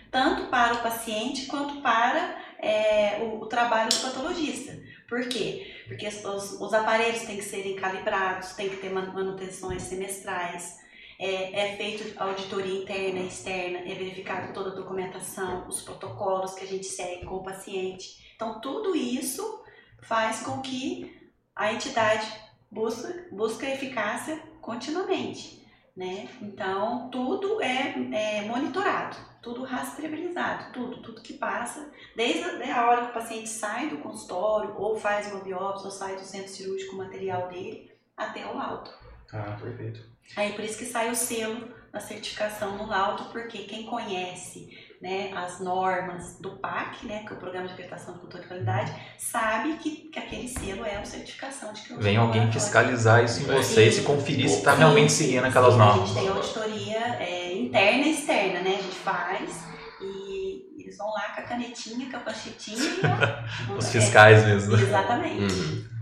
tanto 0.09 0.47
para 0.47 0.75
o 0.75 0.81
paciente 0.81 1.45
quanto 1.47 1.81
para 1.81 2.37
é, 2.57 3.19
o, 3.21 3.41
o 3.41 3.45
trabalho 3.47 3.89
do 3.89 3.97
patologista. 3.97 4.81
Por 5.09 5.27
quê? 5.27 5.83
Porque 5.87 6.07
os, 6.07 6.53
os 6.59 6.73
aparelhos 6.73 7.23
têm 7.23 7.35
que 7.35 7.43
serem 7.43 7.75
calibrados, 7.75 8.53
tem 8.53 8.69
que 8.69 8.77
ter 8.77 8.89
man- 8.89 9.11
manutenções 9.13 9.83
semestrais, 9.83 10.79
é, 11.19 11.67
é 11.67 11.75
feito 11.75 12.19
auditoria 12.21 12.81
interna 12.81 13.19
e 13.19 13.27
externa, 13.27 13.79
é 13.79 13.93
verificado 13.93 14.53
toda 14.53 14.71
a 14.71 14.75
documentação, 14.75 15.67
os 15.67 15.81
protocolos 15.81 16.53
que 16.53 16.63
a 16.63 16.67
gente 16.67 16.85
segue 16.85 17.25
com 17.25 17.35
o 17.35 17.43
paciente. 17.43 18.33
Então, 18.35 18.59
tudo 18.59 18.95
isso 18.95 19.63
faz 20.01 20.41
com 20.41 20.61
que 20.61 21.31
a 21.55 21.71
entidade 21.71 22.27
busque, 22.69 23.29
busque 23.31 23.65
eficácia 23.65 24.41
continuamente. 24.61 25.63
Né? 25.95 26.27
Então, 26.41 27.09
tudo 27.11 27.61
é, 27.61 27.93
é 28.11 28.41
monitorado, 28.41 29.15
tudo 29.43 29.63
rastreabilizado, 29.63 30.73
tudo, 30.73 31.01
tudo 31.03 31.21
que 31.21 31.33
passa, 31.33 31.91
desde 32.15 32.43
a, 32.43 32.81
a 32.81 32.89
hora 32.89 33.03
que 33.03 33.11
o 33.11 33.13
paciente 33.13 33.49
sai 33.49 33.89
do 33.89 33.99
consultório, 33.99 34.75
ou 34.75 34.97
faz 34.97 35.31
uma 35.31 35.43
biópsia, 35.43 35.85
ou 35.85 35.91
sai 35.91 36.15
do 36.15 36.21
centro 36.21 36.49
cirúrgico 36.49 36.95
o 36.95 36.97
material 36.97 37.47
dele, 37.47 37.91
até 38.17 38.43
o 38.47 38.57
laudo. 38.57 38.89
Ah, 39.31 39.55
perfeito. 39.61 40.12
Aí 40.35 40.53
por 40.53 40.63
isso 40.63 40.77
que 40.77 40.85
sai 40.85 41.09
o 41.11 41.15
selo 41.15 41.67
da 41.91 41.99
certificação 41.99 42.77
no 42.77 42.87
laudo, 42.87 43.25
porque 43.25 43.59
quem 43.59 43.85
conhece 43.85 44.67
né, 44.99 45.31
as 45.35 45.59
normas 45.59 46.39
do 46.39 46.51
PAC, 46.51 47.05
né, 47.05 47.23
que 47.27 47.33
é 47.33 47.35
o 47.35 47.39
Programa 47.39 47.67
de 47.67 47.73
Acreditação 47.73 48.13
de 48.15 48.21
Controle 48.21 48.43
de 48.43 48.47
Qualidade, 48.47 48.93
sabe 49.17 49.73
que, 49.75 49.91
que 50.09 50.17
aquele 50.17 50.47
selo 50.47 50.85
é 50.85 50.95
uma 50.95 51.05
certificação 51.05 51.73
de 51.73 51.81
que 51.81 51.93
o 51.93 51.99
Vem 51.99 52.17
alguém 52.17 52.51
fiscalizar 52.51 53.23
isso 53.23 53.41
em 53.41 53.45
vocês 53.45 53.97
e 53.97 54.01
conferir 54.01 54.49
se 54.49 54.59
está 54.59 54.73
realmente 54.73 55.11
seguindo 55.11 55.41
sim. 55.41 55.49
aquelas 55.49 55.75
A 55.75 55.77
normas. 55.77 56.09
gente 56.09 56.19
tem 56.19 56.29
auditoria 56.29 56.99
é, 57.19 57.53
interna 57.53 58.05
e 58.07 58.13
externa, 58.13 58.61
né? 58.61 58.77
A 58.79 58.81
gente 58.81 58.95
faz 58.95 59.63
e 60.01 60.81
eles 60.81 60.97
vão 60.97 61.11
lá 61.11 61.33
com 61.35 61.41
a 61.41 61.43
canetinha, 61.43 62.09
com 62.09 62.17
a 62.17 62.19
panchetinha 62.21 62.77
e 62.79 63.01
ó, 63.71 63.77
Os 63.77 63.87
é, 63.87 63.91
fiscais 63.91 64.45
mesmo. 64.45 64.75
Exatamente. 64.75 65.53
Uhum. 65.53 65.92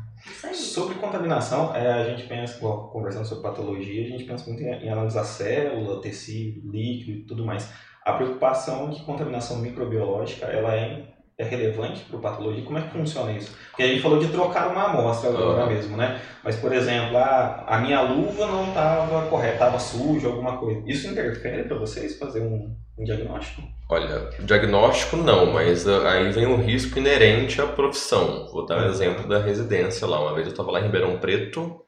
Sobre 0.54 0.96
contaminação, 0.96 1.76
é, 1.76 1.92
a 1.92 2.10
gente 2.10 2.28
pensa, 2.28 2.58
igual, 2.58 2.89
conversando 2.89 3.26
sobre 3.26 3.44
patologia, 3.44 4.06
a 4.06 4.10
gente 4.10 4.24
pensa 4.24 4.48
muito 4.48 4.64
em, 4.64 4.68
em 4.68 4.89
analisar 4.89 5.24
célula, 5.24 6.02
tecido, 6.02 6.70
líquido 6.72 7.20
e 7.20 7.24
tudo 7.24 7.46
mais. 7.46 7.72
A 8.04 8.14
preocupação 8.14 8.89
de 8.89 9.04
contaminação 9.04 9.60
microbiológica, 9.60 10.48
ela 10.48 10.76
é, 10.76 11.14
é 11.38 11.44
relevante 11.44 12.02
para 12.02 12.18
o 12.18 12.22
patologia? 12.22 12.64
Como 12.64 12.78
é 12.78 12.82
que 12.82 12.92
funciona 12.92 13.32
isso? 13.32 13.56
Porque 13.70 13.84
a 13.84 13.88
gente 13.88 14.02
falou 14.02 14.20
de 14.20 14.28
trocar 14.28 14.68
uma 14.70 14.84
amostra 14.86 15.30
agora 15.30 15.64
Uhum. 15.64 15.70
mesmo, 15.70 15.98
né? 15.98 16.22
Mas, 16.44 16.56
por 16.58 16.72
exemplo, 16.74 17.18
a, 17.18 17.64
a 17.68 17.80
minha 17.80 18.02
luva 18.02 18.46
não 18.48 18.68
estava 18.70 19.28
correta, 19.28 19.54
estava 19.54 19.80
suja, 19.80 20.28
alguma 20.28 20.58
coisa. 20.58 20.82
Isso 20.86 21.08
interfere 21.08 21.64
para 21.64 21.78
vocês 21.78 22.18
fazer 22.18 22.42
um, 22.42 22.76
um 22.98 23.04
diagnóstico? 23.04 23.62
Olha, 23.90 24.30
diagnóstico 24.40 25.18
não, 25.18 25.52
mas 25.52 25.88
ah, 25.88 26.12
aí 26.12 26.32
vem 26.32 26.46
o 26.46 26.56
risco 26.58 26.98
inerente 27.00 27.60
à 27.62 27.68
profissão. 27.68 28.48
Vou 28.52 28.66
dar 28.66 28.84
um 28.84 28.90
exemplo 28.90 29.28
da 29.28 29.40
residência 29.40 30.08
lá. 30.08 30.20
Uma 30.22 30.34
vez 30.34 30.48
eu 30.48 30.52
estava 30.52 30.72
lá 30.72 30.80
em 30.80 30.84
Ribeirão 30.84 31.18
Preto 31.20 31.82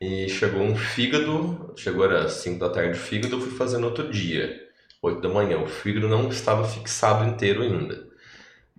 e 0.00 0.28
chegou 0.28 0.60
um 0.62 0.76
fígado, 0.76 1.72
chegou 1.76 2.04
era 2.04 2.28
5 2.28 2.58
da 2.60 2.68
tarde 2.70 2.92
o 2.92 3.00
fígado, 3.00 3.36
eu 3.36 3.40
fui 3.40 3.50
fazer 3.52 3.78
no 3.78 3.86
outro 3.88 4.08
dia, 4.10 4.54
8 5.02 5.20
da 5.20 5.28
manhã. 5.28 5.58
O 5.58 5.66
fígado 5.66 6.08
não 6.08 6.28
estava 6.28 6.64
fixado 6.64 7.28
inteiro 7.28 7.62
ainda. 7.62 8.06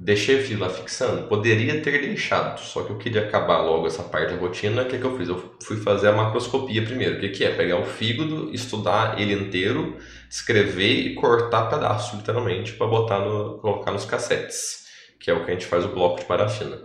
Deixei 0.02 0.40
o 0.40 0.44
fio 0.44 0.58
lá 0.58 0.70
fixando? 0.70 1.28
Poderia 1.28 1.82
ter 1.82 2.00
deixado, 2.00 2.58
só 2.62 2.84
que 2.84 2.90
eu 2.90 2.98
queria 2.98 3.24
acabar 3.28 3.60
logo 3.60 3.86
essa 3.86 4.02
parte 4.02 4.34
da 4.34 4.40
rotina. 4.40 4.84
O 4.84 4.86
que, 4.86 4.98
que 4.98 5.04
eu 5.04 5.18
fiz? 5.18 5.28
Eu 5.28 5.58
fui 5.62 5.76
fazer 5.76 6.08
a 6.08 6.14
macroscopia 6.14 6.82
primeiro. 6.86 7.18
O 7.18 7.20
que, 7.20 7.28
que 7.28 7.44
é? 7.44 7.54
Pegar 7.54 7.78
o 7.78 7.86
fígado, 7.86 8.50
estudar 8.54 9.20
ele 9.20 9.34
inteiro, 9.34 9.98
escrever 10.30 11.02
e 11.02 11.16
cortar 11.16 11.70
pedaços, 11.70 12.18
literalmente, 12.18 12.72
para 12.74 12.88
botar 12.88 13.20
no, 13.20 13.58
colocar 13.60 13.92
nos 13.92 14.06
cassetes, 14.06 14.86
que 15.20 15.30
é 15.30 15.34
o 15.34 15.44
que 15.44 15.52
a 15.52 15.54
gente 15.54 15.66
faz 15.66 15.84
o 15.84 15.90
bloco 15.90 16.22
de 16.22 16.26
parafina. 16.26 16.80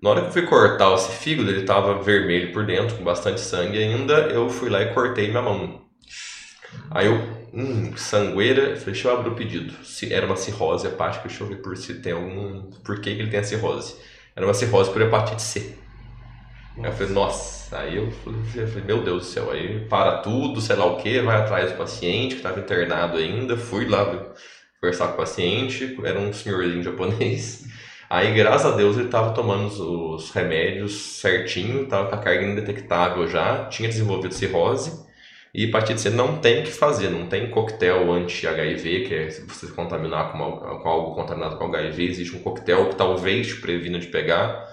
Na 0.00 0.10
hora 0.10 0.20
que 0.20 0.26
eu 0.28 0.32
fui 0.32 0.42
cortar 0.42 0.94
esse 0.94 1.10
fígado, 1.10 1.50
ele 1.50 1.62
estava 1.62 2.00
vermelho 2.04 2.52
por 2.52 2.64
dentro, 2.64 2.96
com 2.96 3.02
bastante 3.02 3.40
sangue 3.40 3.78
ainda. 3.78 4.12
Eu 4.28 4.48
fui 4.48 4.70
lá 4.70 4.80
e 4.80 4.94
cortei 4.94 5.26
minha 5.26 5.42
mão. 5.42 5.82
Aí 6.92 7.06
eu, 7.06 7.20
hum, 7.54 7.96
sangueira, 7.96 8.76
falei, 8.76 8.84
deixa 8.84 9.08
eu 9.08 9.14
abrir 9.14 9.30
o 9.30 9.34
pedido. 9.34 9.72
Se 9.84 10.12
era 10.12 10.26
uma 10.26 10.36
cirrose 10.36 10.86
hepática, 10.86 11.28
deixa 11.28 11.44
eu 11.44 11.48
ver 11.48 11.56
por 11.56 11.76
se 11.76 11.94
tem 11.94 12.12
algum. 12.12 12.70
Por 12.84 13.00
que, 13.00 13.14
que 13.14 13.20
ele 13.22 13.30
tem 13.30 13.40
a 13.40 13.44
cirrose? 13.44 13.96
Era 14.36 14.46
uma 14.46 14.54
cirrose 14.54 14.90
por 14.90 15.00
hepatite 15.00 15.42
C. 15.42 15.78
Aí 16.78 16.84
eu 16.86 16.92
falei, 16.92 17.12
nossa, 17.12 17.78
aí 17.78 17.96
eu 17.96 18.10
falei, 18.10 18.84
meu 18.84 19.02
Deus 19.04 19.22
do 19.22 19.28
céu, 19.28 19.50
aí 19.52 19.86
para 19.88 20.18
tudo, 20.18 20.60
sei 20.60 20.74
lá 20.74 20.86
o 20.86 20.96
que, 20.96 21.20
vai 21.20 21.36
atrás 21.36 21.70
do 21.70 21.78
paciente 21.78 22.34
que 22.34 22.40
estava 22.40 22.58
internado 22.58 23.16
ainda, 23.16 23.56
fui 23.56 23.88
lá 23.88 24.34
conversar 24.80 25.08
com 25.08 25.14
o 25.14 25.16
paciente, 25.16 25.96
era 26.04 26.18
um 26.18 26.32
senhorzinho 26.32 26.82
japonês. 26.82 27.64
Aí, 28.10 28.34
graças 28.34 28.72
a 28.72 28.76
Deus, 28.76 28.96
ele 28.96 29.06
estava 29.06 29.32
tomando 29.32 29.66
os, 29.66 29.80
os, 29.80 30.30
remédios 30.30 30.92
certinho, 31.20 31.84
estava 31.84 32.08
com 32.08 32.14
a 32.14 32.18
carga 32.18 32.44
indetectável 32.44 33.26
já, 33.26 33.64
tinha 33.66 33.88
desenvolvido 33.88 34.34
cirrose. 34.34 35.03
E 35.54 35.66
hepatite 35.66 36.00
C 36.00 36.10
não 36.10 36.38
tem 36.38 36.60
o 36.60 36.64
que 36.64 36.72
fazer, 36.72 37.10
não 37.10 37.26
tem 37.26 37.48
coquetel 37.48 38.12
anti-HIV, 38.12 39.04
que 39.06 39.14
é 39.14 39.30
se 39.30 39.46
você 39.46 39.66
se 39.66 39.72
contaminar 39.72 40.32
com, 40.32 40.38
uma, 40.38 40.80
com, 40.80 40.88
algo 40.88 41.14
contaminado 41.14 41.56
com 41.56 41.66
HIV, 41.66 42.04
existe 42.04 42.36
um 42.36 42.40
coquetel 42.40 42.88
que 42.88 42.96
talvez 42.96 43.46
te 43.46 43.56
previna 43.60 44.00
de 44.00 44.08
pegar. 44.08 44.66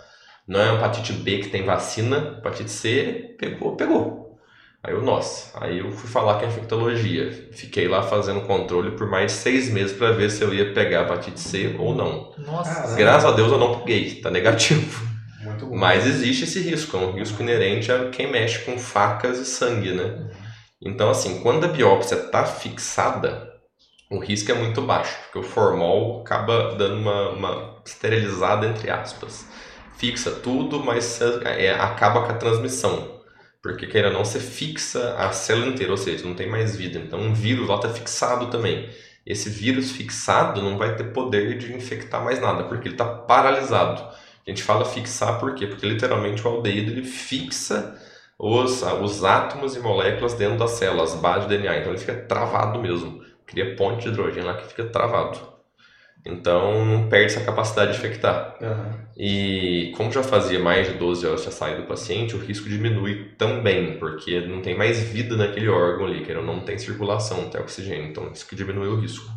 Não 0.47 0.59
é 0.59 0.73
hepatite 0.73 1.13
B 1.13 1.38
que 1.38 1.49
tem 1.49 1.63
vacina, 1.63 2.38
hepatite 2.39 2.71
C 2.71 3.36
pegou, 3.38 3.75
pegou. 3.75 4.39
Aí 4.84 4.95
eu, 4.95 5.03
nossa, 5.03 5.63
aí 5.63 5.77
eu 5.77 5.91
fui 5.91 6.09
falar 6.09 6.39
com 6.39 6.45
a 6.45 6.47
infectologia. 6.47 7.49
Fiquei 7.51 7.88
lá 7.88 8.01
fazendo 8.01 8.41
controle 8.41 8.97
por 8.97 9.07
mais 9.07 9.32
de 9.32 9.38
seis 9.38 9.69
meses 9.71 9.95
para 9.95 10.11
ver 10.13 10.32
se 10.32 10.41
eu 10.41 10.51
ia 10.51 10.73
pegar 10.73 11.03
hepatite 11.03 11.39
C 11.39 11.75
ou 11.77 11.93
não. 11.93 12.34
Nossa. 12.39 12.95
Graças 12.95 13.32
a 13.32 13.36
Deus 13.36 13.51
eu 13.51 13.59
não 13.59 13.82
peguei, 13.82 14.15
tá 14.15 14.32
negativo. 14.32 15.11
Mas 15.71 16.07
existe 16.07 16.45
esse 16.45 16.59
risco, 16.59 16.97
é 16.97 16.99
um 16.99 17.11
risco 17.13 17.41
inerente 17.43 17.91
a 17.91 18.09
quem 18.09 18.32
mexe 18.32 18.65
com 18.65 18.79
facas 18.79 19.38
e 19.38 19.45
sangue, 19.45 19.91
né? 19.91 20.27
Então, 20.82 21.09
assim, 21.09 21.41
quando 21.41 21.65
a 21.65 21.69
biópsia 21.69 22.15
está 22.15 22.43
fixada, 22.45 23.51
o 24.09 24.17
risco 24.17 24.51
é 24.51 24.55
muito 24.55 24.82
baixo, 24.82 25.15
porque 25.23 25.39
o 25.39 25.43
formol 25.43 26.21
acaba 26.21 26.75
dando 26.75 26.95
uma, 26.95 27.29
uma 27.29 27.82
esterilizada, 27.86 28.65
entre 28.67 28.89
aspas. 28.89 29.47
Fixa 29.97 30.32
tudo, 30.32 30.84
mas 30.84 31.21
é, 31.21 31.71
acaba 31.71 32.23
com 32.23 32.32
a 32.32 32.36
transmissão. 32.36 33.21
Porque, 33.61 33.86
queira 33.86 34.11
não, 34.11 34.25
você 34.25 34.39
fixa 34.39 35.15
a 35.17 35.32
célula 35.32 35.67
inteira, 35.67 35.91
ou 35.91 35.97
seja, 35.97 36.25
não 36.25 36.34
tem 36.34 36.49
mais 36.49 36.75
vida. 36.75 36.97
Então, 36.97 37.19
um 37.19 37.34
vírus 37.34 37.67
lá 37.69 37.75
está 37.75 37.89
fixado 37.89 38.49
também. 38.49 38.89
Esse 39.25 39.49
vírus 39.49 39.91
fixado 39.91 40.61
não 40.63 40.77
vai 40.77 40.95
ter 40.95 41.13
poder 41.13 41.59
de 41.59 41.71
infectar 41.73 42.23
mais 42.23 42.41
nada, 42.41 42.63
porque 42.63 42.88
ele 42.88 42.95
está 42.95 43.05
paralisado. 43.05 44.01
A 44.01 44.49
gente 44.49 44.63
fala 44.63 44.84
fixar 44.84 45.39
por 45.39 45.53
quê? 45.53 45.67
Porque 45.67 45.86
literalmente 45.86 46.45
o 46.45 46.49
aldeído 46.49 46.91
ele 46.91 47.03
fixa 47.03 48.01
os, 48.44 48.82
os 48.82 49.24
átomos 49.24 49.76
e 49.76 49.80
moléculas 49.80 50.34
dentro 50.34 50.58
das 50.58 50.72
células, 50.72 51.14
base 51.14 51.48
de 51.48 51.58
DNA. 51.58 51.78
Então 51.78 51.92
ele 51.92 52.00
fica 52.00 52.16
travado 52.16 52.82
mesmo. 52.82 53.22
Cria 53.46 53.76
ponte 53.76 54.02
de 54.02 54.10
hidrogênio 54.10 54.48
lá 54.48 54.56
que 54.56 54.68
fica 54.68 54.86
travado. 54.86 55.38
Então 56.26 56.84
não 56.84 57.08
perde 57.08 57.34
essa 57.34 57.46
capacidade 57.46 57.92
de 57.92 58.00
infectar. 58.00 58.58
Uhum. 58.60 58.94
E 59.16 59.94
como 59.96 60.12
já 60.12 60.24
fazia 60.24 60.60
mais 60.60 60.88
de 60.88 60.96
12 60.96 61.28
horas 61.28 61.44
já 61.44 61.52
sair 61.52 61.78
do 61.78 61.88
paciente, 61.88 62.36
o 62.36 62.39
risco 62.39 62.68
diminui 62.68 63.32
também, 63.38 64.00
porque 64.00 64.42
não 64.42 64.60
tem 64.62 64.76
mais 64.76 65.00
vida 65.00 65.38
naquele 65.38 65.70
órgão 65.70 66.08
ali, 66.08 66.26
que 66.26 66.34
não 66.34 66.62
tem 66.62 66.80
circulação, 66.80 67.44
não 67.44 67.50
tem 67.50 67.62
oxigênio. 67.62 68.08
Então 68.08 68.32
isso 68.32 68.48
que 68.48 68.56
diminui 68.56 68.88
o 68.88 69.00
risco. 69.00 69.30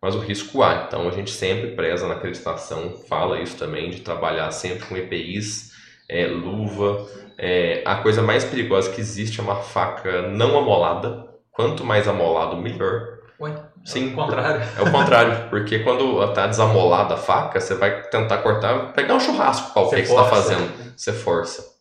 Mas 0.00 0.14
o 0.14 0.20
risco 0.20 0.62
há. 0.62 0.84
Então 0.86 1.08
a 1.08 1.10
gente 1.10 1.32
sempre 1.32 1.72
preza 1.72 2.06
na 2.06 2.14
acreditação, 2.14 2.94
fala 3.08 3.40
isso 3.40 3.56
também, 3.56 3.90
de 3.90 4.02
trabalhar 4.02 4.52
sempre 4.52 4.86
com 4.86 4.96
EPIs, 4.96 5.72
é, 6.08 6.26
luva, 6.26 7.08
é, 7.38 7.82
a 7.84 7.96
coisa 7.96 8.22
mais 8.22 8.44
perigosa 8.44 8.90
que 8.90 9.00
existe 9.00 9.40
é 9.40 9.42
uma 9.42 9.56
faca 9.56 10.22
não 10.22 10.58
amolada. 10.58 11.28
Quanto 11.50 11.84
mais 11.84 12.08
amolado, 12.08 12.56
melhor. 12.56 13.18
Ué, 13.40 13.54
Sim, 13.84 14.10
é 14.10 14.12
o 14.12 14.16
contrário. 14.16 14.62
É 14.76 14.82
o 14.82 14.90
contrário, 14.90 15.48
porque 15.50 15.80
quando 15.80 16.22
está 16.24 16.46
desamolada 16.46 17.14
a 17.14 17.16
faca, 17.16 17.60
você 17.60 17.74
vai 17.74 18.02
tentar 18.02 18.38
cortar, 18.38 18.92
pegar 18.92 19.14
um 19.14 19.20
churrasco 19.20 19.72
qualquer 19.72 20.02
que 20.02 20.08
você 20.08 20.14
está 20.14 20.24
fazendo. 20.24 20.72
Você 20.96 21.12
força. 21.12 21.74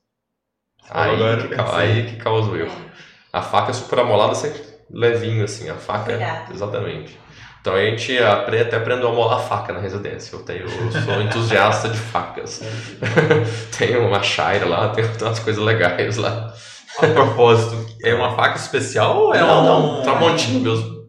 Aí, 0.90 1.18
que, 1.48 1.56
aí 1.74 2.06
que 2.08 2.16
causa 2.18 2.52
o 2.52 2.58
erro. 2.58 2.76
A 3.32 3.42
faca 3.42 3.72
é 3.72 3.74
super 3.74 4.00
amolada, 4.00 4.36
você 4.36 4.54
levinho 4.92 5.44
assim, 5.44 5.70
a 5.70 5.76
faca. 5.76 6.12
Cuidado. 6.12 6.54
Exatamente. 6.54 7.20
Então 7.64 7.76
a 7.76 7.80
gente 7.80 8.18
até 8.18 8.76
aprendeu 8.76 9.08
a 9.08 9.14
molar 9.14 9.40
faca 9.40 9.72
na 9.72 9.80
residência. 9.80 10.36
Eu, 10.36 10.42
tenho, 10.42 10.66
eu 10.66 10.92
sou 10.92 11.22
entusiasta 11.22 11.88
de 11.88 11.98
facas. 11.98 12.62
tenho 13.80 14.06
uma 14.06 14.22
Shire 14.22 14.66
lá, 14.66 14.90
tenho 14.90 15.10
umas 15.22 15.40
coisas 15.40 15.64
legais 15.64 16.18
lá. 16.18 16.54
A 16.98 17.08
propósito, 17.08 17.88
é 18.04 18.14
uma 18.14 18.36
faca 18.36 18.58
especial 18.58 19.18
ou 19.18 19.34
é 19.34 19.40
não, 19.40 19.62
um... 19.62 19.96
Não, 19.96 20.02
tramontinho 20.04 20.60
mesmo. 20.60 21.08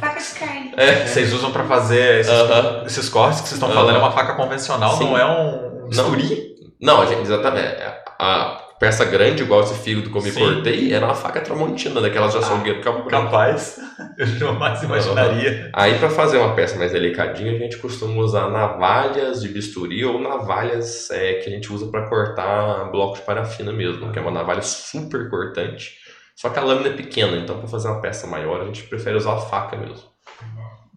Faca 0.00 0.18
de 0.18 0.38
carne. 0.38 0.72
É. 0.74 1.06
Vocês 1.06 1.34
usam 1.34 1.52
para 1.52 1.64
fazer 1.64 2.20
esses, 2.20 2.32
uh 2.32 2.48
-huh. 2.48 2.86
esses, 2.86 3.08
cortes 3.10 3.42
que 3.42 3.48
vocês 3.48 3.60
estão 3.60 3.68
uh 3.68 3.72
-huh. 3.72 3.74
falando, 3.74 3.96
é 3.96 3.98
uma 3.98 4.12
faca 4.12 4.32
convencional, 4.32 4.96
Sim. 4.96 5.04
não 5.04 5.18
é 5.18 5.26
um 5.26 5.86
bisturi? 5.86 6.54
Não, 6.80 7.04
não 7.04 7.20
exatamente. 7.20 7.76
A, 8.18 8.61
peça 8.82 9.04
grande, 9.04 9.44
igual 9.44 9.60
esse 9.60 9.74
fígado 9.74 10.10
que 10.10 10.18
eu 10.18 10.20
me 10.20 10.32
Sim. 10.32 10.40
cortei, 10.40 10.92
era 10.92 11.06
uma 11.06 11.14
faca 11.14 11.40
tramontina, 11.40 12.00
daquelas 12.00 12.32
de 12.32 12.38
açougueiro 12.38 12.80
ah, 12.84 13.02
Capaz, 13.08 13.78
eu 14.18 14.26
jamais 14.36 14.82
imaginaria. 14.82 15.70
Aí, 15.72 16.00
para 16.00 16.10
fazer 16.10 16.38
uma 16.38 16.52
peça 16.56 16.76
mais 16.76 16.90
delicadinha, 16.90 17.52
a 17.52 17.58
gente 17.58 17.76
costuma 17.76 18.20
usar 18.20 18.50
navalhas 18.50 19.40
de 19.40 19.48
bisturi 19.50 20.04
ou 20.04 20.20
navalhas 20.20 21.08
é, 21.12 21.34
que 21.34 21.48
a 21.48 21.52
gente 21.52 21.72
usa 21.72 21.86
para 21.92 22.08
cortar 22.08 22.90
blocos 22.90 23.20
de 23.20 23.24
parafina 23.24 23.72
mesmo, 23.72 24.10
que 24.10 24.18
é 24.18 24.22
uma 24.22 24.32
navalha 24.32 24.62
super 24.62 25.30
cortante. 25.30 25.98
Só 26.34 26.48
que 26.48 26.58
a 26.58 26.62
lâmina 26.62 26.88
é 26.88 26.96
pequena, 26.96 27.36
então 27.36 27.60
para 27.60 27.68
fazer 27.68 27.86
uma 27.86 28.00
peça 28.00 28.26
maior, 28.26 28.62
a 28.62 28.64
gente 28.64 28.82
prefere 28.82 29.16
usar 29.16 29.34
a 29.34 29.38
faca 29.38 29.76
mesmo. 29.76 30.11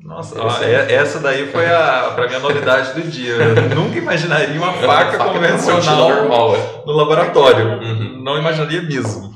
Nossa, 0.06 0.40
ó, 0.40 0.62
é, 0.62 0.94
essa 0.94 1.20
daí 1.20 1.52
foi 1.52 1.66
a, 1.66 2.12
pra 2.14 2.28
mim 2.28 2.36
a 2.36 2.40
novidade 2.40 2.94
do 2.94 3.10
dia. 3.10 3.34
Eu 3.34 3.76
nunca 3.76 3.98
imaginaria 3.98 4.56
uma 4.56 4.72
faca, 4.74 5.18
faca 5.18 5.34
convencional 5.34 6.10
normal, 6.10 6.56
é. 6.56 6.84
no 6.86 6.92
laboratório. 6.92 7.82
Uhum. 7.82 8.22
Não 8.22 8.38
imaginaria 8.38 8.84
mesmo. 8.84 9.34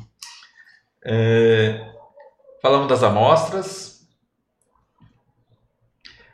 É, 1.04 1.88
falamos 2.62 2.88
das 2.88 3.02
amostras. 3.02 4.02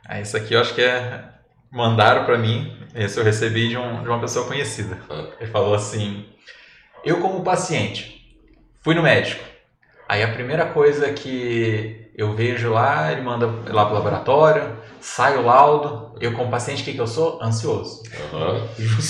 Ah, 0.06 0.20
esse 0.20 0.36
aqui 0.36 0.52
eu 0.52 0.60
acho 0.60 0.74
que 0.74 0.82
é. 0.82 1.30
Mandaram 1.72 2.26
para 2.26 2.36
mim. 2.36 2.76
Esse 2.94 3.18
eu 3.18 3.24
recebi 3.24 3.70
de, 3.70 3.78
um, 3.78 4.02
de 4.02 4.08
uma 4.08 4.20
pessoa 4.20 4.46
conhecida. 4.46 4.98
Ah. 5.08 5.28
Ele 5.40 5.50
falou 5.50 5.74
assim: 5.74 6.26
Eu, 7.02 7.22
como 7.22 7.42
paciente, 7.42 8.36
fui 8.84 8.94
no 8.94 9.02
médico. 9.02 9.42
Aí 10.06 10.22
a 10.22 10.32
primeira 10.32 10.66
coisa 10.66 11.10
que 11.14 12.05
eu 12.16 12.34
vejo 12.34 12.70
lá, 12.70 13.12
ele 13.12 13.20
manda 13.20 13.46
lá 13.68 13.84
pro 13.84 13.94
laboratório, 13.94 14.74
sai 15.00 15.36
o 15.36 15.42
laudo, 15.42 16.16
eu 16.18 16.32
como 16.32 16.50
paciente, 16.50 16.80
o 16.80 16.84
que, 16.84 16.94
que 16.94 17.00
eu 17.00 17.06
sou? 17.06 17.38
Ansioso. 17.42 18.02
Uhum. 18.32 19.00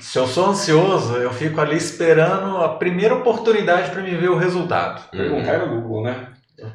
Se 0.00 0.18
eu 0.18 0.26
sou 0.26 0.50
ansioso, 0.50 1.16
eu 1.16 1.32
fico 1.32 1.58
ali 1.58 1.76
esperando 1.76 2.58
a 2.58 2.68
primeira 2.68 3.14
oportunidade 3.14 3.90
para 3.90 4.02
me 4.02 4.14
ver 4.14 4.30
o 4.30 4.36
resultado. 4.36 5.08
Perguntar 5.10 5.58
no 5.60 5.80
Google, 5.80 6.04
né? 6.04 6.26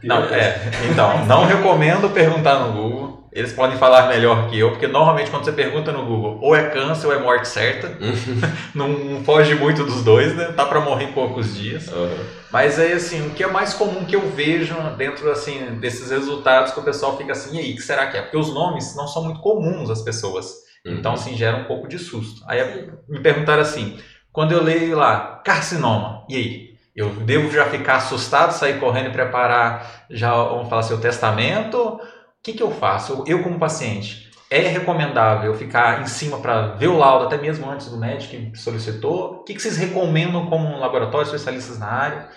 Não, 0.03 0.23
é, 0.23 0.59
então, 0.91 1.25
não 1.27 1.45
recomendo 1.45 2.09
perguntar 2.09 2.59
no 2.59 2.73
Google. 2.73 3.24
Eles 3.35 3.51
podem 3.51 3.77
falar 3.77 4.07
melhor 4.07 4.49
que 4.49 4.57
eu, 4.57 4.71
porque 4.71 4.87
normalmente 4.87 5.29
quando 5.29 5.43
você 5.43 5.51
pergunta 5.51 5.91
no 5.91 6.05
Google, 6.05 6.39
ou 6.41 6.55
é 6.55 6.69
câncer 6.69 7.07
ou 7.07 7.13
é 7.13 7.19
morte 7.19 7.49
certa. 7.49 7.91
não 8.73 9.21
foge 9.25 9.53
muito 9.55 9.83
dos 9.83 10.05
dois, 10.05 10.33
né? 10.33 10.53
Tá 10.53 10.65
para 10.65 10.79
morrer 10.79 11.03
em 11.03 11.11
poucos 11.11 11.53
dias. 11.53 11.89
Uhum. 11.89 12.17
Mas 12.49 12.79
aí, 12.79 12.93
assim, 12.93 13.27
o 13.27 13.31
que 13.31 13.43
é 13.43 13.47
mais 13.47 13.73
comum 13.73 14.05
que 14.05 14.15
eu 14.15 14.31
vejo 14.31 14.73
dentro, 14.97 15.29
assim, 15.29 15.77
desses 15.81 16.11
resultados 16.11 16.71
que 16.71 16.79
o 16.79 16.83
pessoal 16.83 17.17
fica 17.17 17.33
assim, 17.33 17.57
e 17.57 17.59
aí, 17.59 17.73
o 17.73 17.75
que 17.75 17.81
será 17.81 18.07
que 18.07 18.15
é? 18.15 18.21
Porque 18.21 18.37
os 18.37 18.53
nomes 18.53 18.95
não 18.95 19.05
são 19.05 19.25
muito 19.25 19.41
comuns 19.41 19.89
às 19.89 20.01
pessoas. 20.01 20.53
Uhum. 20.85 20.93
Então, 20.93 21.11
assim, 21.11 21.35
gera 21.35 21.57
um 21.57 21.65
pouco 21.65 21.89
de 21.89 21.99
susto. 21.99 22.41
Aí 22.47 22.89
me 23.09 23.19
perguntaram 23.19 23.61
assim, 23.61 23.99
quando 24.31 24.53
eu 24.53 24.63
leio 24.63 24.95
lá, 24.95 25.41
carcinoma, 25.43 26.23
e 26.29 26.37
aí? 26.37 26.75
Eu 26.95 27.09
devo 27.09 27.51
já 27.51 27.65
ficar 27.65 27.97
assustado, 27.97 28.51
sair 28.51 28.79
correndo 28.79 29.09
e 29.09 29.11
preparar, 29.11 30.05
já, 30.09 30.33
vamos 30.33 30.69
falar 30.69 30.79
assim, 30.79 30.93
o 30.93 31.01
testamento? 31.01 31.99
Que, 32.45 32.53
que 32.53 32.63
eu 32.63 32.69
faço? 32.69 33.23
Eu, 33.25 33.41
como 33.41 33.57
paciente, 33.57 34.29
é 34.51 34.59
recomendável 34.59 35.53
ficar 35.55 36.03
em 36.03 36.07
cima 36.07 36.37
para 36.37 36.75
ver 36.75 36.87
o 36.87 36.97
laudo, 36.97 37.25
até 37.25 37.37
mesmo 37.37 37.67
antes 37.67 37.89
do 37.89 37.97
médico 37.97 38.51
que 38.51 38.57
solicitou? 38.57 39.37
O 39.37 39.43
que, 39.43 39.55
que 39.55 39.61
vocês 39.61 39.77
recomendam 39.77 40.45
como 40.45 40.77
laboratórios 40.77 41.33
especialistas 41.33 41.79
na 41.79 41.87
área? 41.87 42.29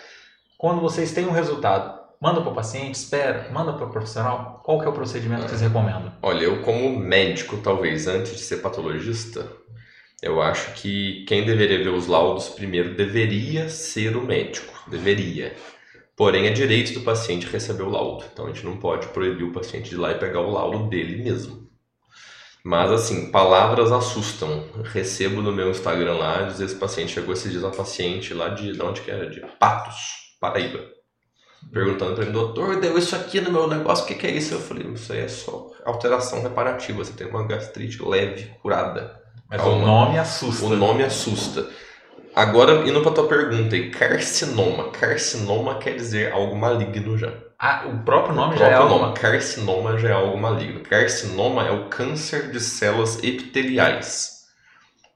Quando 0.56 0.80
vocês 0.80 1.12
têm 1.12 1.26
um 1.26 1.32
resultado, 1.32 1.98
Manda 2.20 2.40
para 2.40 2.50
o 2.50 2.54
paciente, 2.54 2.96
espera, 2.96 3.48
manda 3.52 3.72
para 3.74 3.86
o 3.86 3.90
profissional? 3.90 4.61
Qual 4.64 4.80
que 4.80 4.86
é 4.86 4.88
o 4.88 4.92
procedimento 4.92 5.44
que 5.44 5.50
vocês 5.50 5.61
recomendam? 5.61 6.12
Olha, 6.20 6.42
eu 6.42 6.62
como 6.62 6.98
médico, 6.98 7.59
talvez, 7.59 8.09
antes 8.09 8.32
de 8.32 8.40
ser 8.40 8.56
patologista, 8.56 9.48
eu 10.20 10.42
acho 10.42 10.72
que 10.72 11.24
quem 11.28 11.46
deveria 11.46 11.78
ver 11.78 11.90
os 11.90 12.09
laudos 12.09 12.48
primeiro 12.48 12.96
deveria 12.96 13.68
ser 13.68 14.16
o 14.16 14.24
médico. 14.24 14.74
Deveria. 14.88 15.54
Porém, 16.18 16.48
é 16.48 16.50
direito 16.50 16.92
do 16.94 17.02
paciente 17.02 17.46
receber 17.46 17.84
o 17.84 17.90
laudo. 17.90 18.24
Então, 18.32 18.46
a 18.46 18.48
gente 18.48 18.64
não 18.64 18.76
pode 18.76 19.06
proibir 19.08 19.44
o 19.44 19.52
paciente 19.52 19.88
de 19.88 19.94
ir 19.94 19.98
lá 19.98 20.10
e 20.10 20.18
pegar 20.18 20.40
o 20.40 20.50
laudo 20.50 20.88
dele 20.88 21.22
mesmo. 21.22 21.70
Mas, 22.64 22.90
assim, 22.90 23.30
palavras 23.30 23.92
assustam. 23.92 24.64
Recebo 24.82 25.40
no 25.40 25.52
meu 25.52 25.70
Instagram 25.70 26.14
lá, 26.14 26.46
às 26.46 26.58
vezes 26.58 26.76
o 26.76 26.80
paciente 26.80 27.12
chegou 27.12 27.32
esses 27.32 27.52
dias, 27.52 27.62
uma 27.62 27.70
paciente 27.70 28.34
lá 28.34 28.48
de, 28.48 28.72
de 28.72 28.82
onde 28.82 29.00
que 29.00 29.12
era? 29.12 29.30
De 29.30 29.40
Patos, 29.60 30.34
Paraíba. 30.40 30.80
Perguntando 31.72 32.16
para 32.16 32.24
mim, 32.24 32.32
doutor, 32.32 32.80
deu 32.80 32.98
isso 32.98 33.14
aqui 33.14 33.40
no 33.40 33.52
meu 33.52 33.68
negócio, 33.68 34.04
o 34.04 34.08
que, 34.08 34.14
que 34.14 34.26
é 34.26 34.30
isso? 34.30 34.54
Eu 34.54 34.60
falei, 34.60 34.86
isso 34.92 35.12
aí 35.12 35.20
é 35.20 35.28
só 35.28 35.70
alteração 35.84 36.42
reparativa, 36.42 37.04
você 37.04 37.12
tem 37.12 37.28
uma 37.28 37.46
gastrite 37.46 38.02
leve, 38.02 38.50
curada. 38.60 39.22
Mas 39.48 39.60
Calma. 39.60 39.76
o 39.76 39.86
nome 39.86 40.18
assusta. 40.18 40.66
O 40.66 40.76
nome 40.76 41.02
assusta. 41.04 41.68
Agora, 42.39 42.89
indo 42.89 43.03
para 43.03 43.11
tua 43.11 43.26
pergunta 43.26 43.74
aí, 43.74 43.91
carcinoma. 43.91 44.93
Carcinoma 44.93 45.76
quer 45.80 45.97
dizer 45.97 46.32
algo 46.32 46.55
maligno 46.55 47.18
já. 47.18 47.32
Ah, 47.59 47.86
o 47.89 48.05
próprio 48.05 48.32
nome 48.32 48.55
o 48.55 48.57
já 48.57 48.68
é 48.68 48.76
próprio 48.76 48.91
é 48.91 48.93
algo... 48.93 49.07
nome, 49.07 49.18
carcinoma 49.18 49.99
já 49.99 50.09
é 50.11 50.12
algo 50.12 50.39
maligno. 50.39 50.78
Carcinoma 50.78 51.66
é 51.66 51.72
o 51.72 51.89
câncer 51.89 52.53
de 52.53 52.61
células 52.61 53.18
epiteliais. 53.24 54.45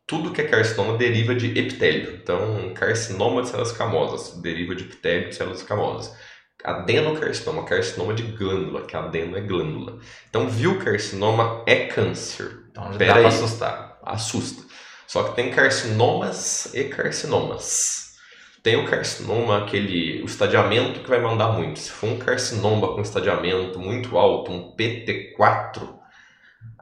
Tudo 0.05 0.33
que 0.33 0.41
é 0.41 0.49
carcinoma 0.49 0.99
deriva 0.99 1.33
de 1.33 1.57
epitélio. 1.57 2.19
Então, 2.21 2.75
carcinoma 2.75 3.43
de 3.43 3.51
células 3.51 3.71
camosas 3.71 4.43
deriva 4.43 4.75
de 4.75 4.83
epitélio 4.83 5.29
de 5.29 5.37
células 5.37 5.63
camosas. 5.63 6.13
Adenocarcinoma, 6.65 7.65
carcinoma 7.65 8.15
de 8.15 8.25
glândula, 8.25 8.83
que 8.83 8.97
adeno 8.97 9.37
é 9.37 9.41
glândula. 9.41 10.01
Então, 10.29 10.49
viu 10.49 10.77
carcinoma 10.81 11.63
é 11.69 11.87
câncer. 11.87 12.65
Então, 12.69 12.91
já 12.91 12.99
Pera 12.99 13.15
dá 13.15 13.21
para 13.21 13.29
assustar 13.29 13.93
assusta. 14.03 14.63
Só 15.13 15.25
que 15.25 15.37
tem 15.37 15.51
carcinomas 15.51 16.73
e 16.73 16.85
carcinomas. 16.85 18.15
Tem 18.63 18.77
o 18.77 18.89
carcinoma, 18.89 19.59
aquele, 19.59 20.23
o 20.23 20.25
estadiamento 20.25 21.01
que 21.01 21.11
vai 21.11 21.21
mandar 21.21 21.53
muito. 21.53 21.81
Se 21.81 21.91
for 21.91 22.09
um 22.09 22.19
carcinoma 22.19 22.95
com 22.95 23.03
estadiamento 23.03 23.79
muito 23.79 24.17
alto, 24.17 24.51
um 24.51 24.75
PT4, 24.75 25.87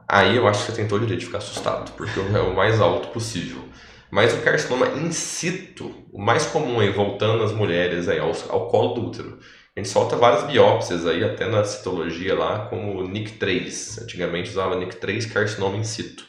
aí 0.07 0.37
eu 0.37 0.47
acho 0.47 0.61
que 0.61 0.71
você 0.71 0.77
tem 0.77 0.87
todo 0.87 1.01
o 1.01 1.05
direito 1.05 1.19
de 1.19 1.25
ficar 1.25 1.39
assustado, 1.39 1.91
porque 1.97 2.21
é 2.21 2.39
o 2.39 2.55
mais 2.55 2.79
alto 2.79 3.09
possível. 3.09 3.67
Mas 4.09 4.33
o 4.33 4.41
carcinoma 4.41 4.87
in 4.97 5.11
situ, 5.11 5.93
o 6.09 6.21
mais 6.21 6.45
comum 6.45 6.79
aí, 6.79 6.89
voltando 6.89 7.43
às 7.43 7.51
mulheres 7.51 8.07
aí, 8.07 8.19
ao, 8.19 8.31
ao 8.47 8.69
colo 8.69 8.93
do 8.93 9.07
útero, 9.07 9.39
a 9.75 9.79
gente 9.81 9.89
solta 9.89 10.15
várias 10.15 10.45
biópsias 10.45 11.05
aí, 11.05 11.21
até 11.21 11.49
na 11.49 11.65
citologia 11.65 12.33
lá, 12.33 12.67
como 12.67 13.03
NIC3. 13.09 14.03
Antigamente 14.03 14.51
usava 14.51 14.77
NIC3 14.77 15.33
carcinoma 15.33 15.75
in 15.75 15.83
situ. 15.83 16.25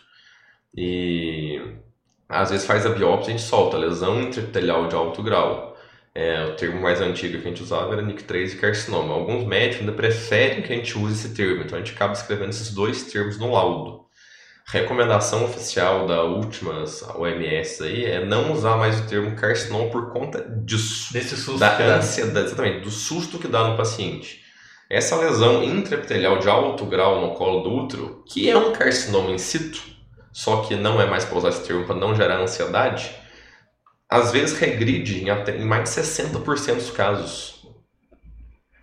E 0.76 1.60
às 2.32 2.50
vezes 2.50 2.66
faz 2.66 2.86
a 2.86 2.88
biópsia 2.88 3.30
e 3.30 3.34
a 3.34 3.36
gente 3.36 3.46
solta 3.46 3.76
lesão 3.76 4.20
intraepitelial 4.20 4.88
de 4.88 4.94
alto 4.94 5.22
grau. 5.22 5.76
É, 6.14 6.44
o 6.44 6.56
termo 6.56 6.80
mais 6.80 7.00
antigo 7.00 7.38
que 7.38 7.46
a 7.46 7.50
gente 7.50 7.62
usava 7.62 7.92
era 7.92 8.02
NIC3 8.02 8.52
e 8.52 8.56
carcinoma. 8.56 9.14
Alguns 9.14 9.44
médicos 9.44 9.80
ainda 9.80 9.92
preferem 9.92 10.62
que 10.62 10.72
a 10.72 10.76
gente 10.76 10.98
use 10.98 11.14
esse 11.14 11.34
termo, 11.34 11.62
então 11.62 11.78
a 11.78 11.80
gente 11.80 11.94
acaba 11.94 12.12
escrevendo 12.12 12.50
esses 12.50 12.70
dois 12.70 13.04
termos 13.04 13.38
no 13.38 13.52
laudo. 13.52 14.02
Recomendação 14.66 15.44
oficial 15.44 16.06
da 16.06 16.22
últimas 16.22 17.02
OMS 17.02 17.82
aí 17.82 18.04
é 18.04 18.24
não 18.24 18.52
usar 18.52 18.76
mais 18.76 19.00
o 19.00 19.06
termo 19.06 19.34
carcinoma 19.36 19.90
por 19.90 20.12
conta 20.12 20.42
disso. 20.64 21.12
Desse 21.12 21.36
susto. 21.36 21.58
Da 21.58 21.96
ansiedade, 21.96 22.46
exatamente, 22.46 22.80
do 22.80 22.90
susto 22.90 23.38
que 23.38 23.48
dá 23.48 23.68
no 23.68 23.76
paciente. 23.76 24.42
Essa 24.88 25.16
lesão 25.16 25.64
intraepitelial 25.64 26.38
de 26.38 26.48
alto 26.48 26.84
grau 26.86 27.20
no 27.20 27.34
colo 27.34 27.62
do 27.62 27.74
útero, 27.74 28.22
que 28.26 28.48
é 28.48 28.56
um 28.56 28.72
carcinoma 28.72 29.30
in 29.30 29.38
situ, 29.38 29.82
só 30.32 30.62
que 30.62 30.74
não 30.74 31.00
é 31.00 31.06
mais 31.06 31.24
para 31.24 31.38
usar 31.38 31.50
esse 31.50 31.66
termo 31.66 31.84
para 31.84 31.94
não 31.94 32.14
gerar 32.14 32.38
ansiedade, 32.38 33.14
às 34.08 34.32
vezes 34.32 34.58
regride 34.58 35.22
em, 35.22 35.30
até, 35.30 35.56
em 35.56 35.64
mais 35.64 35.84
de 35.84 36.00
60% 36.00 36.74
dos 36.74 36.90
casos. 36.90 37.66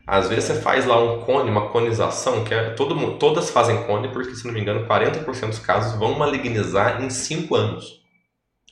Às 0.06 0.28
vezes 0.28 0.46
você 0.46 0.56
faz 0.56 0.86
lá 0.86 1.00
um 1.00 1.22
cone, 1.22 1.52
uma 1.52 1.70
conização, 1.70 2.44
que 2.44 2.52
é, 2.52 2.72
todo 2.72 3.18
todas 3.20 3.52
fazem 3.52 3.84
cone, 3.84 4.08
porque 4.08 4.34
se 4.34 4.46
não 4.46 4.54
me 4.54 4.60
engano, 4.60 4.88
40% 4.88 5.50
dos 5.50 5.60
casos 5.60 6.00
vão 6.00 6.18
malignizar 6.18 7.04
em 7.04 7.12
5 7.12 7.56
anos. 7.56 8.00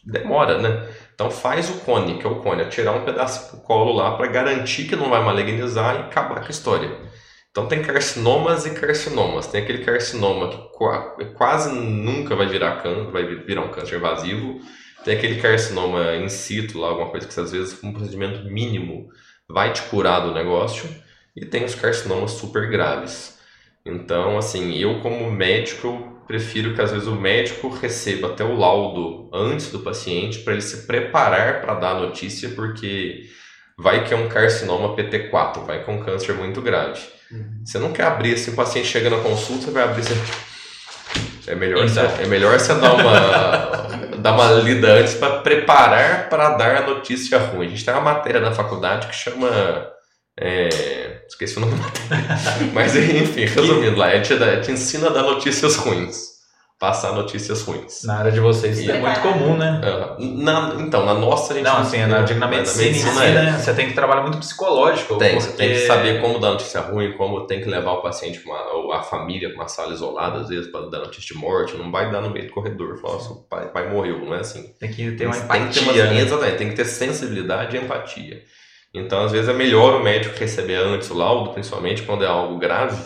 Demora, 0.03 0.57
né? 0.57 0.89
Então 1.13 1.30
faz 1.30 1.69
o 1.69 1.80
cone, 1.82 2.17
que 2.17 2.25
é 2.25 2.30
o 2.30 2.41
cone, 2.41 2.63
é 2.63 2.65
tirar 2.65 2.93
um 2.93 3.05
pedaço 3.05 3.55
do 3.55 3.61
colo 3.61 3.91
lá 3.91 4.15
para 4.17 4.25
garantir 4.28 4.88
que 4.88 4.95
não 4.95 5.09
vai 5.09 5.23
malignizar 5.23 5.95
e 5.95 5.99
acabar 5.99 6.39
com 6.39 6.47
a 6.47 6.49
história. 6.49 7.07
Então 7.52 7.68
tem 7.68 7.82
carcinomas 7.82 8.66
e 8.66 8.72
carcinomas. 8.72 9.48
Tem 9.48 9.62
aquele 9.62 9.84
carcinoma 9.84 10.50
que 10.50 11.26
quase 11.34 11.74
nunca 11.74 12.36
vai 12.36 12.48
virar 12.48 12.82
câncer, 12.84 13.12
vai 13.12 13.26
virar 13.26 13.62
um 13.62 13.72
câncer 13.72 13.98
invasivo. 13.98 14.60
Tem 15.04 15.18
aquele 15.18 15.41
carcinoma 15.41 16.16
in 16.16 16.30
situ, 16.30 16.80
lá, 16.80 16.89
alguma 16.89 17.10
coisa 17.10 17.28
que 17.28 17.39
às 17.39 17.52
vezes 17.52 17.74
com 17.74 17.88
um 17.88 17.93
procedimento 17.93 18.43
mínimo 18.50 19.10
vai 19.50 19.72
te 19.74 19.82
curar 19.84 20.22
do 20.22 20.34
negócio. 20.34 20.89
E 21.36 21.45
tem 21.45 21.64
os 21.64 21.76
carcinomas 21.76 22.32
super 22.32 22.70
graves. 22.70 23.38
Então, 23.86 24.38
assim, 24.38 24.78
eu 24.78 25.00
como 25.00 25.32
médico 25.32 26.18
prefiro 26.28 26.76
que 26.76 26.82
às 26.82 26.91
vezes 26.91 27.08
o 27.08 27.16
médico 27.16 27.70
receba 27.70 28.28
até 28.28 28.43
o 28.43 28.58
laudo 28.58 29.30
antes 29.34 29.72
do 29.72 29.80
paciente 29.80 30.39
para 30.39 30.54
ele 30.54 30.62
se 30.62 30.86
preparar 30.86 31.62
para 31.62 31.76
dar 31.76 31.91
a 31.91 32.00
notícia, 32.02 32.50
porque 32.50 33.30
vai 33.78 34.04
que 34.04 34.14
é 34.14 34.18
um 34.18 34.28
carcinoma 34.28 34.95
PT4, 34.95 35.66
vai 35.66 35.84
que 35.84 35.89
é 35.89 35.93
um 35.93 36.04
câncer 36.04 36.34
muito 36.34 36.62
grave. 36.62 37.02
Uhum. 37.32 37.61
Você 37.65 37.78
não 37.80 37.91
quer 37.91 38.03
abrir 38.03 38.34
assim, 38.34 38.51
o 38.51 38.55
paciente 38.55 38.88
chega 38.88 39.09
na 39.09 39.17
consulta, 39.17 39.65
você 39.65 39.71
vai 39.71 39.84
abrir 39.84 40.01
assim. 40.01 40.15
É 41.47 41.55
melhor, 41.55 41.86
então. 41.86 42.09
você, 42.09 42.23
é 42.23 42.28
melhor 42.28 42.59
você 42.59 42.73
dar 42.75 42.93
uma, 42.93 44.17
dar 44.19 44.34
uma 44.34 44.51
lida 44.61 44.93
antes 44.93 45.15
para 45.15 45.39
preparar 45.39 46.30
para 46.30 46.49
dar 46.51 46.78
a 46.78 46.88
notícia 46.88 47.38
ruim. 47.38 47.67
A 47.67 47.69
gente 47.69 47.86
tem 47.86 47.93
uma 47.93 48.01
matéria 48.01 48.41
na 48.41 48.51
faculdade 48.51 49.07
que 49.07 49.15
chama. 49.15 49.49
É, 50.39 51.23
esqueci 51.28 51.57
o 51.57 51.61
nome 51.61 51.73
da 51.75 51.84
matéria. 51.84 52.73
Mas 52.73 52.95
enfim, 52.95 53.45
resumindo 53.45 53.97
lá, 53.97 54.07
a 54.07 54.15
gente, 54.15 54.34
a 54.34 54.55
gente 54.55 54.71
ensina 54.71 55.07
a 55.07 55.11
dar 55.11 55.23
notícias 55.23 55.75
ruins 55.78 56.36
passar 56.80 57.11
notícias 57.13 57.63
ruins. 57.63 58.03
Na 58.03 58.19
área 58.19 58.32
de 58.32 58.39
vocês 58.39 58.78
isso 58.78 58.91
é 58.91 58.99
muito 58.99 59.19
comum, 59.21 59.57
né? 59.57 59.82
Na, 60.19 60.75
então, 60.80 61.05
na 61.05 61.15
nossa 61.15 61.53
a 61.53 61.55
gente 61.55 61.65
não, 61.65 61.78
assim, 61.78 62.05
na, 62.05 62.21
digo, 62.21 62.39
na 62.39 62.47
medicina, 62.47 62.86
na 62.86 62.91
medicina 62.91 63.23
é. 63.25 63.34
né? 63.34 63.59
você 63.59 63.73
tem 63.73 63.88
que 63.88 63.93
trabalhar 63.93 64.21
muito 64.21 64.38
psicológico. 64.38 65.17
Tem, 65.17 65.34
porque... 65.34 65.41
você 65.41 65.57
tem 65.57 65.69
que 65.69 65.80
saber 65.88 66.21
como 66.21 66.39
dar 66.39 66.51
notícia 66.51 66.80
ruim, 66.82 67.13
como 67.13 67.47
tem 67.47 67.61
que 67.61 67.67
levar 67.67 67.93
o 67.93 68.01
paciente, 68.01 68.43
uma, 68.45 68.73
ou 68.73 68.93
a 68.93 69.01
família 69.01 69.49
para 69.49 69.57
uma 69.57 69.67
sala 69.67 69.91
isolada, 69.91 70.41
às 70.41 70.49
vezes, 70.49 70.71
para 70.71 70.88
dar 70.88 70.99
notícia 70.99 71.34
de 71.34 71.41
morte, 71.41 71.75
não 71.75 71.91
vai 71.91 72.11
dar 72.11 72.21
no 72.21 72.30
meio 72.30 72.45
do 72.45 72.53
corredor, 72.53 72.97
falar 73.01 73.17
assim, 73.17 73.34
o 73.34 73.43
pai, 73.49 73.71
pai 73.71 73.91
morreu, 73.91 74.19
não 74.19 74.36
é 74.36 74.41
assim. 74.41 74.71
Tem 74.80 74.91
que 74.91 75.11
ter 75.13 75.25
uma 75.25 75.36
empatia. 75.36 75.57
Tem 75.57 75.69
que 75.69 75.93
ter, 75.93 76.01
uma, 76.01 76.13
né? 76.13 76.21
exatamente, 76.21 76.57
tem 76.57 76.69
que 76.69 76.75
ter 76.75 76.86
sensibilidade 76.86 77.75
e 77.75 77.80
empatia. 77.80 78.43
Então, 78.93 79.25
às 79.25 79.32
vezes, 79.32 79.49
é 79.49 79.53
melhor 79.53 79.99
o 79.99 80.03
médico 80.03 80.38
receber 80.39 80.75
antes 80.75 81.09
o 81.09 81.15
laudo, 81.15 81.51
principalmente 81.51 82.03
quando 82.03 82.23
é 82.23 82.28
algo 82.28 82.57
grave, 82.57 82.97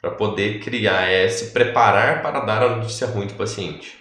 para 0.00 0.10
poder 0.12 0.60
criar, 0.60 1.10
é 1.10 1.28
se 1.28 1.52
preparar 1.52 2.22
para 2.22 2.40
dar 2.40 2.62
a 2.62 2.76
notícia 2.76 3.06
ruim 3.06 3.26
do 3.26 3.34
paciente. 3.34 3.98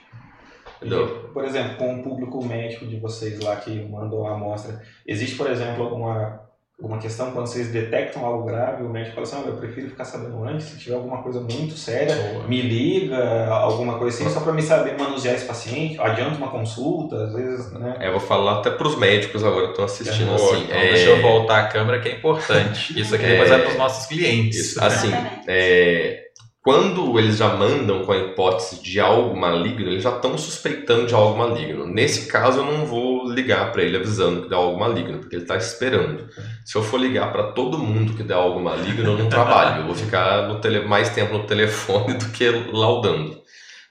Entendeu? 0.77 1.29
Por 1.33 1.43
exemplo, 1.43 1.75
com 1.75 1.99
o 1.99 2.03
público 2.03 2.43
médico 2.43 2.85
de 2.85 2.97
vocês 2.97 3.39
lá 3.41 3.57
que 3.57 3.81
mandou 3.89 4.25
a 4.25 4.33
amostra, 4.33 4.81
existe, 5.05 5.35
por 5.35 5.49
exemplo, 5.49 5.83
alguma 5.83 6.48
alguma 6.81 6.97
questão, 6.97 7.31
quando 7.31 7.47
vocês 7.47 7.67
detectam 7.67 8.25
algo 8.25 8.45
grave, 8.45 8.83
o 8.83 8.89
médico 8.89 9.15
fala 9.15 9.27
assim, 9.27 9.43
oh, 9.45 9.49
eu 9.49 9.57
prefiro 9.57 9.89
ficar 9.89 10.05
sabendo 10.05 10.41
antes, 10.45 10.67
se 10.67 10.77
tiver 10.77 10.95
alguma 10.95 11.21
coisa 11.21 11.41
muito 11.41 11.73
séria, 11.77 12.15
Boa. 12.15 12.47
me 12.47 12.61
liga, 12.61 13.47
alguma 13.47 13.97
coisa 13.97 14.15
assim, 14.15 14.33
só 14.33 14.39
para 14.39 14.53
me 14.53 14.61
saber 14.61 14.97
manusear 14.97 15.35
esse 15.35 15.45
paciente, 15.45 15.99
adianta 15.99 16.37
uma 16.37 16.47
consulta, 16.47 17.25
às 17.25 17.33
vezes, 17.33 17.71
né? 17.73 17.97
É, 17.99 18.07
eu 18.07 18.11
vou 18.13 18.21
falar 18.21 18.59
até 18.59 18.69
para 18.69 18.87
os 18.87 18.97
médicos 18.97 19.43
agora 19.43 19.65
que 19.65 19.71
estão 19.71 19.85
assistindo, 19.85 20.33
assim. 20.33 20.63
Então, 20.63 20.77
é... 20.77 20.87
Deixa 20.93 21.09
eu 21.09 21.21
voltar 21.21 21.59
a 21.59 21.67
câmera 21.67 21.99
que 21.99 22.07
é 22.07 22.15
importante. 22.15 22.97
Isso 22.99 23.13
aqui 23.13 23.25
depois 23.25 23.51
é, 23.51 23.55
é 23.55 23.59
para 23.59 23.71
os 23.71 23.77
nossos 23.77 24.05
clientes. 24.05 24.57
Isso, 24.57 24.83
assim, 24.83 25.11
é, 25.47 26.29
quando 26.63 27.17
eles 27.17 27.37
já 27.37 27.55
mandam 27.55 28.05
com 28.05 28.11
a 28.11 28.17
hipótese 28.17 28.81
de 28.81 28.99
algo 28.99 29.35
maligno, 29.35 29.89
eles 29.89 30.03
já 30.03 30.15
estão 30.15 30.37
suspeitando 30.37 31.07
de 31.07 31.13
algo 31.13 31.37
maligno. 31.37 31.85
Nesse 31.85 32.27
caso, 32.27 32.59
eu 32.59 32.65
não 32.65 32.85
vou 32.85 33.18
ligar 33.33 33.71
para 33.71 33.83
ele 33.83 33.97
avisando 33.97 34.43
que 34.43 34.49
dá 34.49 34.57
algo 34.57 34.79
maligno, 34.79 35.19
porque 35.19 35.35
ele 35.35 35.43
está 35.43 35.55
esperando. 35.57 36.27
Se 36.65 36.75
eu 36.75 36.83
for 36.83 36.99
ligar 36.99 37.31
para 37.31 37.51
todo 37.51 37.77
mundo 37.77 38.13
que 38.13 38.23
dá 38.23 38.35
algo 38.35 38.59
maligno, 38.59 39.11
eu 39.11 39.17
não 39.17 39.29
trabalho. 39.29 39.81
Eu 39.81 39.85
vou 39.85 39.95
ficar 39.95 40.59
tele... 40.59 40.81
mais 40.81 41.09
tempo 41.09 41.37
no 41.37 41.45
telefone 41.45 42.13
do 42.19 42.29
que 42.29 42.49
laudando. 42.49 43.41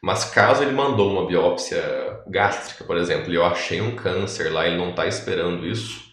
Mas 0.03 0.25
caso 0.27 0.63
ele 0.63 0.73
mandou 0.73 1.11
uma 1.11 1.27
biópsia 1.27 1.83
gástrica, 2.29 2.85
por 2.85 2.97
exemplo, 2.97 3.33
e 3.33 3.35
eu 3.35 3.45
achei 3.45 3.81
um 3.81 3.97
câncer 3.97 4.53
lá, 4.53 4.67
ele 4.67 4.77
não 4.77 4.91
está 4.91 5.07
esperando 5.07 5.67
isso, 5.67 6.05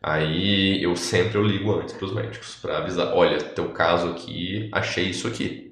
aí 0.00 0.80
eu 0.82 0.94
sempre 0.94 1.38
eu 1.38 1.42
ligo 1.42 1.74
antes 1.74 1.92
para 1.94 2.06
os 2.06 2.14
médicos 2.14 2.56
para 2.62 2.78
avisar: 2.78 3.12
olha, 3.14 3.38
teu 3.42 3.70
caso 3.70 4.10
aqui, 4.10 4.68
achei 4.72 5.06
isso 5.06 5.26
aqui 5.26 5.71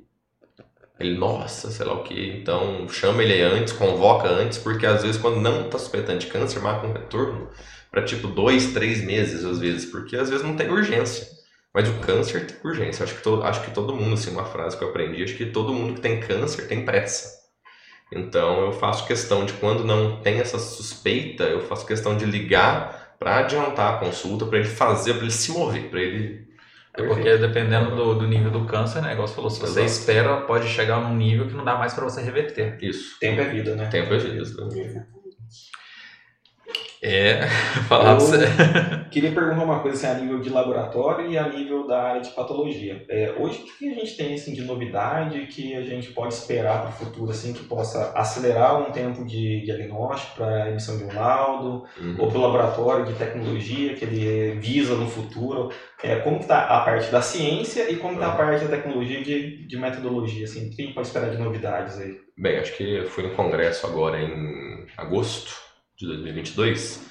ele, 1.01 1.17
nossa, 1.19 1.71
sei 1.71 1.87
lá 1.87 1.95
o 1.95 2.05
que. 2.05 2.29
Então, 2.41 2.89
chama 2.89 3.23
ele 3.23 3.41
antes, 3.43 3.73
convoca 3.73 4.29
antes, 4.29 4.59
porque 4.59 4.87
às 4.87 5.03
vezes 5.03 5.21
quando 5.21 5.41
não 5.41 5.67
está 5.67 5.79
suspeitando 5.79 6.19
de 6.19 6.27
câncer, 6.27 6.61
marca 6.61 6.87
um 6.87 6.93
retorno 6.93 7.49
para 7.91 8.05
tipo 8.05 8.29
dois, 8.29 8.73
três 8.73 9.03
meses 9.03 9.45
às 9.45 9.59
vezes, 9.59 9.91
porque 9.91 10.17
às 10.17 10.29
vezes 10.31 10.45
não 10.45 10.57
tem 10.57 10.71
urgência. 10.71 11.27
Mas 11.73 11.89
o 11.89 11.95
câncer 12.01 12.47
tem 12.47 12.57
urgência. 12.65 13.05
Acho 13.05 13.15
que, 13.15 13.23
todo, 13.23 13.43
acho 13.45 13.63
que 13.65 13.71
todo 13.71 13.95
mundo, 13.95 14.15
assim, 14.15 14.31
uma 14.31 14.45
frase 14.45 14.77
que 14.77 14.85
eu 14.85 14.89
aprendi, 14.91 15.23
acho 15.23 15.37
que 15.37 15.47
todo 15.47 15.73
mundo 15.73 15.95
que 15.95 16.01
tem 16.01 16.21
câncer 16.21 16.67
tem 16.69 16.85
pressa. 16.85 17.41
Então 18.13 18.61
eu 18.63 18.73
faço 18.73 19.07
questão 19.07 19.45
de 19.45 19.53
quando 19.55 19.85
não 19.85 20.21
tem 20.21 20.41
essa 20.41 20.59
suspeita, 20.59 21.45
eu 21.45 21.61
faço 21.63 21.87
questão 21.87 22.17
de 22.17 22.25
ligar 22.25 23.15
para 23.19 23.39
adiantar 23.39 23.95
a 23.95 23.99
consulta, 23.99 24.47
para 24.47 24.59
ele 24.59 24.69
fazer, 24.69 25.15
para 25.15 25.23
ele 25.23 25.31
se 25.31 25.53
mover, 25.53 25.91
para 25.91 26.01
ele. 26.01 26.50
É 26.93 27.03
porque 27.03 27.36
dependendo 27.36 27.95
do, 27.95 28.14
do, 28.16 28.26
nível 28.26 28.51
do 28.51 28.64
câncer, 28.64 29.01
né? 29.01 29.12
Igual 29.12 29.28
você 29.28 29.34
falou, 29.34 29.51
se 29.51 29.61
você 29.61 29.82
Exato. 29.82 30.01
espera, 30.01 30.41
pode 30.43 30.68
chegar 30.68 31.01
num 31.01 31.14
nível 31.14 31.47
que 31.47 31.55
não 31.55 31.64
dá 31.64 31.76
mais 31.76 31.95
para 31.95 32.05
você 32.05 32.20
reverter. 32.20 32.78
Isso. 32.82 33.18
Tempo 33.20 33.41
é 33.41 33.45
vida, 33.45 33.76
né? 33.76 33.86
Tempo 33.86 34.12
é 34.12 34.18
vida. 34.18 34.43
É, 37.03 37.47
falar 37.89 38.15
você. 38.15 38.39
Queria 39.11 39.33
perguntar 39.33 39.65
uma 39.65 39.81
coisa 39.81 39.97
assim, 39.97 40.19
a 40.19 40.21
nível 40.21 40.39
de 40.39 40.51
laboratório 40.51 41.31
e 41.31 41.39
a 41.39 41.49
nível 41.49 41.87
da 41.87 42.03
área 42.03 42.21
de 42.21 42.31
patologia. 42.31 43.05
É, 43.09 43.35
hoje, 43.39 43.63
o 43.63 43.79
que 43.79 43.91
a 43.91 43.95
gente 43.95 44.17
tem 44.17 44.35
assim, 44.35 44.53
de 44.53 44.63
novidade 44.63 45.47
que 45.47 45.75
a 45.75 45.83
gente 45.83 46.13
pode 46.13 46.35
esperar 46.35 46.83
para 46.83 46.91
o 46.91 46.93
futuro 46.93 47.31
assim, 47.31 47.53
que 47.53 47.65
possa 47.65 48.13
acelerar 48.15 48.81
um 48.81 48.93
tempo 48.93 49.25
de 49.25 49.63
diagnóstico 49.65 50.37
para 50.37 50.69
emissão 50.69 50.99
de 50.99 51.05
um 51.05 51.15
laudo, 51.15 51.85
uhum. 51.99 52.17
ou 52.19 52.29
para 52.29 52.39
o 52.39 52.43
laboratório 52.43 53.07
de 53.07 53.15
tecnologia 53.15 53.95
que 53.95 54.05
ele 54.05 54.61
visa 54.61 54.95
no 54.95 55.09
futuro? 55.09 55.71
É, 56.03 56.17
como 56.17 56.39
está 56.39 56.67
a 56.67 56.81
parte 56.81 57.11
da 57.11 57.23
ciência 57.23 57.91
e 57.91 57.97
como 57.97 58.15
está 58.15 58.29
a 58.29 58.37
parte 58.37 58.65
da 58.65 58.77
tecnologia 58.77 59.23
de, 59.23 59.67
de 59.67 59.79
metodologia? 59.79 60.45
Assim, 60.45 60.69
o 60.69 60.71
que 60.71 60.83
a 60.83 60.85
gente 60.85 60.95
pode 60.95 61.07
esperar 61.07 61.31
de 61.31 61.39
novidades 61.39 61.99
aí? 61.99 62.19
Bem, 62.37 62.59
acho 62.59 62.77
que 62.77 63.05
fui 63.07 63.25
no 63.25 63.35
congresso 63.35 63.87
agora 63.87 64.21
em 64.21 64.87
agosto 64.97 65.70
de 66.01 66.07
2022, 66.07 67.03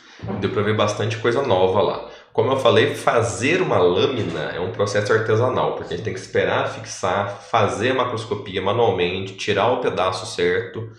deu 0.42 0.50
para 0.50 0.64
ver 0.64 0.76
bastante 0.76 1.18
coisa 1.18 1.44
nova 1.44 1.80
lá. 1.80 2.10
Como 2.34 2.52
eu 2.52 2.58
falei, 2.58 2.96
fazer 2.96 3.62
uma 3.62 3.78
lâmina 3.78 4.52
é 4.52 4.60
um 4.60 4.72
processo 4.72 5.14
artesanal, 5.14 5.76
porque 5.76 5.94
a 5.94 5.98
gente 5.98 6.06
tem 6.06 6.14
que 6.14 6.20
esperar 6.20 6.68
fixar, 6.74 7.40
fazer 7.40 7.92
a 7.92 7.94
macroscopia 7.94 8.62
manualmente, 8.62 9.36
tirar 9.36 9.72
o 9.72 9.80
pedaço 9.80 10.26
certo. 10.26 10.92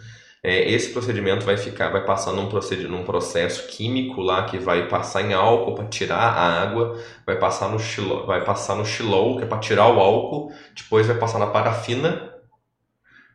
É, 0.43 0.71
esse 0.71 0.93
procedimento 0.93 1.45
vai 1.45 1.57
ficar, 1.57 1.91
vai 1.91 2.05
passar 2.05 2.33
num, 2.33 2.49
num 2.89 3.05
processo 3.05 3.67
químico 3.69 4.21
lá 4.23 4.45
que 4.45 4.57
vai 4.59 4.89
passar 4.89 5.23
em 5.23 5.35
álcool 5.35 5.75
para 5.75 5.87
tirar 5.87 6.17
a 6.17 6.63
água, 6.63 6.97
vai 7.27 7.37
passar 7.39 7.69
no 7.69 7.79
xilol, 7.79 8.25
vai 8.25 8.45
passar 8.45 8.77
no 8.77 8.87
xilol, 8.87 9.37
que 9.37 9.45
é 9.45 9.47
para 9.47 9.59
tirar 9.59 9.89
o 9.89 9.99
álcool, 9.99 10.53
depois 10.75 11.07
vai 11.07 11.17
passar 11.17 11.39
na 11.41 11.49
parafina. 11.49 12.31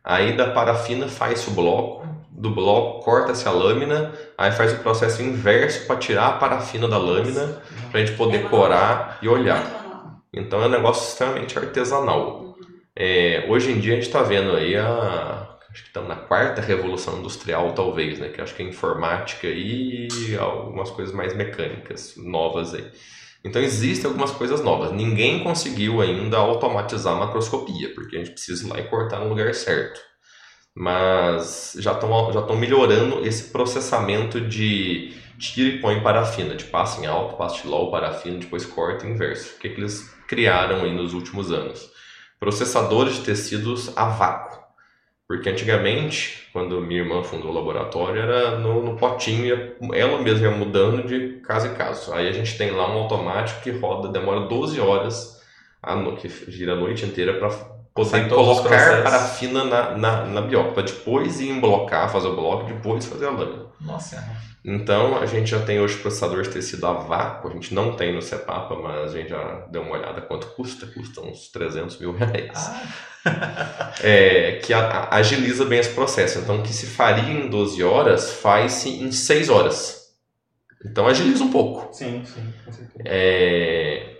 Aí 0.02 0.36
da 0.36 0.50
parafina 0.50 1.08
faz 1.08 1.46
o 1.46 1.50
bloco, 1.50 2.15
do 2.36 2.50
bloco, 2.50 3.02
corta-se 3.02 3.48
a 3.48 3.50
lâmina, 3.50 4.12
aí 4.36 4.52
faz 4.52 4.72
o 4.74 4.78
processo 4.78 5.22
inverso 5.22 5.86
para 5.86 5.96
tirar 5.96 6.26
a 6.28 6.32
parafina 6.32 6.86
da 6.86 6.98
lâmina, 6.98 7.62
para 7.90 8.00
a 8.00 8.04
gente 8.04 8.16
poder 8.16 8.44
é 8.44 8.48
corar 8.48 9.18
e 9.22 9.28
olhar. 9.28 10.20
Então 10.32 10.62
é 10.62 10.66
um 10.66 10.70
negócio 10.70 11.08
extremamente 11.08 11.58
artesanal. 11.58 12.54
É, 12.94 13.46
hoje 13.48 13.72
em 13.72 13.80
dia 13.80 13.92
a 13.92 13.96
gente 13.96 14.06
está 14.06 14.22
vendo 14.22 14.54
aí 14.54 14.76
a. 14.76 15.52
Acho 15.70 15.82
que 15.82 15.88
estamos 15.88 16.08
na 16.08 16.16
quarta 16.16 16.62
revolução 16.62 17.18
industrial, 17.18 17.72
talvez, 17.72 18.18
né? 18.18 18.30
Que 18.30 18.40
acho 18.40 18.54
que 18.54 18.62
é 18.62 18.66
informática 18.66 19.46
e 19.46 20.08
algumas 20.38 20.90
coisas 20.90 21.14
mais 21.14 21.34
mecânicas 21.36 22.14
novas 22.16 22.72
aí. 22.72 22.90
Então 23.44 23.60
existem 23.60 24.06
algumas 24.06 24.30
coisas 24.30 24.62
novas. 24.62 24.92
Ninguém 24.92 25.44
conseguiu 25.44 26.00
ainda 26.00 26.38
automatizar 26.38 27.14
a 27.14 27.18
macroscopia, 27.18 27.94
porque 27.94 28.16
a 28.16 28.18
gente 28.20 28.30
precisa 28.30 28.66
ir 28.66 28.70
lá 28.70 28.80
e 28.80 28.84
cortar 28.84 29.20
no 29.20 29.28
lugar 29.28 29.52
certo 29.54 30.00
mas 30.78 31.74
já 31.78 31.92
estão 31.92 32.30
já 32.30 32.42
melhorando 32.54 33.26
esse 33.26 33.44
processamento 33.44 34.38
de 34.38 35.14
tira 35.38 35.70
e 35.70 35.80
põe 35.80 36.02
parafina, 36.02 36.54
de 36.54 36.64
passa 36.64 37.00
em 37.02 37.06
alto, 37.06 37.36
passa 37.36 37.62
de 37.62 37.68
low, 37.68 37.90
parafina, 37.90 38.38
depois 38.38 38.66
corta 38.66 39.06
inverso. 39.06 39.54
O 39.56 39.58
que, 39.58 39.70
que 39.70 39.80
eles 39.80 40.14
criaram 40.28 40.82
aí 40.82 40.94
nos 40.94 41.14
últimos 41.14 41.50
anos? 41.50 41.90
Processadores 42.38 43.14
de 43.14 43.22
tecidos 43.22 43.96
a 43.96 44.04
vácuo. 44.10 44.66
Porque 45.26 45.48
antigamente, 45.48 46.46
quando 46.52 46.80
minha 46.82 47.00
irmã 47.00 47.22
fundou 47.22 47.50
o 47.50 47.54
laboratório, 47.54 48.20
era 48.20 48.58
no, 48.58 48.82
no 48.82 48.96
potinho, 48.96 49.74
ela 49.94 50.20
mesma 50.20 50.48
ia 50.48 50.54
mudando 50.54 51.08
de 51.08 51.40
caso 51.40 51.68
em 51.68 51.74
caso. 51.74 52.12
Aí 52.12 52.28
a 52.28 52.32
gente 52.32 52.58
tem 52.58 52.70
lá 52.70 52.86
um 52.94 52.98
automático 52.98 53.62
que 53.62 53.70
roda, 53.70 54.08
demora 54.08 54.40
12 54.40 54.78
horas, 54.78 55.40
a, 55.82 55.96
que 56.12 56.28
gira 56.28 56.74
a 56.74 56.76
noite 56.76 57.06
inteira 57.06 57.38
para 57.38 57.75
poder 57.96 58.28
colocar 58.28 59.02
parafina 59.02 59.64
na, 59.64 59.96
na, 59.96 60.24
na 60.26 60.40
biópsia, 60.42 60.82
depois 60.82 61.40
ir 61.40 61.48
emblocar, 61.48 62.12
fazer 62.12 62.28
o 62.28 62.36
bloco, 62.36 62.66
depois 62.66 63.06
fazer 63.06 63.26
a 63.26 63.30
lâmina. 63.30 63.66
Nossa. 63.80 64.22
Então, 64.62 65.16
a 65.16 65.26
gente 65.26 65.50
já 65.50 65.60
tem 65.60 65.80
hoje 65.80 65.96
processador 65.98 66.42
de 66.42 66.50
tecido 66.50 66.86
a 66.86 66.92
vácuo, 66.92 67.48
a 67.48 67.52
gente 67.52 67.72
não 67.72 67.92
tem 67.92 68.12
no 68.12 68.20
CEPAPA, 68.20 68.74
mas 68.76 69.14
a 69.14 69.18
gente 69.18 69.30
já 69.30 69.66
deu 69.70 69.82
uma 69.82 69.92
olhada 69.92 70.20
quanto 70.20 70.48
custa, 70.48 70.86
custa 70.86 71.20
uns 71.20 71.48
300 71.48 71.98
mil 71.98 72.12
reais. 72.12 72.70
Ah. 73.24 73.92
é, 74.02 74.60
que 74.62 74.72
a, 74.72 74.88
a, 74.88 75.16
agiliza 75.16 75.64
bem 75.64 75.78
esse 75.78 75.94
processo. 75.94 76.40
Então, 76.40 76.58
o 76.58 76.62
que 76.62 76.72
se 76.72 76.86
faria 76.86 77.32
em 77.32 77.48
12 77.48 77.82
horas, 77.82 78.32
faz-se 78.32 78.90
em 78.90 79.10
6 79.10 79.48
horas. 79.48 80.10
Então, 80.84 81.06
agiliza 81.06 81.44
um 81.44 81.50
pouco. 81.50 81.94
Sim, 81.94 82.24
sim, 82.24 82.52
com 82.64 82.72
certeza. 82.72 83.04
É, 83.04 84.15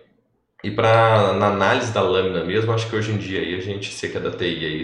e 0.66 0.70
para 0.72 1.32
na 1.34 1.46
análise 1.46 1.92
da 1.92 2.02
lâmina 2.02 2.42
mesmo, 2.42 2.72
acho 2.72 2.90
que 2.90 2.96
hoje 2.96 3.12
em 3.12 3.18
dia 3.18 3.38
aí 3.38 3.54
a 3.54 3.60
gente, 3.60 3.94
você 3.94 4.08
que 4.08 4.16
é 4.16 4.20
da 4.20 4.32
TI 4.32 4.64
aí, 4.64 4.82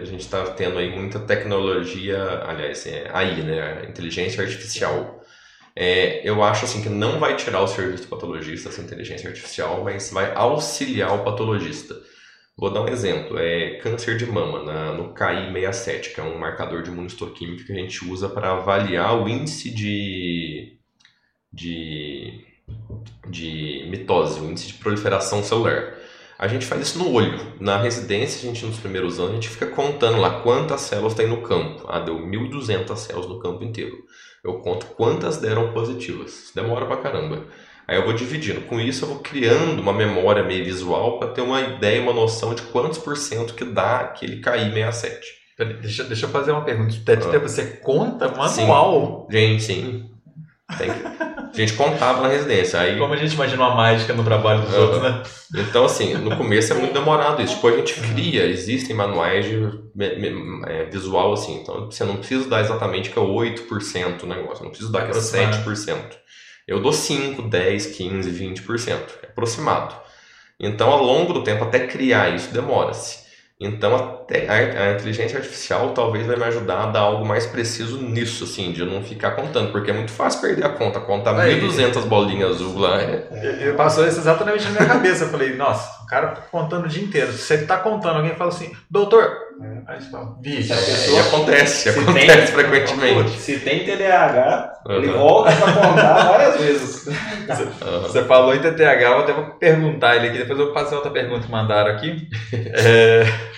a 0.00 0.04
gente 0.04 0.22
está 0.22 0.42
tendo 0.50 0.78
aí 0.78 0.90
muita 0.90 1.20
tecnologia, 1.20 2.42
aliás, 2.44 2.84
é, 2.88 3.08
aí, 3.12 3.40
né, 3.40 3.86
inteligência 3.88 4.42
artificial. 4.42 5.22
É, 5.76 6.28
eu 6.28 6.42
acho 6.42 6.64
assim 6.64 6.82
que 6.82 6.88
não 6.88 7.20
vai 7.20 7.36
tirar 7.36 7.60
o 7.60 7.68
serviço 7.68 8.02
do 8.02 8.08
patologista 8.08 8.68
essa 8.68 8.82
inteligência 8.82 9.28
artificial, 9.28 9.84
mas 9.84 10.10
vai 10.10 10.34
auxiliar 10.34 11.14
o 11.14 11.22
patologista. 11.22 11.94
Vou 12.56 12.70
dar 12.72 12.82
um 12.82 12.88
exemplo, 12.88 13.38
é 13.38 13.76
câncer 13.76 14.16
de 14.16 14.26
mama 14.26 14.64
na, 14.64 14.92
no 14.92 15.14
KI67, 15.14 16.14
que 16.14 16.20
é 16.20 16.24
um 16.24 16.36
marcador 16.36 16.82
de 16.82 16.90
imunistoquímica 16.90 17.64
que 17.64 17.72
a 17.72 17.76
gente 17.76 18.04
usa 18.04 18.28
para 18.28 18.52
avaliar 18.52 19.22
o 19.22 19.28
índice 19.28 19.70
de, 19.70 20.78
de 21.52 22.44
de 23.28 23.86
mitose, 23.88 24.40
o 24.40 24.44
índice 24.44 24.68
de 24.68 24.74
proliferação 24.74 25.42
celular. 25.42 25.94
A 26.38 26.48
gente 26.48 26.66
faz 26.66 26.82
isso 26.82 26.98
no 26.98 27.12
olho. 27.12 27.38
Na 27.60 27.78
residência, 27.78 28.38
a 28.38 28.52
gente 28.52 28.66
nos 28.66 28.78
primeiros 28.78 29.18
anos, 29.18 29.30
a 29.30 29.34
gente 29.34 29.48
fica 29.48 29.66
contando 29.66 30.18
lá 30.18 30.40
quantas 30.40 30.80
células 30.80 31.14
tem 31.14 31.28
no 31.28 31.42
campo. 31.42 31.84
Ah, 31.88 32.00
deu 32.00 32.18
1.200 32.18 32.96
células 32.96 33.28
no 33.28 33.38
campo 33.38 33.62
inteiro. 33.62 33.96
Eu 34.42 34.54
conto 34.54 34.86
quantas 34.86 35.36
deram 35.36 35.72
positivas. 35.72 36.50
Demora 36.54 36.84
pra 36.84 36.96
caramba. 36.96 37.44
Aí 37.86 37.96
eu 37.96 38.04
vou 38.04 38.12
dividindo. 38.12 38.62
Com 38.62 38.80
isso, 38.80 39.04
eu 39.04 39.08
vou 39.10 39.18
criando 39.20 39.80
uma 39.80 39.92
memória 39.92 40.42
meio 40.42 40.64
visual 40.64 41.18
para 41.18 41.28
ter 41.28 41.42
uma 41.42 41.60
ideia, 41.60 42.02
uma 42.02 42.12
noção 42.12 42.54
de 42.54 42.62
quantos 42.62 42.98
por 42.98 43.16
cento 43.16 43.54
que 43.54 43.64
dá 43.64 44.00
aquele 44.00 44.40
KI67. 44.40 45.20
Deixa, 45.80 46.04
deixa 46.04 46.26
eu 46.26 46.30
fazer 46.30 46.50
uma 46.50 46.64
pergunta. 46.64 46.94
Ah. 47.06 47.38
Você 47.38 47.64
conta 47.82 48.28
manual? 48.28 49.28
Sim, 49.30 49.36
gente, 49.38 49.62
sim. 49.62 50.11
A 51.52 51.56
gente 51.56 51.74
contava 51.74 52.22
na 52.22 52.28
residência. 52.28 52.80
Aí... 52.80 52.98
Como 52.98 53.12
a 53.12 53.16
gente 53.16 53.34
imagina 53.34 53.62
uma 53.62 53.74
mágica 53.74 54.12
no 54.14 54.24
trabalho 54.24 54.62
dos 54.62 54.74
uhum. 54.74 54.80
outros, 54.80 55.02
né? 55.02 55.22
Então, 55.56 55.84
assim, 55.84 56.14
no 56.14 56.36
começo 56.36 56.72
é 56.72 56.76
muito 56.76 56.94
demorado 56.94 57.42
isso. 57.42 57.56
Depois 57.56 57.74
a 57.74 57.78
gente 57.78 57.94
cria, 58.00 58.46
existem 58.46 58.96
manuais 58.96 59.44
de 59.44 59.68
é, 60.66 60.84
visual, 60.86 61.34
assim. 61.34 61.60
Então, 61.60 61.90
você 61.90 62.04
não 62.04 62.16
precisa 62.16 62.48
dar 62.48 62.60
exatamente 62.60 63.10
que 63.10 63.18
é 63.18 63.22
8% 63.22 64.22
o 64.22 64.26
negócio. 64.26 64.64
Não 64.64 64.70
preciso 64.70 64.90
dar 64.90 65.04
que 65.04 65.10
é 65.10 65.20
7%. 65.20 65.96
Eu 66.66 66.80
dou 66.80 66.92
5, 66.92 67.42
10, 67.42 67.86
15, 67.86 68.30
20%. 68.30 68.98
É 69.22 69.26
aproximado. 69.26 69.94
Então, 70.58 70.90
ao 70.90 71.02
longo 71.02 71.32
do 71.32 71.44
tempo, 71.44 71.64
até 71.64 71.86
criar 71.86 72.34
isso, 72.34 72.52
demora-se. 72.52 73.21
Então 73.64 73.94
a, 73.94 74.52
a, 74.52 74.92
inteligência 74.92 75.38
artificial 75.38 75.90
talvez 75.90 76.26
vai 76.26 76.36
me 76.36 76.44
ajudar 76.44 76.82
a 76.82 76.86
dar 76.86 77.00
algo 77.00 77.24
mais 77.24 77.46
preciso 77.46 78.00
nisso, 78.00 78.44
assim, 78.44 78.72
de 78.72 78.84
não 78.84 79.02
ficar 79.02 79.32
contando, 79.32 79.70
porque 79.70 79.90
é 79.90 79.94
muito 79.94 80.10
fácil 80.10 80.40
perder 80.40 80.64
a 80.64 80.70
conta, 80.70 81.00
contar 81.00 81.34
1.200 81.34 82.06
bolinhas 82.06 82.52
azul 82.52 82.78
lá. 82.78 83.00
É... 83.00 83.28
Eu, 83.60 83.74
passou 83.74 84.06
isso 84.06 84.18
exatamente 84.18 84.64
na 84.64 84.70
minha 84.70 84.86
cabeça. 84.86 85.24
Eu 85.24 85.28
falei, 85.28 85.54
nossa, 85.54 86.02
o 86.02 86.06
cara 86.06 86.28
tá 86.28 86.42
contando 86.50 86.86
o 86.86 86.88
dia 86.88 87.02
inteiro. 87.02 87.32
Se 87.32 87.38
você 87.38 87.58
tá 87.58 87.78
contando, 87.78 88.16
alguém 88.16 88.34
fala 88.34 88.50
assim, 88.50 88.72
doutor. 88.90 89.51
Aí 89.86 90.00
você 90.00 90.10
fala, 90.10 90.36
bicho. 90.40 90.72
É, 90.72 91.20
acontece, 91.20 91.88
acontece 91.88 92.26
tem, 92.26 92.46
frequentemente. 92.54 93.30
Se 93.30 93.58
tem 93.60 93.84
TDAH, 93.84 94.82
uhum. 94.86 94.94
ele 94.94 95.08
volta 95.08 95.52
pra 95.52 95.72
contar 95.72 96.24
várias 96.30 96.60
vezes. 96.60 97.04
Você, 97.04 97.62
uhum. 97.62 98.00
você 98.02 98.24
falou 98.24 98.54
em 98.54 98.60
TDAH, 98.60 99.02
eu 99.02 99.18
até 99.18 99.32
vou 99.32 99.44
perguntar 99.54 100.16
ele 100.16 100.28
aqui, 100.28 100.38
depois 100.38 100.58
eu 100.58 100.66
vou 100.66 100.74
fazer 100.74 100.94
outra 100.94 101.10
pergunta 101.10 101.46
que 101.46 101.52
mandaram 101.52 101.90
aqui. 101.90 102.28
É. 102.74 103.52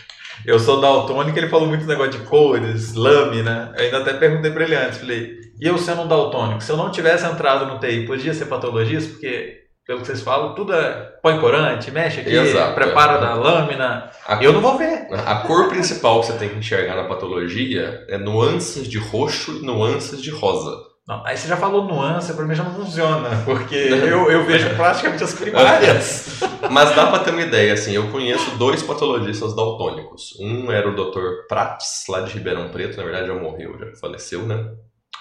Eu 0.44 0.58
sou 0.58 0.78
daltônico, 0.78 1.38
ele 1.38 1.48
falou 1.48 1.66
muito 1.66 1.86
negócio 1.86 2.12
de 2.12 2.18
cores, 2.18 2.92
lâmina. 2.92 3.72
Eu 3.78 3.84
ainda 3.84 3.98
até 3.98 4.12
perguntei 4.12 4.50
para 4.50 4.64
ele 4.64 4.74
antes, 4.74 4.98
falei, 4.98 5.38
e 5.58 5.66
eu 5.66 5.78
sendo 5.78 6.02
um 6.02 6.08
daltônico, 6.08 6.62
se 6.62 6.70
eu 6.70 6.76
não 6.76 6.90
tivesse 6.90 7.24
entrado 7.24 7.64
no 7.64 7.78
TI, 7.78 8.06
podia 8.06 8.34
ser 8.34 8.46
patologista? 8.46 9.12
Porque, 9.12 9.63
pelo 9.86 10.00
que 10.00 10.06
vocês 10.06 10.22
falam, 10.22 10.54
tudo 10.54 10.72
é 10.74 11.12
põe 11.22 11.38
corante, 11.38 11.90
mexe 11.90 12.20
aqui, 12.20 12.34
Exato, 12.34 12.74
prepara 12.74 13.14
é. 13.14 13.20
da 13.20 13.34
lâmina. 13.34 14.10
A 14.26 14.42
eu 14.42 14.52
cor, 14.52 14.52
não 14.52 14.60
vou 14.60 14.78
ver. 14.78 15.06
A 15.12 15.36
cor 15.36 15.68
principal 15.68 16.20
que 16.20 16.26
você 16.26 16.32
tem 16.34 16.48
que 16.48 16.56
enxergar 16.56 16.96
na 16.96 17.04
patologia 17.04 18.04
é 18.08 18.16
nuances 18.16 18.88
de 18.88 18.98
roxo 18.98 19.58
e 19.58 19.64
nuances 19.64 20.22
de 20.22 20.30
rosa. 20.30 20.94
Não, 21.06 21.22
aí 21.26 21.36
você 21.36 21.46
já 21.46 21.56
falou 21.58 21.84
nuance, 21.84 22.32
pra 22.32 22.46
mim 22.46 22.54
já 22.54 22.64
não 22.64 22.74
funciona, 22.74 23.28
porque 23.44 23.74
eu, 23.76 24.30
eu 24.30 24.44
vejo 24.44 24.74
praticamente 24.74 25.22
as 25.22 25.34
primárias. 25.34 26.40
Mas 26.70 26.96
dá 26.96 27.08
pra 27.08 27.18
ter 27.18 27.30
uma 27.30 27.42
ideia, 27.42 27.74
assim, 27.74 27.92
eu 27.92 28.10
conheço 28.10 28.56
dois 28.56 28.82
patologistas 28.82 29.54
daltônicos. 29.54 30.34
Um 30.40 30.72
era 30.72 30.88
o 30.88 30.96
Dr. 30.96 31.46
Prates, 31.46 32.04
lá 32.08 32.20
de 32.20 32.32
Ribeirão 32.32 32.70
Preto, 32.70 32.96
na 32.96 33.02
verdade 33.02 33.26
já 33.26 33.34
morreu, 33.34 33.78
já 33.78 33.94
faleceu, 34.00 34.46
né? 34.46 34.66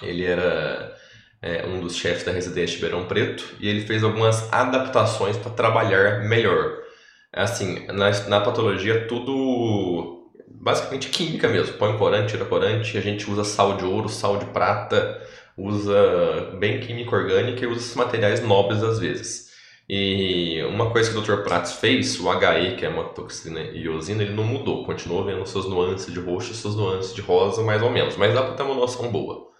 Ele 0.01 0.25
era 0.25 0.95
é, 1.43 1.65
um 1.67 1.81
dos 1.81 1.97
chefes 1.97 2.23
da 2.23 2.31
residência 2.31 2.77
de 2.77 2.81
Ribeirão 2.81 3.05
Preto 3.05 3.55
e 3.59 3.67
ele 3.67 3.81
fez 3.81 4.01
algumas 4.01 4.51
adaptações 4.51 5.35
para 5.35 5.51
trabalhar 5.51 6.21
melhor. 6.23 6.77
Assim, 7.33 7.85
na, 7.87 8.11
na 8.29 8.39
patologia, 8.39 9.07
tudo 9.07 10.31
basicamente 10.47 11.09
química 11.09 11.49
mesmo. 11.49 11.73
Põe 11.77 11.97
corante, 11.97 12.31
tira 12.31 12.45
corante, 12.45 12.97
a 12.97 13.01
gente 13.01 13.29
usa 13.29 13.43
sal 13.43 13.75
de 13.75 13.83
ouro, 13.83 14.07
sal 14.07 14.37
de 14.37 14.45
prata, 14.45 15.21
usa 15.57 16.55
bem 16.57 16.79
química 16.79 17.13
orgânica 17.13 17.65
e 17.65 17.67
usa 17.67 17.81
esses 17.81 17.95
materiais 17.95 18.41
nobres 18.41 18.81
às 18.81 18.99
vezes. 18.99 19.51
E 19.89 20.63
uma 20.69 20.91
coisa 20.91 21.11
que 21.11 21.17
o 21.17 21.21
Dr. 21.21 21.43
Prats 21.43 21.73
fez, 21.73 22.17
o 22.21 22.31
HE, 22.31 22.77
que 22.77 22.85
é 22.85 22.89
uma 22.89 23.03
toxina 23.09 23.59
iosina, 23.59 24.23
ele 24.23 24.33
não 24.33 24.45
mudou, 24.45 24.85
continuou 24.85 25.25
vendo 25.25 25.45
suas 25.45 25.65
nuances 25.65 26.11
de 26.13 26.19
roxo 26.21 26.53
suas 26.53 26.75
nuances 26.75 27.13
de 27.13 27.19
rosa, 27.21 27.61
mais 27.61 27.81
ou 27.81 27.89
menos, 27.89 28.15
mas 28.15 28.33
dá 28.33 28.41
para 28.43 28.53
ter 28.53 28.63
uma 28.63 28.75
noção 28.75 29.11
boa. 29.11 29.52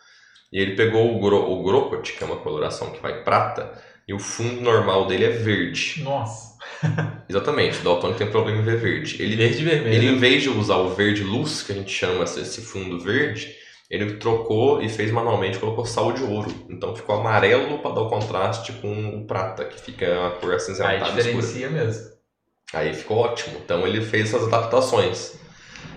E 0.54 0.60
ele 0.60 0.76
pegou 0.76 1.16
o, 1.16 1.20
gro, 1.20 1.51
o 1.51 2.01
que 2.01 2.24
é 2.24 2.28
uma 2.28 2.38
coloração 2.38 2.91
que 2.91 3.01
vai 3.01 3.24
prata, 3.24 3.74
e 4.08 4.14
o 4.14 4.20
fundo 4.20 4.62
normal 4.62 5.08
dele 5.08 5.26
é 5.26 5.30
verde. 5.30 6.01
Nossa. 6.04 6.54
Exatamente, 7.28 7.80
o 7.80 7.84
Daltônico 7.84 8.20
tem 8.20 8.30
problema 8.30 8.62
em 8.62 8.64
ver 8.64 8.78
verde. 8.78 9.22
Ele, 9.22 9.36
Verde 9.36 9.64
vermelho. 9.64 9.95
ele, 9.95 10.08
em 10.10 10.18
vez 10.18 10.43
de 10.43 10.49
usar 10.49 10.78
o 10.78 10.93
verde 10.93 11.24
luz, 11.24 11.64
que 11.64 11.72
a 11.72 11.76
gente 11.76 11.91
chama 11.91 12.24
esse 12.24 12.62
fundo 12.62 12.99
verde, 12.99 13.56
ele 13.89 14.14
trocou 14.18 14.82
e 14.82 14.89
fez 14.89 15.12
manualmente, 15.12 15.58
colocou 15.58 15.86
sal 15.86 16.12
de 16.12 16.24
ouro. 16.24 16.54
Então 16.70 16.95
ficou 16.95 17.16
amarelo 17.16 17.80
para 17.80 17.95
dar 17.95 18.01
o 18.01 18.10
contraste 18.10 18.74
com 18.74 19.18
o 19.18 19.26
prata, 19.26 19.66
que 19.66 19.80
fica 19.80 20.28
a 20.28 20.32
cor 20.32 20.51
Aí 20.51 20.56
acinzentada 20.58 20.95
escura. 21.20 21.24
diferencia 21.24 21.70
mesmo. 21.70 22.14
Aí 22.74 22.93
ficou 22.93 23.18
ótimo. 23.18 23.58
Então 23.64 23.88
ele 23.88 24.01
fez 24.01 24.34
essas 24.34 24.47
adaptações. 24.47 25.39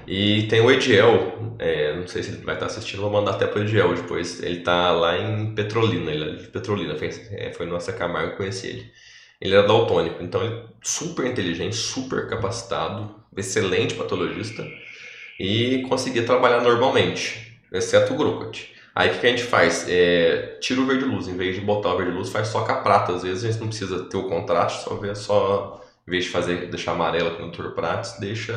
E 0.06 0.44
tem 0.44 0.60
o 0.60 0.70
Ediel, 0.70 1.56
é, 1.58 1.96
não 1.96 2.06
sei 2.06 2.22
se 2.22 2.30
ele 2.30 2.44
vai 2.44 2.54
estar 2.54 2.66
assistindo, 2.66 3.00
vou 3.00 3.10
mandar 3.10 3.32
até 3.32 3.46
pro 3.46 3.62
Ediel 3.62 3.94
depois. 3.94 4.42
Ele 4.42 4.60
tá 4.60 4.92
lá 4.92 5.18
em 5.18 5.54
Petrolina, 5.54 6.12
ele 6.12 6.24
é 6.30 6.34
de 6.34 6.46
Petrolina, 6.48 6.96
foi, 6.96 7.10
é, 7.32 7.52
foi 7.52 7.66
nossa 7.66 7.92
Camargo 7.92 8.32
que 8.32 8.36
conheci 8.36 8.68
ele. 8.68 8.92
Ele 9.40 9.54
era 9.54 9.66
daltônico, 9.66 10.22
então 10.22 10.42
ele 10.44 10.54
é 10.54 10.62
super 10.82 11.26
inteligente, 11.26 11.76
super 11.76 12.28
capacitado, 12.28 13.14
excelente 13.36 13.94
patologista 13.94 14.64
e 15.38 15.82
conseguia 15.88 16.24
trabalhar 16.24 16.62
normalmente, 16.62 17.60
exceto 17.72 18.14
o 18.14 18.16
Grocot. 18.16 18.74
Aí 18.94 19.10
o 19.10 19.20
que, 19.20 19.26
a 19.26 19.30
gente 19.30 19.42
faz? 19.42 19.86
É, 19.88 20.56
tira 20.58 20.80
o 20.80 20.86
verde 20.86 21.04
luz, 21.04 21.28
em 21.28 21.36
vez 21.36 21.54
de 21.54 21.60
botar 21.60 21.92
o 21.92 21.98
verde 21.98 22.12
luz, 22.12 22.30
faz 22.30 22.48
só 22.48 22.64
com 22.64 22.72
a 22.72 22.76
prata. 22.76 23.12
Às 23.12 23.22
vezes 23.22 23.44
a 23.44 23.50
gente 23.50 23.60
não 23.60 23.68
precisa 23.68 24.04
ter 24.04 24.16
o 24.16 24.26
contraste, 24.26 24.84
só 24.84 24.94
ver 24.94 25.14
só, 25.14 25.84
em 26.08 26.10
vez 26.10 26.24
de 26.24 26.30
fazer, 26.30 26.70
deixar 26.70 26.92
amarela 26.92 27.32
com 27.32 27.42
o 27.42 27.50
Dr. 27.50 27.74
Prates, 27.74 28.18
deixa 28.18 28.54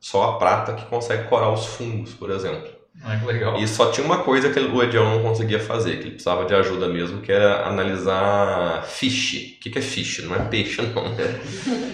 só 0.00 0.30
a 0.30 0.38
prata 0.38 0.74
que 0.74 0.84
consegue 0.86 1.28
corar 1.28 1.50
os 1.52 1.66
fungos, 1.66 2.14
por 2.14 2.30
exemplo. 2.30 2.76
Ah, 3.04 3.16
que 3.18 3.26
legal. 3.26 3.58
E 3.58 3.68
só 3.68 3.90
tinha 3.90 4.04
uma 4.06 4.22
coisa 4.22 4.50
que 4.50 4.58
o 4.58 4.82
Ediel 4.82 5.04
não 5.04 5.22
conseguia 5.22 5.60
fazer, 5.60 5.96
que 5.98 6.04
ele 6.04 6.10
precisava 6.12 6.44
de 6.46 6.54
ajuda 6.54 6.88
mesmo, 6.88 7.20
que 7.20 7.30
era 7.30 7.66
analisar 7.66 8.84
fish. 8.84 9.56
O 9.56 9.60
que, 9.60 9.78
é 9.78 9.82
fish? 9.82 10.24
Não 10.24 10.34
é 10.34 10.40
peixe, 10.48 10.80
não. 10.94 11.04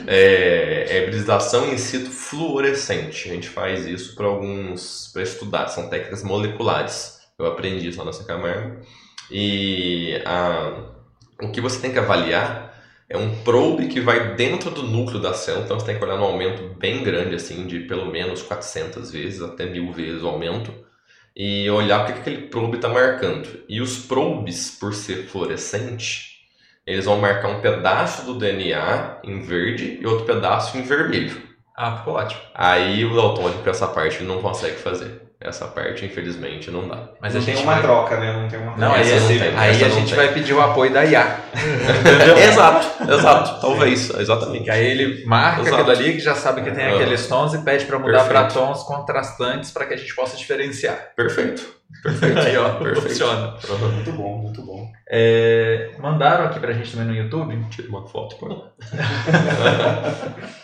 É, 0.07 0.87
é 0.89 1.03
hibridização 1.03 1.73
in 1.73 1.77
situ 1.77 2.11
fluorescente. 2.11 3.29
A 3.29 3.35
gente 3.35 3.49
faz 3.49 3.85
isso 3.87 4.15
para 4.15 4.27
alguns, 4.27 5.11
para 5.13 5.23
estudar, 5.23 5.69
são 5.69 5.89
técnicas 5.89 6.23
moleculares. 6.23 7.21
Eu 7.39 7.47
aprendi 7.47 7.89
isso 7.89 7.99
lá 7.99 8.05
nessa 8.05 8.25
Camargo. 8.25 8.81
E 9.31 10.23
a, 10.25 10.85
o 11.43 11.51
que 11.51 11.61
você 11.61 11.81
tem 11.81 11.93
que 11.93 11.99
avaliar 11.99 12.72
é 13.13 13.17
um 13.19 13.43
probe 13.43 13.89
que 13.89 14.01
vai 14.01 14.35
dentro 14.35 14.71
do 14.71 14.83
núcleo 14.83 15.21
da 15.21 15.35
célula, 15.35 15.65
então 15.65 15.79
você 15.79 15.85
tem 15.85 15.99
que 15.99 16.05
olhar 16.05 16.17
num 16.17 16.25
aumento 16.25 16.75
bem 16.79 17.05
grande, 17.05 17.35
assim, 17.35 17.67
de 17.67 17.81
pelo 17.81 18.07
menos 18.07 18.43
400 18.43 19.11
vezes, 19.11 19.43
até 19.43 19.67
mil 19.67 19.93
vezes 19.93 20.23
o 20.23 20.29
aumento, 20.29 20.73
e 21.37 21.69
olhar 21.69 22.03
o 22.03 22.07
que 22.07 22.15
que 22.15 22.21
aquele 22.21 22.49
probe 22.49 22.77
está 22.77 22.89
marcando. 22.89 23.65
E 23.69 23.83
os 23.83 23.99
probes, 23.99 24.71
por 24.81 24.95
ser 24.95 25.27
fluorescente, 25.27 26.41
eles 26.87 27.05
vão 27.05 27.19
marcar 27.19 27.49
um 27.49 27.61
pedaço 27.61 28.25
do 28.25 28.39
DNA 28.39 29.21
em 29.23 29.43
verde 29.43 29.99
e 30.01 30.07
outro 30.07 30.25
pedaço 30.25 30.79
em 30.79 30.83
vermelho. 30.83 31.43
Ah, 31.77 31.99
ficou 31.99 32.15
ótimo. 32.15 32.41
Aí 32.55 33.05
o 33.05 33.15
daltônico, 33.15 33.69
essa 33.69 33.89
parte, 33.89 34.19
ele 34.19 34.27
não 34.27 34.41
consegue 34.41 34.77
fazer. 34.77 35.22
Essa 35.45 35.67
parte, 35.67 36.05
infelizmente, 36.05 36.71
não 36.71 36.87
dá. 36.87 37.09
Mas 37.21 37.35
não 37.35 37.41
a 37.41 37.45
gente 37.45 37.57
tem 37.57 37.65
uma 37.65 37.73
vai... 37.75 37.83
troca, 37.83 38.17
né? 38.17 38.33
Não 38.33 38.49
tem 38.49 38.61
uma 38.61 38.77
Não, 38.77 38.93
aí, 38.93 39.21
não 39.21 39.27
tem, 39.27 39.43
aí 39.57 39.85
a 39.85 39.89
gente 39.89 40.07
tem. 40.09 40.15
vai 40.17 40.33
pedir 40.33 40.53
o 40.53 40.61
apoio 40.61 40.93
da 40.93 41.05
IA. 41.05 41.37
exato, 42.49 43.13
exato. 43.13 43.61
Talvez, 43.61 44.11
exatamente. 44.11 44.65
Que 44.65 44.71
aí 44.71 44.87
ele 44.87 45.25
marca 45.27 45.63
Exato. 45.63 45.75
aquilo 45.77 45.91
ali 45.91 46.13
que 46.13 46.21
já 46.21 46.35
sabe 46.37 46.63
que 46.63 46.71
tem 46.71 46.85
Ah. 46.85 46.95
aqueles 46.95 47.27
tons 47.27 47.55
e 47.55 47.59
pede 47.59 47.85
para 47.87 47.99
mudar 47.99 48.25
para 48.29 48.45
tons 48.45 48.85
contrastantes 48.85 49.73
para 49.73 49.85
que 49.87 49.95
a 49.95 49.97
gente 49.97 50.15
possa 50.15 50.37
diferenciar. 50.37 51.11
Perfeito. 51.17 51.63
Perfeito. 52.03 52.39
Aí, 52.39 52.57
ó, 52.57 52.71
Perfeito. 52.75 53.03
funciona. 53.09 53.55
Muito 53.95 54.13
bom, 54.13 54.39
muito 54.39 54.63
bom. 54.65 54.91
É, 55.11 55.91
mandaram 55.99 56.45
aqui 56.47 56.59
pra 56.61 56.73
gente 56.73 56.91
também 56.93 57.07
no 57.09 57.15
YouTube. 57.17 57.59
Tira 57.69 57.89
uma 57.89 58.07
foto, 58.07 58.37
pô. 58.37 58.65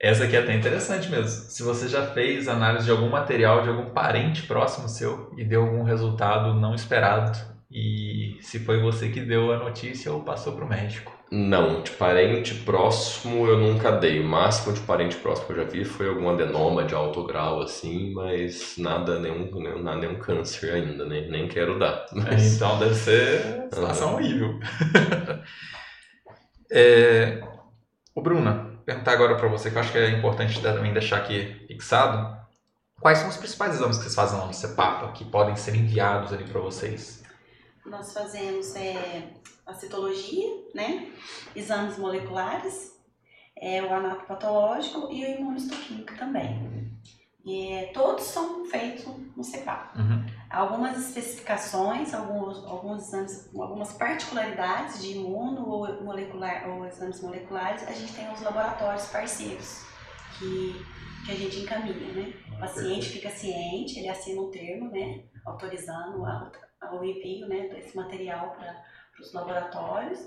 Essa 0.00 0.24
aqui 0.24 0.36
é 0.36 0.38
até 0.38 0.54
interessante 0.54 1.10
mesmo. 1.10 1.28
Se 1.28 1.62
você 1.62 1.88
já 1.88 2.06
fez 2.06 2.46
análise 2.46 2.84
de 2.84 2.90
algum 2.90 3.08
material 3.08 3.62
de 3.62 3.68
algum 3.68 3.90
parente 3.90 4.44
próximo 4.44 4.88
seu 4.88 5.32
e 5.36 5.44
deu 5.44 5.62
algum 5.62 5.82
resultado 5.82 6.54
não 6.54 6.74
esperado, 6.74 7.36
e 7.70 8.38
se 8.40 8.60
foi 8.60 8.80
você 8.80 9.08
que 9.10 9.20
deu 9.20 9.52
a 9.52 9.58
notícia 9.58 10.12
ou 10.12 10.22
passou 10.22 10.54
pro 10.54 10.68
médico. 10.68 11.12
Não, 11.30 11.82
de 11.82 11.90
parente 11.90 12.54
próximo 12.54 13.46
eu 13.46 13.58
nunca 13.58 13.92
dei. 13.92 14.20
O 14.20 14.24
máximo 14.24 14.72
de 14.72 14.80
parente 14.80 15.16
próximo 15.16 15.48
que 15.48 15.52
eu 15.52 15.56
já 15.56 15.64
vi 15.64 15.84
foi 15.84 16.08
algum 16.08 16.30
adenoma 16.30 16.84
de 16.84 16.94
alto 16.94 17.24
grau, 17.24 17.60
assim, 17.60 18.14
mas 18.14 18.76
nada, 18.78 19.18
nenhum, 19.18 19.50
nenhum, 19.52 19.82
nada, 19.82 19.98
nenhum 19.98 20.18
câncer 20.18 20.72
ainda, 20.72 21.04
né? 21.04 21.26
nem 21.28 21.48
quero 21.48 21.78
dar. 21.78 22.06
É, 22.16 22.30
Mas, 22.30 22.54
então 22.54 22.78
deve 22.78 22.94
ser 22.94 23.68
situação 23.70 24.14
horrível. 24.14 24.58
é, 26.72 27.40
o 28.14 28.22
Bruna, 28.22 28.67
perguntar 28.88 29.12
agora 29.12 29.36
para 29.36 29.48
você, 29.48 29.70
que 29.70 29.76
eu 29.76 29.80
acho 29.82 29.92
que 29.92 29.98
é 29.98 30.10
importante 30.12 30.62
também 30.62 30.94
deixar 30.94 31.18
aqui 31.18 31.66
fixado. 31.66 32.38
Quais 32.98 33.18
são 33.18 33.28
os 33.28 33.36
principais 33.36 33.74
exames 33.74 33.98
que 33.98 34.04
vocês 34.04 34.14
fazem 34.14 34.38
lá 34.38 34.46
no 34.46 34.54
CEPAPA 34.54 35.12
que 35.12 35.26
podem 35.26 35.54
ser 35.56 35.74
enviados 35.74 36.32
ali 36.32 36.44
para 36.44 36.58
vocês? 36.58 37.22
Nós 37.84 38.14
fazemos 38.14 38.74
é, 38.76 39.28
a 39.66 39.74
citologia, 39.74 40.48
né? 40.74 41.12
Exames 41.54 41.98
moleculares, 41.98 42.98
é, 43.60 43.82
o 43.82 43.92
anatopatológico 43.92 45.12
e 45.12 45.22
o 45.22 45.38
imunistoquímico 45.38 46.16
também. 46.16 46.90
E, 47.44 47.70
é, 47.72 47.92
todos 47.92 48.24
são 48.24 48.64
feitos 48.64 49.04
no 49.36 49.44
CEPAP. 49.44 49.98
Uhum. 49.98 50.26
Algumas 50.50 50.96
especificações, 50.98 52.14
alguns, 52.14 52.64
alguns 52.64 53.02
exames, 53.08 53.50
algumas 53.54 53.92
particularidades 53.92 55.02
de 55.02 55.12
imuno 55.18 55.68
ou 55.68 56.02
molecular 56.02 56.70
ou 56.70 56.86
exames 56.86 57.20
moleculares, 57.20 57.86
a 57.86 57.92
gente 57.92 58.14
tem 58.14 58.32
os 58.32 58.40
laboratórios 58.40 59.06
parceiros 59.08 59.82
que, 60.38 60.74
que 61.26 61.32
a 61.32 61.34
gente 61.34 61.58
encaminha, 61.60 62.12
né? 62.14 62.32
O 62.56 62.58
paciente 62.60 63.10
fica 63.10 63.28
ciente, 63.28 63.98
ele 63.98 64.08
assina 64.08 64.40
um 64.40 64.50
termo, 64.50 64.90
né? 64.90 65.24
Autorizando 65.44 66.24
a, 66.24 66.50
a- 66.80 66.94
o 66.94 67.04
envio 67.04 67.46
né, 67.46 67.68
desse 67.68 67.94
material 67.94 68.52
para 68.56 68.82
os 69.20 69.32
laboratórios 69.34 70.18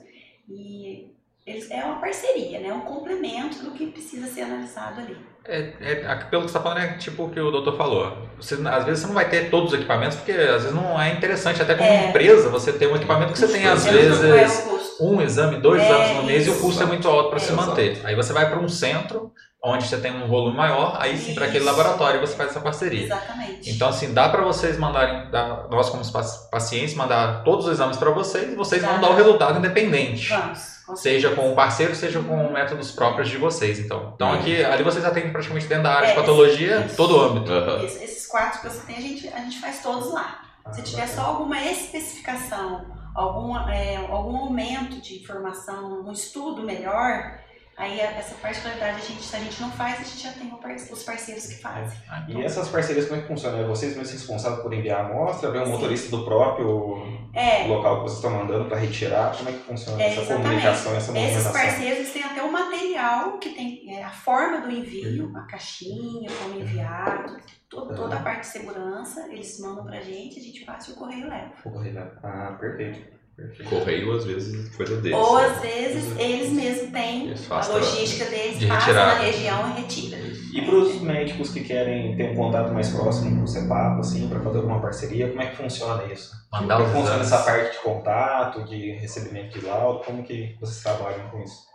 e 0.48 1.16
eles, 1.46 1.70
é 1.72 1.84
uma 1.84 2.00
parceria, 2.00 2.60
né? 2.60 2.72
Um 2.72 2.82
complemento 2.82 3.60
do 3.64 3.72
que 3.72 3.88
precisa 3.88 4.28
ser 4.28 4.42
analisado 4.42 5.02
ali. 5.02 5.18
É, 5.44 5.74
é, 5.82 5.96
pelo 6.30 6.44
que 6.44 6.52
você 6.52 6.58
está 6.58 6.62
falando, 6.62 6.80
é 6.84 6.98
tipo 6.98 7.24
o 7.24 7.30
que 7.32 7.40
o 7.40 7.50
doutor 7.50 7.76
falou. 7.76 8.16
Você, 8.38 8.56
às 8.68 8.86
vezes 8.86 9.02
você 9.02 9.08
não 9.08 9.16
vai 9.16 9.28
ter 9.28 9.50
todos 9.50 9.74
os 9.74 9.78
equipamentos, 9.80 10.18
porque 10.18 10.32
às 10.34 10.64
vezes 10.64 10.74
não 10.74 11.02
é 11.02 11.12
interessante, 11.14 11.62
até 11.62 11.74
como 11.74 11.90
É. 11.90 12.10
empresa, 12.10 12.50
você 12.50 12.72
ter 12.72 12.88
um 12.88 12.96
equipamento 12.96 13.34
que 13.34 13.40
você 13.40 13.48
tem, 13.48 13.66
às 13.68 13.86
É, 13.88 13.92
vezes, 13.92 14.24
é 14.24 15.04
um 15.04 15.20
exame, 15.20 15.58
dois 15.58 15.82
É 15.82 15.86
exames 15.86 16.18
no 16.18 16.24
mês 16.24 16.46
e 16.46 16.50
o 16.52 16.54
isso. 16.54 16.62
custo 16.62 16.84
é 16.84 16.86
muito 16.86 17.08
alto 17.08 17.32
para 17.32 17.40
se 17.40 17.52
É, 17.52 17.56
manter. 17.56 18.00
Aí 18.04 18.16
você 18.16 18.32
vai 18.34 18.48
para 18.48 18.60
um 18.60 18.70
centro, 18.70 19.34
onde 19.64 19.88
você 19.88 19.98
tem 19.98 20.12
um 20.12 20.28
volume 20.28 20.58
maior, 20.58 20.98
aí 21.00 21.18
sim 21.18 21.36
para 21.36 21.46
aquele 21.46 21.64
laboratório 21.64 22.20
você 22.20 22.36
faz 22.36 22.50
essa 22.50 22.60
parceria. 22.60 23.04
Exatamente. 23.06 23.70
Então, 23.70 23.90
assim, 23.90 24.12
dá 24.14 24.28
para 24.30 24.42
vocês 24.44 24.78
mandarem, 24.78 25.30
dá- 25.30 25.68
nós 25.70 25.90
como 25.90 26.04
paci- 26.12 26.50
pacientes, 26.50 26.96
mandar 26.96 27.44
todos 27.44 27.66
os 27.66 27.72
exames 27.74 27.98
para 27.98 28.10
vocês 28.10 28.52
e 28.52 28.56
vocês 28.56 28.82
vão 28.82 28.96
Tá. 28.96 29.02
dar 29.02 29.10
o 29.12 29.16
resultado 29.16 29.60
independente. 29.60 30.30
Vamos. 30.30 30.72
com 30.82 30.96
Seja 30.96 31.30
com 31.36 31.52
um 31.52 31.56
parceiro, 31.56 31.96
seja 31.96 32.20
com 32.22 32.52
métodos 32.52 32.92
próprios 32.92 33.30
de 33.30 33.38
vocês, 33.38 33.80
então. 33.80 34.12
Então, 34.16 34.30
Uhum. 34.30 34.40
aqui, 34.40 34.62
ali 34.66 34.84
vocês 34.84 35.06
atendem 35.06 35.32
praticamente 35.32 35.68
dentro 35.68 35.84
da 35.84 35.94
área 35.94 36.08
de 36.08 36.14
É, 36.14 36.16
patologia, 36.16 36.78
isso. 36.86 36.98
todo 36.98 37.16
o 37.18 37.22
âmbito. 37.22 37.52
Isso, 37.86 38.04
esses 38.04 38.28
quatro 38.28 38.60
que 38.62 38.68
você 38.70 38.82
tem, 38.88 38.98
a 38.98 39.00
gente, 39.00 39.28
a 39.30 39.38
gente 39.40 39.60
faz 39.62 39.82
todos 39.82 40.12
lá. 40.12 40.42
Se 40.74 40.82
tiver 40.82 41.08
só 41.08 41.22
alguma 41.22 41.58
especificação, 41.64 42.86
alguma, 43.16 43.74
é, 43.74 43.98
algum 43.98 44.36
aumento 44.38 45.00
de 45.02 45.16
informação, 45.22 46.04
um 46.06 46.12
estudo 46.12 46.64
melhor, 46.64 47.40
Aí 47.78 48.00
a- 48.00 48.12
essa 48.12 48.36
particularidade 48.36 48.98
a 48.98 49.00
gente, 49.06 49.24
se 49.24 49.36
a 49.36 49.40
gente 49.40 49.60
não 49.62 49.72
faz, 49.72 49.96
a 50.00 50.04
gente 50.04 50.20
já 50.22 50.32
tem 50.34 50.52
os 50.92 51.04
parceiros 51.04 51.48
que 51.48 51.56
fazem. 51.62 51.98
Ah, 52.10 52.26
E 52.28 52.32
então, 52.32 52.44
essas 52.44 52.68
parcerias, 52.70 53.08
como 53.08 53.20
é 53.20 53.22
que 53.24 53.28
funciona? 53.28 53.58
É 53.58 53.64
vocês 53.64 53.94
mesmos 53.96 54.12
responsáveis 54.12 54.62
por 54.62 54.74
enviar 54.74 55.00
a 55.02 55.06
amostra? 55.08 55.50
Vem 55.52 55.62
um 55.62 55.66
Sim. 55.66 55.72
motorista 55.72 56.16
do 56.16 56.24
próprio 56.26 57.02
É, 57.34 57.66
local 57.68 57.96
que 57.98 58.02
vocês 58.04 58.18
estão 58.18 58.32
mandando 58.32 58.66
para 58.66 58.78
retirar? 58.78 59.36
Como 59.36 59.50
é 59.50 59.54
que 59.54 59.60
funciona 59.60 60.02
É, 60.04 60.08
essa 60.12 60.22
exatamente. 60.22 60.44
comunicação, 60.48 60.92
essa 60.92 60.98
esses 60.98 61.14
movimentação? 61.14 61.54
parceiros 61.54 61.98
eles 62.00 62.14
têm 62.14 62.24
até 62.24 62.44
o 62.44 62.52
material 62.52 63.38
que 63.40 63.50
tem 63.52 63.96
é, 63.98 64.04
a 64.04 64.12
forma 64.12 64.62
do 64.62 64.70
envio, 64.70 65.32
a 65.36 65.42
caixinha, 65.44 66.30
como 66.44 66.60
enviar, 66.60 67.26
tudo- 67.70 67.96
toda 67.96 68.18
a 68.18 68.22
parte 68.22 68.42
de 68.42 68.48
segurança, 68.48 69.28
eles 69.32 69.60
mandam 69.62 69.86
pra 69.86 70.02
gente, 70.02 70.40
a 70.40 70.44
gente 70.44 70.66
passa 70.66 70.92
e 70.92 70.94
o 70.94 70.98
correio 70.98 71.28
leva. 71.30 71.52
O 71.66 71.72
correio, 71.72 71.94
né? 71.94 72.12
Ah, 72.22 72.56
perfeito. 72.60 73.21
Perfeito. 73.42 73.70
Correio, 73.70 74.16
às 74.16 74.26
vezes, 74.26 74.76
coisa 74.76 74.98
deles. 74.98 75.18
Ou 75.18 75.38
né? 75.38 75.46
às 75.46 75.62
vezes 75.62 76.18
eles 76.18 76.50
mesmos 76.52 76.92
têm 76.92 77.34
a 77.50 77.68
logística 77.68 78.26
deles, 78.26 78.60
de 78.60 78.68
passa 78.68 78.88
retirar. 78.88 79.06
na 79.06 79.22
região 79.22 79.70
e 79.70 79.82
retira. 79.82 80.18
E 80.54 80.62
para 80.62 80.76
os 80.76 81.02
médicos 81.02 81.50
que 81.50 81.62
querem 81.62 82.16
ter 82.16 82.32
um 82.32 82.36
contato 82.36 82.74
mais 82.74 82.90
próximo 82.90 83.38
com 83.38 83.44
o 83.44 83.48
CEPAP, 83.48 84.00
assim, 84.00 84.28
para 84.28 84.40
fazer 84.42 84.58
alguma 84.58 84.82
parceria, 84.82 85.30
como 85.30 85.42
é 85.42 85.48
que 85.48 85.56
funciona 85.56 86.04
isso? 86.12 86.32
Mandar 86.52 86.76
como 86.78 86.88
os 86.88 86.92
é 86.92 86.96
funciona 86.98 87.24
exames. 87.24 87.32
essa 87.32 87.44
parte 87.44 87.72
de 87.72 87.84
contato, 87.84 88.64
de 88.66 88.92
recebimento 88.92 89.58
de 89.58 89.66
laudo? 89.66 90.04
Como 90.04 90.24
que 90.24 90.58
vocês 90.60 90.84
trabalham 90.84 91.30
com 91.30 91.42
isso? 91.42 91.71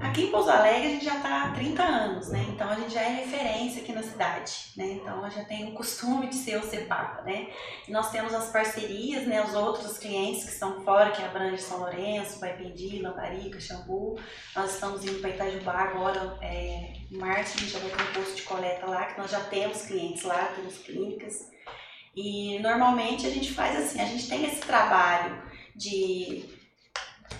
Aqui 0.00 0.24
em 0.24 0.30
Pouso 0.30 0.50
Alegre 0.50 0.86
a 0.86 0.90
gente 0.90 1.04
já 1.04 1.16
está 1.16 1.44
há 1.44 1.50
30 1.52 1.82
anos, 1.82 2.28
né? 2.28 2.44
Então 2.50 2.68
a 2.68 2.74
gente 2.74 2.94
já 2.94 3.02
é 3.02 3.14
referência 3.14 3.82
aqui 3.82 3.92
na 3.92 4.02
cidade, 4.02 4.72
né? 4.76 4.92
Então 4.92 5.28
já 5.30 5.44
tem 5.44 5.70
o 5.70 5.74
costume 5.74 6.28
de 6.28 6.36
ser 6.36 6.56
o 6.56 6.62
CEPAPA, 6.62 7.22
né? 7.22 7.48
E 7.88 7.90
nós 7.90 8.10
temos 8.10 8.32
as 8.32 8.50
parcerias, 8.50 9.26
né? 9.26 9.44
Os 9.44 9.54
outros 9.54 9.98
clientes 9.98 10.44
que 10.44 10.50
estão 10.50 10.82
fora, 10.82 11.10
que 11.10 11.22
abrange 11.22 11.62
São 11.62 11.78
Lourenço, 11.78 12.38
Baipendi, 12.38 13.00
Lamparica, 13.00 13.60
Xambu. 13.60 14.18
Nós 14.54 14.74
estamos 14.74 15.04
indo 15.04 15.20
para 15.20 15.30
Itajubá 15.30 15.72
agora, 15.72 16.38
é, 16.40 16.92
em 17.10 17.16
março, 17.16 17.56
a 17.56 17.60
gente 17.60 17.72
já 17.72 17.78
vai 17.80 17.90
ter 17.90 18.02
um 18.02 18.12
posto 18.12 18.36
de 18.36 18.42
coleta 18.42 18.86
lá, 18.86 19.06
que 19.06 19.18
nós 19.20 19.30
já 19.30 19.40
temos 19.40 19.82
clientes 19.82 20.22
lá, 20.22 20.52
temos 20.54 20.78
clínicas. 20.78 21.50
E 22.14 22.58
normalmente 22.60 23.26
a 23.26 23.30
gente 23.30 23.52
faz 23.52 23.76
assim, 23.76 24.00
a 24.00 24.06
gente 24.06 24.28
tem 24.28 24.44
esse 24.44 24.60
trabalho 24.60 25.42
de 25.74 26.44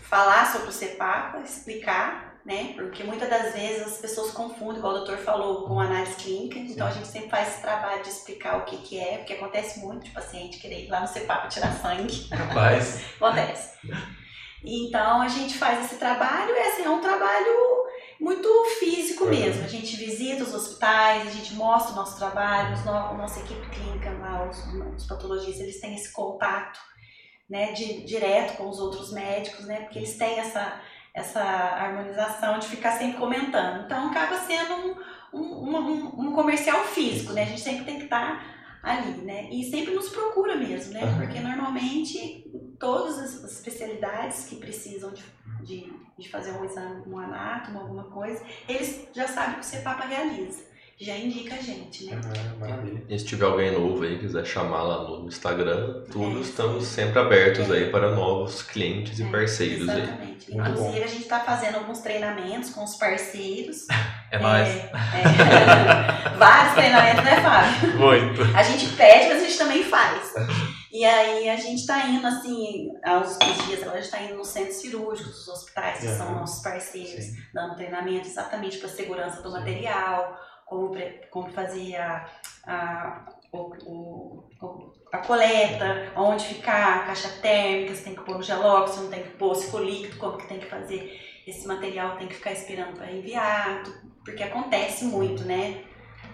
falar 0.03 0.51
sobre 0.51 0.69
o 0.69 0.73
CEPAPA, 0.73 1.41
explicar, 1.41 2.32
né? 2.45 2.73
Porque 2.75 3.05
muitas 3.05 3.29
das 3.31 3.53
vezes 3.55 3.87
as 3.87 3.99
pessoas 3.99 4.33
confundem, 4.33 4.79
igual 4.79 4.95
o 4.95 4.97
doutor 4.99 5.19
falou, 5.19 5.67
com 5.67 5.79
análise 5.79 6.17
clínica. 6.17 6.59
Então 6.59 6.87
a 6.87 6.91
gente 6.91 7.07
sempre 7.07 7.31
faz 7.31 7.49
esse 7.49 7.63
trabalho 7.63 8.03
de 8.03 8.09
explicar 8.09 8.59
o 8.59 8.65
que, 8.65 8.77
que 8.79 8.99
é, 8.99 9.19
porque 9.19 9.35
acontece 9.35 9.81
muito 9.81 10.05
de 10.05 10.11
paciente 10.11 10.59
querer 10.59 10.85
ir 10.85 10.89
lá 10.89 11.01
no 11.01 11.07
CEPAPA 11.09 11.49
tirar 11.49 11.73
sangue. 11.73 12.29
Rapaz, 12.33 13.03
Acontece. 13.21 13.79
Então 14.65 15.21
a 15.23 15.29
gente 15.29 15.59
faz 15.59 15.85
esse 15.85 15.97
trabalho 15.97 16.55
e 16.55 16.59
assim, 16.61 16.85
é 16.85 16.91
um 16.91 17.01
trabalho 17.01 17.83
muito 18.21 18.49
físico 18.79 19.25
mesmo. 19.27 19.65
A 19.65 19.69
gente 19.69 19.97
visita 19.97 20.45
os 20.45 20.55
hospitais, 20.55 21.27
a 21.27 21.31
gente 21.31 21.55
mostra 21.55 21.93
o 21.93 21.97
nosso 21.97 22.17
trabalho, 22.17 22.75
os 22.75 22.85
no- 22.85 22.93
a 22.93 23.15
nossa 23.15 23.41
equipe 23.41 23.69
clínica 23.71 24.11
lá, 24.21 24.49
os, 24.49 24.59
os 24.97 25.07
patologistas, 25.07 25.61
eles 25.63 25.81
têm 25.81 25.95
esse 25.97 26.13
contato 26.13 26.79
né, 27.51 27.73
de, 27.73 28.05
direto 28.05 28.57
com 28.57 28.69
os 28.69 28.79
outros 28.79 29.13
médicos, 29.13 29.67
né? 29.67 29.81
Porque 29.81 29.99
eles 29.99 30.17
têm 30.17 30.39
essa, 30.39 30.81
essa 31.15 31.41
harmonização 31.41 32.59
de 32.59 32.69
ficar 32.69 32.93
sempre 32.93 33.19
comentando. 33.19 33.85
Então 33.85 34.09
acaba 34.09 34.39
sendo 34.39 34.75
um, 35.33 35.41
um, 35.41 35.77
um, 35.77 36.21
um 36.21 36.33
comercial 36.33 36.85
físico, 36.85 37.33
né? 37.33 37.43
A 37.43 37.47
gente 37.47 37.61
sempre 37.61 37.85
tem 37.85 37.99
que 37.99 38.05
estar 38.05 38.45
ali, 38.83 39.13
né? 39.23 39.49
E 39.51 39.71
sempre 39.71 39.95
nos 39.95 40.09
procura 40.09 40.57
mesmo, 40.57 40.95
né? 40.95 41.01
Porque 41.19 41.39
normalmente 41.41 42.51
todas 42.79 43.19
as 43.19 43.45
as 43.45 43.53
especialidades 43.53 44.47
que 44.47 44.57
precisam 44.57 45.13
de, 45.13 45.23
de, 45.63 45.93
de 46.19 46.29
fazer 46.29 46.53
um 46.53 46.65
exame, 46.65 47.03
um 47.07 47.19
anátomo, 47.19 47.81
alguma 47.81 48.05
coisa, 48.05 48.45
eles 48.69 49.09
já 49.13 49.29
sabem 49.29 49.55
que 49.57 49.61
o 49.61 49.65
CEPAPA 49.65 50.07
realiza. 50.07 50.72
Já 51.05 51.17
indica 51.17 51.57
a 51.57 51.59
gente, 51.59 52.05
né? 52.07 52.21
Ah, 52.25 52.59
maravilha. 52.61 53.03
E 53.09 53.19
se 53.19 53.25
tiver 53.25 53.45
alguém 53.47 53.73
novo 53.73 54.05
aí, 54.05 54.19
quiser 54.19 54.45
chamar 54.47 54.83
lá 54.85 55.03
no 55.03 55.27
Instagram, 55.27 56.05
tudo, 56.11 56.39
É, 56.39 56.41
estamos 56.43 56.85
sim. 56.85 56.95
sempre 57.03 57.19
abertos 57.19 57.69
É. 57.71 57.73
aí 57.79 57.91
para 57.91 58.15
novos 58.15 58.63
clientes 58.63 59.19
e 59.19 59.25
É, 59.25 59.27
parceiros 59.27 59.89
aí. 59.89 60.03
Exatamente. 60.03 60.53
Muito 60.55 60.71
Inclusive, 60.71 60.99
bom. 61.01 61.05
a 61.05 61.09
gente 61.09 61.23
está 61.23 61.41
fazendo 61.41 61.77
alguns 61.79 61.99
treinamentos 62.01 62.71
com 62.71 62.85
os 62.85 62.95
parceiros. 62.97 63.87
é 64.31 64.39
nóis. 64.39 64.69
é, 64.69 64.91
vários 66.39 66.75
treinamentos, 66.75 67.25
né, 67.25 67.41
Fábio? 67.43 67.97
Muito. 67.99 68.57
A 68.57 68.63
gente 68.63 68.87
pede, 68.97 69.29
mas 69.29 69.43
a 69.43 69.47
gente 69.47 69.59
também 69.59 69.83
faz. 69.85 70.33
E 70.93 71.05
aí 71.07 71.49
a 71.49 71.57
gente 71.57 71.81
está 71.81 72.07
indo, 72.07 72.27
assim, 72.27 72.91
aos 73.03 73.39
uns 73.43 73.67
dias 73.67 73.81
agora 73.83 73.99
a 73.99 74.01
gente 74.03 74.05
está 74.13 74.23
indo 74.23 74.35
nos 74.37 74.49
centros 74.49 74.77
cirúrgicos, 74.77 75.33
dos 75.33 75.49
hospitais, 75.49 76.01
que 76.01 76.07
são 76.09 76.35
nossos 76.35 76.63
parceiros, 76.63 77.25
Sim. 77.25 77.37
dando 77.55 77.77
treinamento 77.77 78.29
exatamente 78.29 78.77
para 78.79 78.89
a 78.89 78.93
segurança 78.93 79.41
do 79.43 79.51
material, 79.51 80.39
como, 80.73 80.95
como 81.31 81.51
fazer 81.53 81.97
a, 81.97 82.27
o- 83.53 84.45
o- 84.63 84.93
a 85.13 85.19
coleta, 85.19 86.11
onde 86.17 86.45
ficar, 86.47 86.97
a 87.03 87.07
caixa 87.07 87.29
térmica, 87.43 87.95
se 87.95 88.05
tem 88.05 88.15
que 88.15 88.23
pôr 88.23 88.37
no 88.39 88.43
gelóx, 88.43 88.93
se 88.93 89.01
não 89.01 89.11
tem 89.11 89.23
que 89.23 89.31
pôr, 89.31 89.55
se 89.55 89.71
for 89.71 89.83
líquido, 89.85 90.17
como 90.19 90.39
que 90.39 90.49
tem 90.49 90.59
que 90.59 90.67
fazer. 90.67 91.21
Esse 91.47 91.67
material 91.69 92.17
tem 92.17 92.29
que 92.29 92.35
ficar 92.35 92.53
esperando 92.53 92.97
para 92.97 93.11
enviar, 93.13 93.83
porque 94.25 94.43
acontece 94.43 95.05
muito, 95.05 95.45
né? 95.45 95.83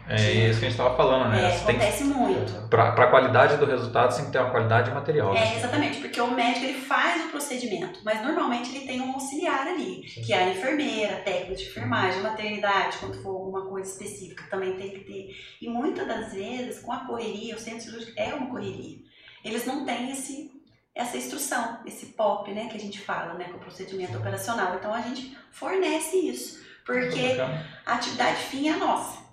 É 0.08 0.48
isso 0.48 0.58
que 0.58 0.66
a 0.66 0.70
gente 0.70 0.78
estava 0.78 0.96
falando, 0.96 1.30
né? 1.30 1.44
É, 1.44 1.50
Você 1.50 1.66
tem 1.66 1.78
que, 1.78 1.84
acontece 1.84 2.04
muito. 2.04 2.68
pra, 2.68 2.92
pra 2.92 3.08
qualidade 3.08 3.58
do 3.58 3.66
resultado, 3.66 4.10
você 4.10 4.18
tem 4.18 4.26
que 4.26 4.32
ter 4.32 4.38
uma 4.38 4.50
qualidade 4.50 4.88
de 4.88 4.94
material. 4.94 5.36
É, 5.36 5.56
exatamente, 5.56 6.00
porque 6.00 6.18
o 6.18 6.30
médico 6.30 6.64
ele 6.64 6.80
faz 6.80 7.26
o 7.26 7.28
procedimento, 7.28 8.00
mas 8.02 8.22
normalmente 8.22 8.74
ele 8.74 8.86
tem 8.86 9.02
um 9.02 9.12
auxiliar 9.12 9.66
ali, 9.66 10.00
que 10.02 10.32
é 10.32 10.44
a 10.44 10.48
enfermeira, 10.48 11.16
técnico 11.16 11.56
de 11.56 11.64
enfermagem, 11.64 12.22
maternidade, 12.22 12.96
quando 12.98 13.22
for 13.22 13.30
alguma 13.30 13.66
coisa 13.66 13.90
específica, 13.90 14.44
também 14.50 14.76
tem 14.76 14.90
que 14.90 15.00
ter. 15.00 15.36
E 15.60 15.68
muitas 15.68 16.06
das 16.08 16.32
vezes, 16.32 16.80
com 16.80 16.90
a 16.90 17.04
correria, 17.06 17.54
o 17.54 17.58
centro 17.58 17.82
cirúrgico 17.82 18.12
é 18.16 18.32
uma 18.32 18.48
correria. 18.48 18.98
Eles 19.44 19.66
não 19.66 19.84
têm 19.84 20.10
esse, 20.10 20.50
essa 20.94 21.16
instrução, 21.18 21.80
esse 21.84 22.06
POP, 22.06 22.50
né, 22.52 22.68
que 22.70 22.76
a 22.76 22.80
gente 22.80 22.98
fala, 23.00 23.34
né, 23.34 23.44
com 23.44 23.58
o 23.58 23.60
procedimento 23.60 24.16
operacional. 24.16 24.74
Então 24.74 24.92
a 24.92 25.02
gente 25.02 25.36
fornece 25.52 26.16
isso, 26.16 26.64
porque 26.86 27.36
a 27.84 27.94
atividade 27.94 28.38
fim 28.44 28.68
é 28.68 28.72
a 28.72 28.76
nossa. 28.78 29.27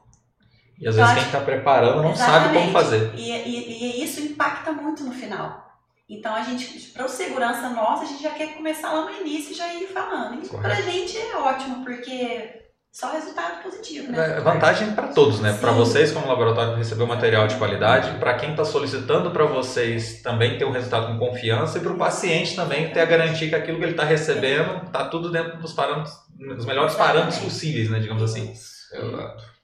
E 0.79 0.87
às 0.87 0.95
vezes 0.95 1.13
quem 1.13 1.23
está 1.23 1.39
preparando 1.39 2.01
não 2.03 2.15
sabe 2.15 2.47
como 2.49 2.59
Exatamente. 2.69 2.71
fazer. 2.73 3.11
E, 3.15 3.31
e- 3.31 3.99
e 4.01 4.03
isso 4.03 4.19
impacta 4.21 4.71
muito 4.71 5.03
no 5.03 5.11
final. 5.13 5.63
Então 6.09 6.35
a 6.35 6.41
gente, 6.43 6.65
para 6.89 7.07
segurança 7.07 7.69
nossa, 7.69 8.03
a 8.03 8.05
gente 8.05 8.21
já 8.21 8.31
quer 8.31 8.53
começar 8.53 8.91
lá 8.91 9.05
no 9.05 9.11
início 9.21 9.51
e 9.53 9.55
já 9.55 9.73
ir 9.73 9.87
falando. 9.87 10.35
E 10.43 10.47
pra 10.47 10.59
Correto. 10.59 10.83
gente 10.83 11.17
é 11.17 11.35
ótimo, 11.37 11.83
porque 11.83 12.61
só 12.91 13.11
resultado 13.11 13.63
positivo, 13.63 14.11
né? 14.11 14.37
É 14.37 14.39
vantagem 14.41 14.93
para 14.93 15.07
todos, 15.07 15.39
né? 15.39 15.57
Para 15.59 15.71
vocês 15.71 16.11
como 16.11 16.27
laboratório 16.27 16.75
receber 16.75 17.03
o 17.03 17.07
material 17.07 17.47
de 17.47 17.55
qualidade, 17.55 18.19
para 18.19 18.35
quem 18.35 18.51
está 18.51 18.63
solicitando 18.63 19.31
para 19.31 19.45
vocês 19.45 20.21
também 20.21 20.57
ter 20.57 20.65
um 20.65 20.71
resultado 20.71 21.07
com 21.07 21.17
confiança 21.17 21.77
e 21.77 21.81
para 21.81 21.91
o 21.93 21.97
paciente 21.97 22.55
também 22.55 22.91
ter 22.91 22.99
a 22.99 23.05
garantia 23.05 23.49
que 23.49 23.55
aquilo 23.55 23.77
que 23.79 23.83
ele 23.85 23.91
está 23.91 24.03
recebendo 24.05 24.85
está 24.85 25.05
tudo 25.05 25.31
dentro 25.31 25.57
dos 25.57 25.73
parâmetros, 25.73 26.13
dos 26.55 26.65
melhores 26.65 26.93
parâmetros 26.95 27.35
Exatamente. 27.37 27.53
possíveis, 27.53 27.89
né? 27.89 27.99
Digamos 27.99 28.21
assim. 28.21 28.53
Exato. 28.93 29.54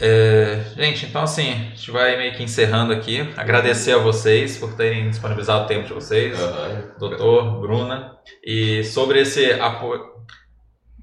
É, 0.00 0.62
gente, 0.76 1.06
então 1.06 1.22
assim, 1.22 1.50
a 1.50 1.54
gente 1.74 1.90
vai 1.90 2.16
meio 2.16 2.32
que 2.34 2.42
encerrando 2.42 2.92
aqui. 2.92 3.28
Agradecer 3.36 3.92
a 3.92 3.98
vocês 3.98 4.56
por 4.56 4.74
terem 4.74 5.10
disponibilizado 5.10 5.64
o 5.64 5.66
tempo 5.66 5.86
de 5.86 5.92
vocês. 5.92 6.40
Aham. 6.40 6.82
doutor, 6.98 7.60
Bruna, 7.60 8.16
e 8.44 8.82
sobre 8.84 9.20
esse 9.20 9.52
apoio, 9.52 10.02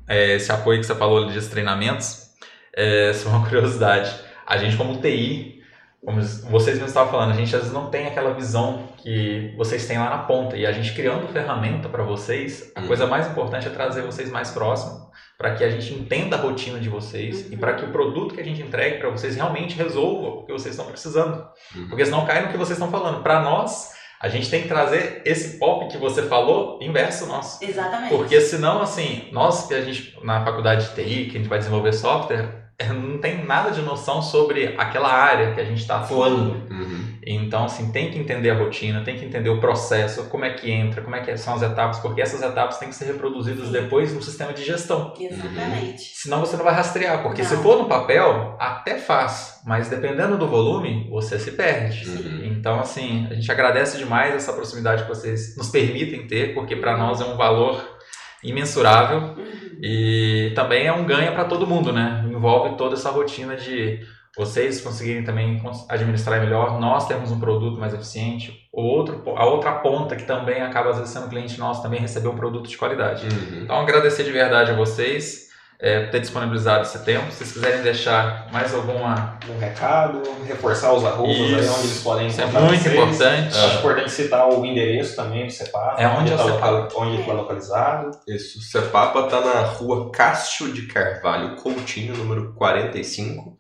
é, 0.08 0.36
esse 0.36 0.52
apoio 0.52 0.80
que 0.80 0.86
você 0.86 0.96
falou 0.96 1.24
ali 1.24 1.40
de 1.40 1.48
treinamentos, 1.48 2.28
é, 2.76 3.14
só 3.14 3.30
uma 3.30 3.46
curiosidade. 3.48 4.14
A 4.46 4.58
gente 4.58 4.76
como 4.78 5.00
TI, 5.02 5.62
como 6.04 6.22
vocês 6.22 6.76
mesmos 6.78 6.88
estavam 6.92 7.12
falando, 7.12 7.32
a 7.32 7.36
gente 7.36 7.54
às 7.56 7.62
vezes 7.64 7.74
não 7.74 7.90
tem 7.90 8.08
aquela 8.08 8.34
visão 8.34 8.88
que 8.98 9.54
vocês 9.58 9.86
têm 9.88 9.98
lá 10.00 10.10
na 10.10 10.20
ponta. 10.20 10.56
E 10.56 10.66
a 10.66 10.72
gente 10.72 10.94
criando 10.94 11.28
ferramenta 11.28 11.90
para 11.90 12.04
vocês, 12.04 12.72
a 12.76 12.82
Uhum. 12.82 12.88
coisa 12.88 13.06
mais 13.06 13.28
importante 13.28 13.68
é 13.68 13.70
trazer 13.72 14.02
vocês 14.04 14.30
mais 14.32 14.50
próximo, 14.52 15.07
para 15.38 15.54
que 15.54 15.64
a 15.64 15.70
gente 15.70 15.94
entenda 15.94 16.36
a 16.36 16.40
rotina 16.40 16.80
de 16.80 16.90
vocês 16.90 17.46
Uhum. 17.46 17.54
e 17.54 17.58
para 17.58 17.74
que 17.74 17.86
o 17.86 17.92
produto 17.92 18.34
que 18.34 18.42
a 18.42 18.44
gente 18.44 18.62
entregue 18.62 18.98
para 18.98 19.10
vocês 19.10 19.36
realmente 19.36 19.76
resolva 19.76 20.28
o 20.30 20.46
que 20.46 20.52
vocês 20.52 20.74
estão 20.74 20.90
precisando. 20.90 21.48
Uhum. 21.76 21.88
Porque 21.90 22.06
senão 22.06 22.26
cai 22.26 22.42
no 22.46 22.52
que 22.52 22.58
vocês 22.58 22.78
estão 22.78 22.90
falando. 22.90 23.22
Para 23.22 23.42
nós, 23.42 23.92
a 24.20 24.28
gente 24.30 24.50
tem 24.50 24.64
que 24.64 24.68
trazer 24.68 25.22
esse 25.26 25.60
pop 25.60 25.88
que 25.92 25.98
você 25.98 26.24
falou 26.24 26.80
inverso 26.82 27.28
nosso. 27.28 27.64
Exatamente. 27.64 28.16
Porque 28.16 28.42
senão, 28.42 28.82
assim, 28.82 29.30
nós 29.32 29.68
que 29.68 29.76
a 29.76 29.82
gente, 29.82 30.18
na 30.24 30.44
faculdade 30.44 30.90
de 30.90 30.96
TI, 30.96 31.26
que 31.26 31.38
a 31.38 31.40
gente 31.40 31.50
vai 31.50 31.60
desenvolver 31.60 31.94
software, 31.94 32.72
não 32.94 33.20
tem 33.20 33.46
nada 33.46 33.70
de 33.70 33.82
noção 33.82 34.22
sobre 34.22 34.74
aquela 34.78 35.12
área 35.12 35.54
que 35.54 35.62
a 35.62 35.66
gente 35.66 35.82
está 35.82 35.98
atuando. 35.98 36.54
Uhum. 36.72 37.07
Então, 37.30 37.66
assim, 37.66 37.92
tem 37.92 38.10
que 38.10 38.18
entender 38.18 38.50
a 38.52 38.58
rotina, 38.58 39.02
tem 39.04 39.18
que 39.18 39.26
entender 39.26 39.50
o 39.50 39.60
processo, 39.60 40.30
como 40.30 40.46
é 40.46 40.52
que 40.54 40.72
entra, 40.72 41.02
como 41.02 41.14
é 41.14 41.20
que 41.20 41.36
são 41.36 41.56
as 41.56 41.62
etapas, 41.62 42.00
porque 42.00 42.22
essas 42.22 42.42
etapas 42.42 42.78
têm 42.78 42.88
que 42.88 42.96
ser 42.96 43.06
reproduzidas 43.06 43.66
Sim. 43.66 43.72
depois 43.74 44.14
no 44.14 44.22
sistema 44.22 44.54
de 44.54 44.64
gestão. 44.64 45.14
Exatamente. 45.20 46.04
Senão 46.16 46.40
você 46.40 46.56
não 46.56 46.64
vai 46.64 46.74
rastrear, 46.74 47.22
porque 47.24 47.44
se 47.44 47.56
Não. 47.56 47.64
for 47.64 47.78
no 47.80 47.86
papel, 47.86 48.56
até 48.58 48.98
faz, 48.98 49.60
mas 49.66 49.90
dependendo 49.90 50.38
do 50.38 50.48
volume, 50.48 51.10
você 51.10 51.38
se 51.38 51.52
perde. 51.52 52.08
Uhum. 52.10 52.46
Então, 52.46 52.80
assim, 52.80 53.28
a 53.30 53.34
gente 53.34 53.52
agradece 53.52 53.98
demais 53.98 54.34
essa 54.34 54.54
proximidade 54.54 55.04
que 55.04 55.10
vocês 55.10 55.58
nos 55.58 55.70
permitem 55.70 56.28
ter, 56.28 56.54
porque 56.54 56.78
para 56.78 56.96
nós 56.96 57.20
é 57.20 57.26
um 57.26 57.36
valor 57.36 57.98
imensurável 58.44 59.20
Uhum. 59.36 59.80
e 59.82 60.52
também 60.56 60.88
é 60.88 60.94
um 60.94 61.06
ganho 61.06 61.34
para 61.34 61.46
todo 61.46 61.68
mundo, 61.68 61.92
né? 61.92 62.24
Envolve 62.32 62.78
toda 62.78 62.94
essa 62.96 63.10
rotina 63.10 63.56
de 63.56 64.00
vocês 64.38 64.80
conseguirem 64.82 65.24
também 65.24 65.62
administrar 65.90 66.40
melhor, 66.40 66.80
nós 66.80 67.08
temos 67.08 67.32
um 67.32 67.40
produto 67.40 67.80
mais 67.80 67.94
eficiente, 67.94 68.68
o 68.72 68.82
outro, 68.84 69.24
a 69.36 69.46
outra 69.46 69.72
ponta 69.74 70.16
que 70.16 70.24
também 70.24 70.62
acaba 70.62 70.92
às 70.92 70.98
vezes 70.98 71.12
sendo 71.12 71.28
cliente 71.28 71.58
nosso 71.60 71.82
também 71.82 72.00
receber 72.00 72.28
um 72.28 72.36
produto 72.36 72.70
de 72.70 72.78
qualidade. 72.78 73.26
Uhum. 73.26 73.64
Então, 73.64 73.76
agradecer 73.80 74.24
de 74.24 74.32
verdade 74.32 74.72
a 74.72 74.76
vocês 74.76 75.48
é, 75.80 76.02
por 76.06 76.12
ter 76.12 76.20
disponibilizado 76.22 76.82
esse 76.84 77.04
tempo. 77.06 77.32
Se 77.32 77.38
vocês 77.38 77.52
quiserem 77.54 77.82
deixar 77.84 78.48
mais 78.52 78.74
alguma. 78.74 79.38
Um 79.48 79.60
recado, 79.60 80.24
reforçar 80.48 80.92
os 80.94 81.06
arrobas 81.06 81.36
aí 81.36 81.70
onde 81.70 81.88
eles 81.88 82.02
podem 82.04 82.28
Isso 82.28 82.42
é 82.42 82.46
muito 82.48 82.84
vocês. 82.84 82.94
importante. 82.96 83.58
Acho 83.58 83.78
importante 83.78 84.12
citar 84.12 84.50
o 84.50 84.66
endereço 84.66 85.16
também 85.16 85.46
do 85.46 85.52
CEPAP. 85.52 86.02
É 86.02 86.08
onde 86.08 86.34
é 86.34 86.36
tá 86.38 86.44
CEPAP? 86.46 86.72
local- 86.72 87.02
onde 87.02 87.12
ele 87.14 87.22
está 87.22 87.34
localizado. 87.34 88.12
Isso, 88.28 88.58
o 88.58 88.62
Cepapa 88.62 89.24
tá 89.24 89.40
na 89.42 89.62
rua 89.62 90.12
Cássio 90.12 90.72
de 90.74 90.88
Carvalho 90.88 91.56
Coutinho, 91.58 92.16
número 92.18 92.54
45. 92.54 93.56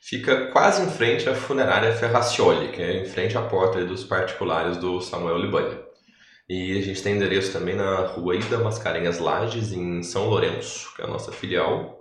Fica 0.00 0.46
quase 0.46 0.82
em 0.82 0.88
frente 0.90 1.28
à 1.28 1.34
funerária 1.34 1.92
Ferracioli, 1.92 2.68
que 2.68 2.80
é 2.82 3.02
em 3.02 3.04
frente 3.04 3.36
à 3.36 3.42
porta 3.42 3.84
dos 3.84 4.02
particulares 4.04 4.76
do 4.78 5.00
Samuel 5.00 5.38
Libani. 5.38 5.78
E 6.48 6.78
a 6.78 6.82
gente 6.82 7.02
tem 7.02 7.14
endereço 7.14 7.52
também 7.52 7.76
na 7.76 8.06
rua 8.06 8.34
Ida 8.34 8.58
Mascarenhas 8.58 9.18
Lages, 9.18 9.72
em 9.72 10.02
São 10.02 10.26
Lourenço, 10.28 10.92
que 10.96 11.02
é 11.02 11.04
a 11.04 11.08
nossa 11.08 11.30
filial. 11.30 11.98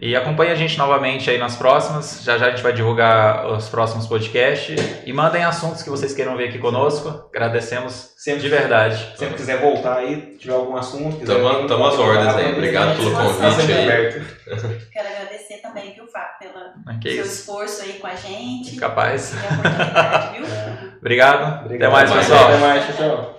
E 0.01 0.15
acompanhe 0.15 0.51
a 0.51 0.55
gente 0.55 0.77
novamente 0.77 1.29
aí 1.29 1.37
nas 1.37 1.55
próximas. 1.55 2.21
Já 2.23 2.37
já 2.37 2.47
a 2.47 2.49
gente 2.51 2.61
vai 2.63 2.71
divulgar 2.73 3.45
os 3.47 3.67
próximos 3.69 4.05
podcasts. 4.07 4.77
E 5.05 5.11
mandem 5.13 5.43
assuntos 5.43 5.81
que 5.81 5.89
vocês 5.89 6.13
queiram 6.13 6.35
ver 6.37 6.49
aqui 6.49 6.57
conosco. 6.57 7.29
Agradecemos 7.33 8.13
Sempre, 8.17 8.41
de 8.41 8.49
verdade. 8.49 9.13
sempre 9.17 9.35
quiser 9.35 9.59
voltar 9.59 9.97
aí, 9.97 10.37
tiver 10.39 10.53
algum 10.53 10.75
assunto, 10.75 11.25
tamo 11.25 11.85
às 11.85 11.97
ordens 11.97 12.35
aí. 12.35 12.51
Obrigado 12.53 12.97
pelo 12.97 13.11
convite 13.15 13.71
aí. 13.71 13.83
aberto. 13.83 14.25
Quero 14.91 15.07
agradecer 15.07 15.57
também, 15.61 15.93
viu, 15.93 16.05
Fábio, 16.07 16.51
pelo 16.85 16.99
Que 16.99 17.11
seu 17.15 17.23
isso. 17.23 17.33
esforço 17.41 17.81
aí 17.83 17.93
com 17.93 18.07
a 18.07 18.15
gente. 18.15 18.75
Capaz. 18.77 19.33
E 19.33 19.37
a 19.37 19.49
oportunidade, 19.53 20.37
viu? 20.37 20.45
Obrigado. 20.99 21.65
Obrigado. 21.65 21.89
Até 21.89 21.89
mais, 21.89 22.09
mais. 22.09 22.25
pessoal. 22.27 22.47
Até 22.49 22.57
mais, 22.57 22.95
tchau. 22.97 23.38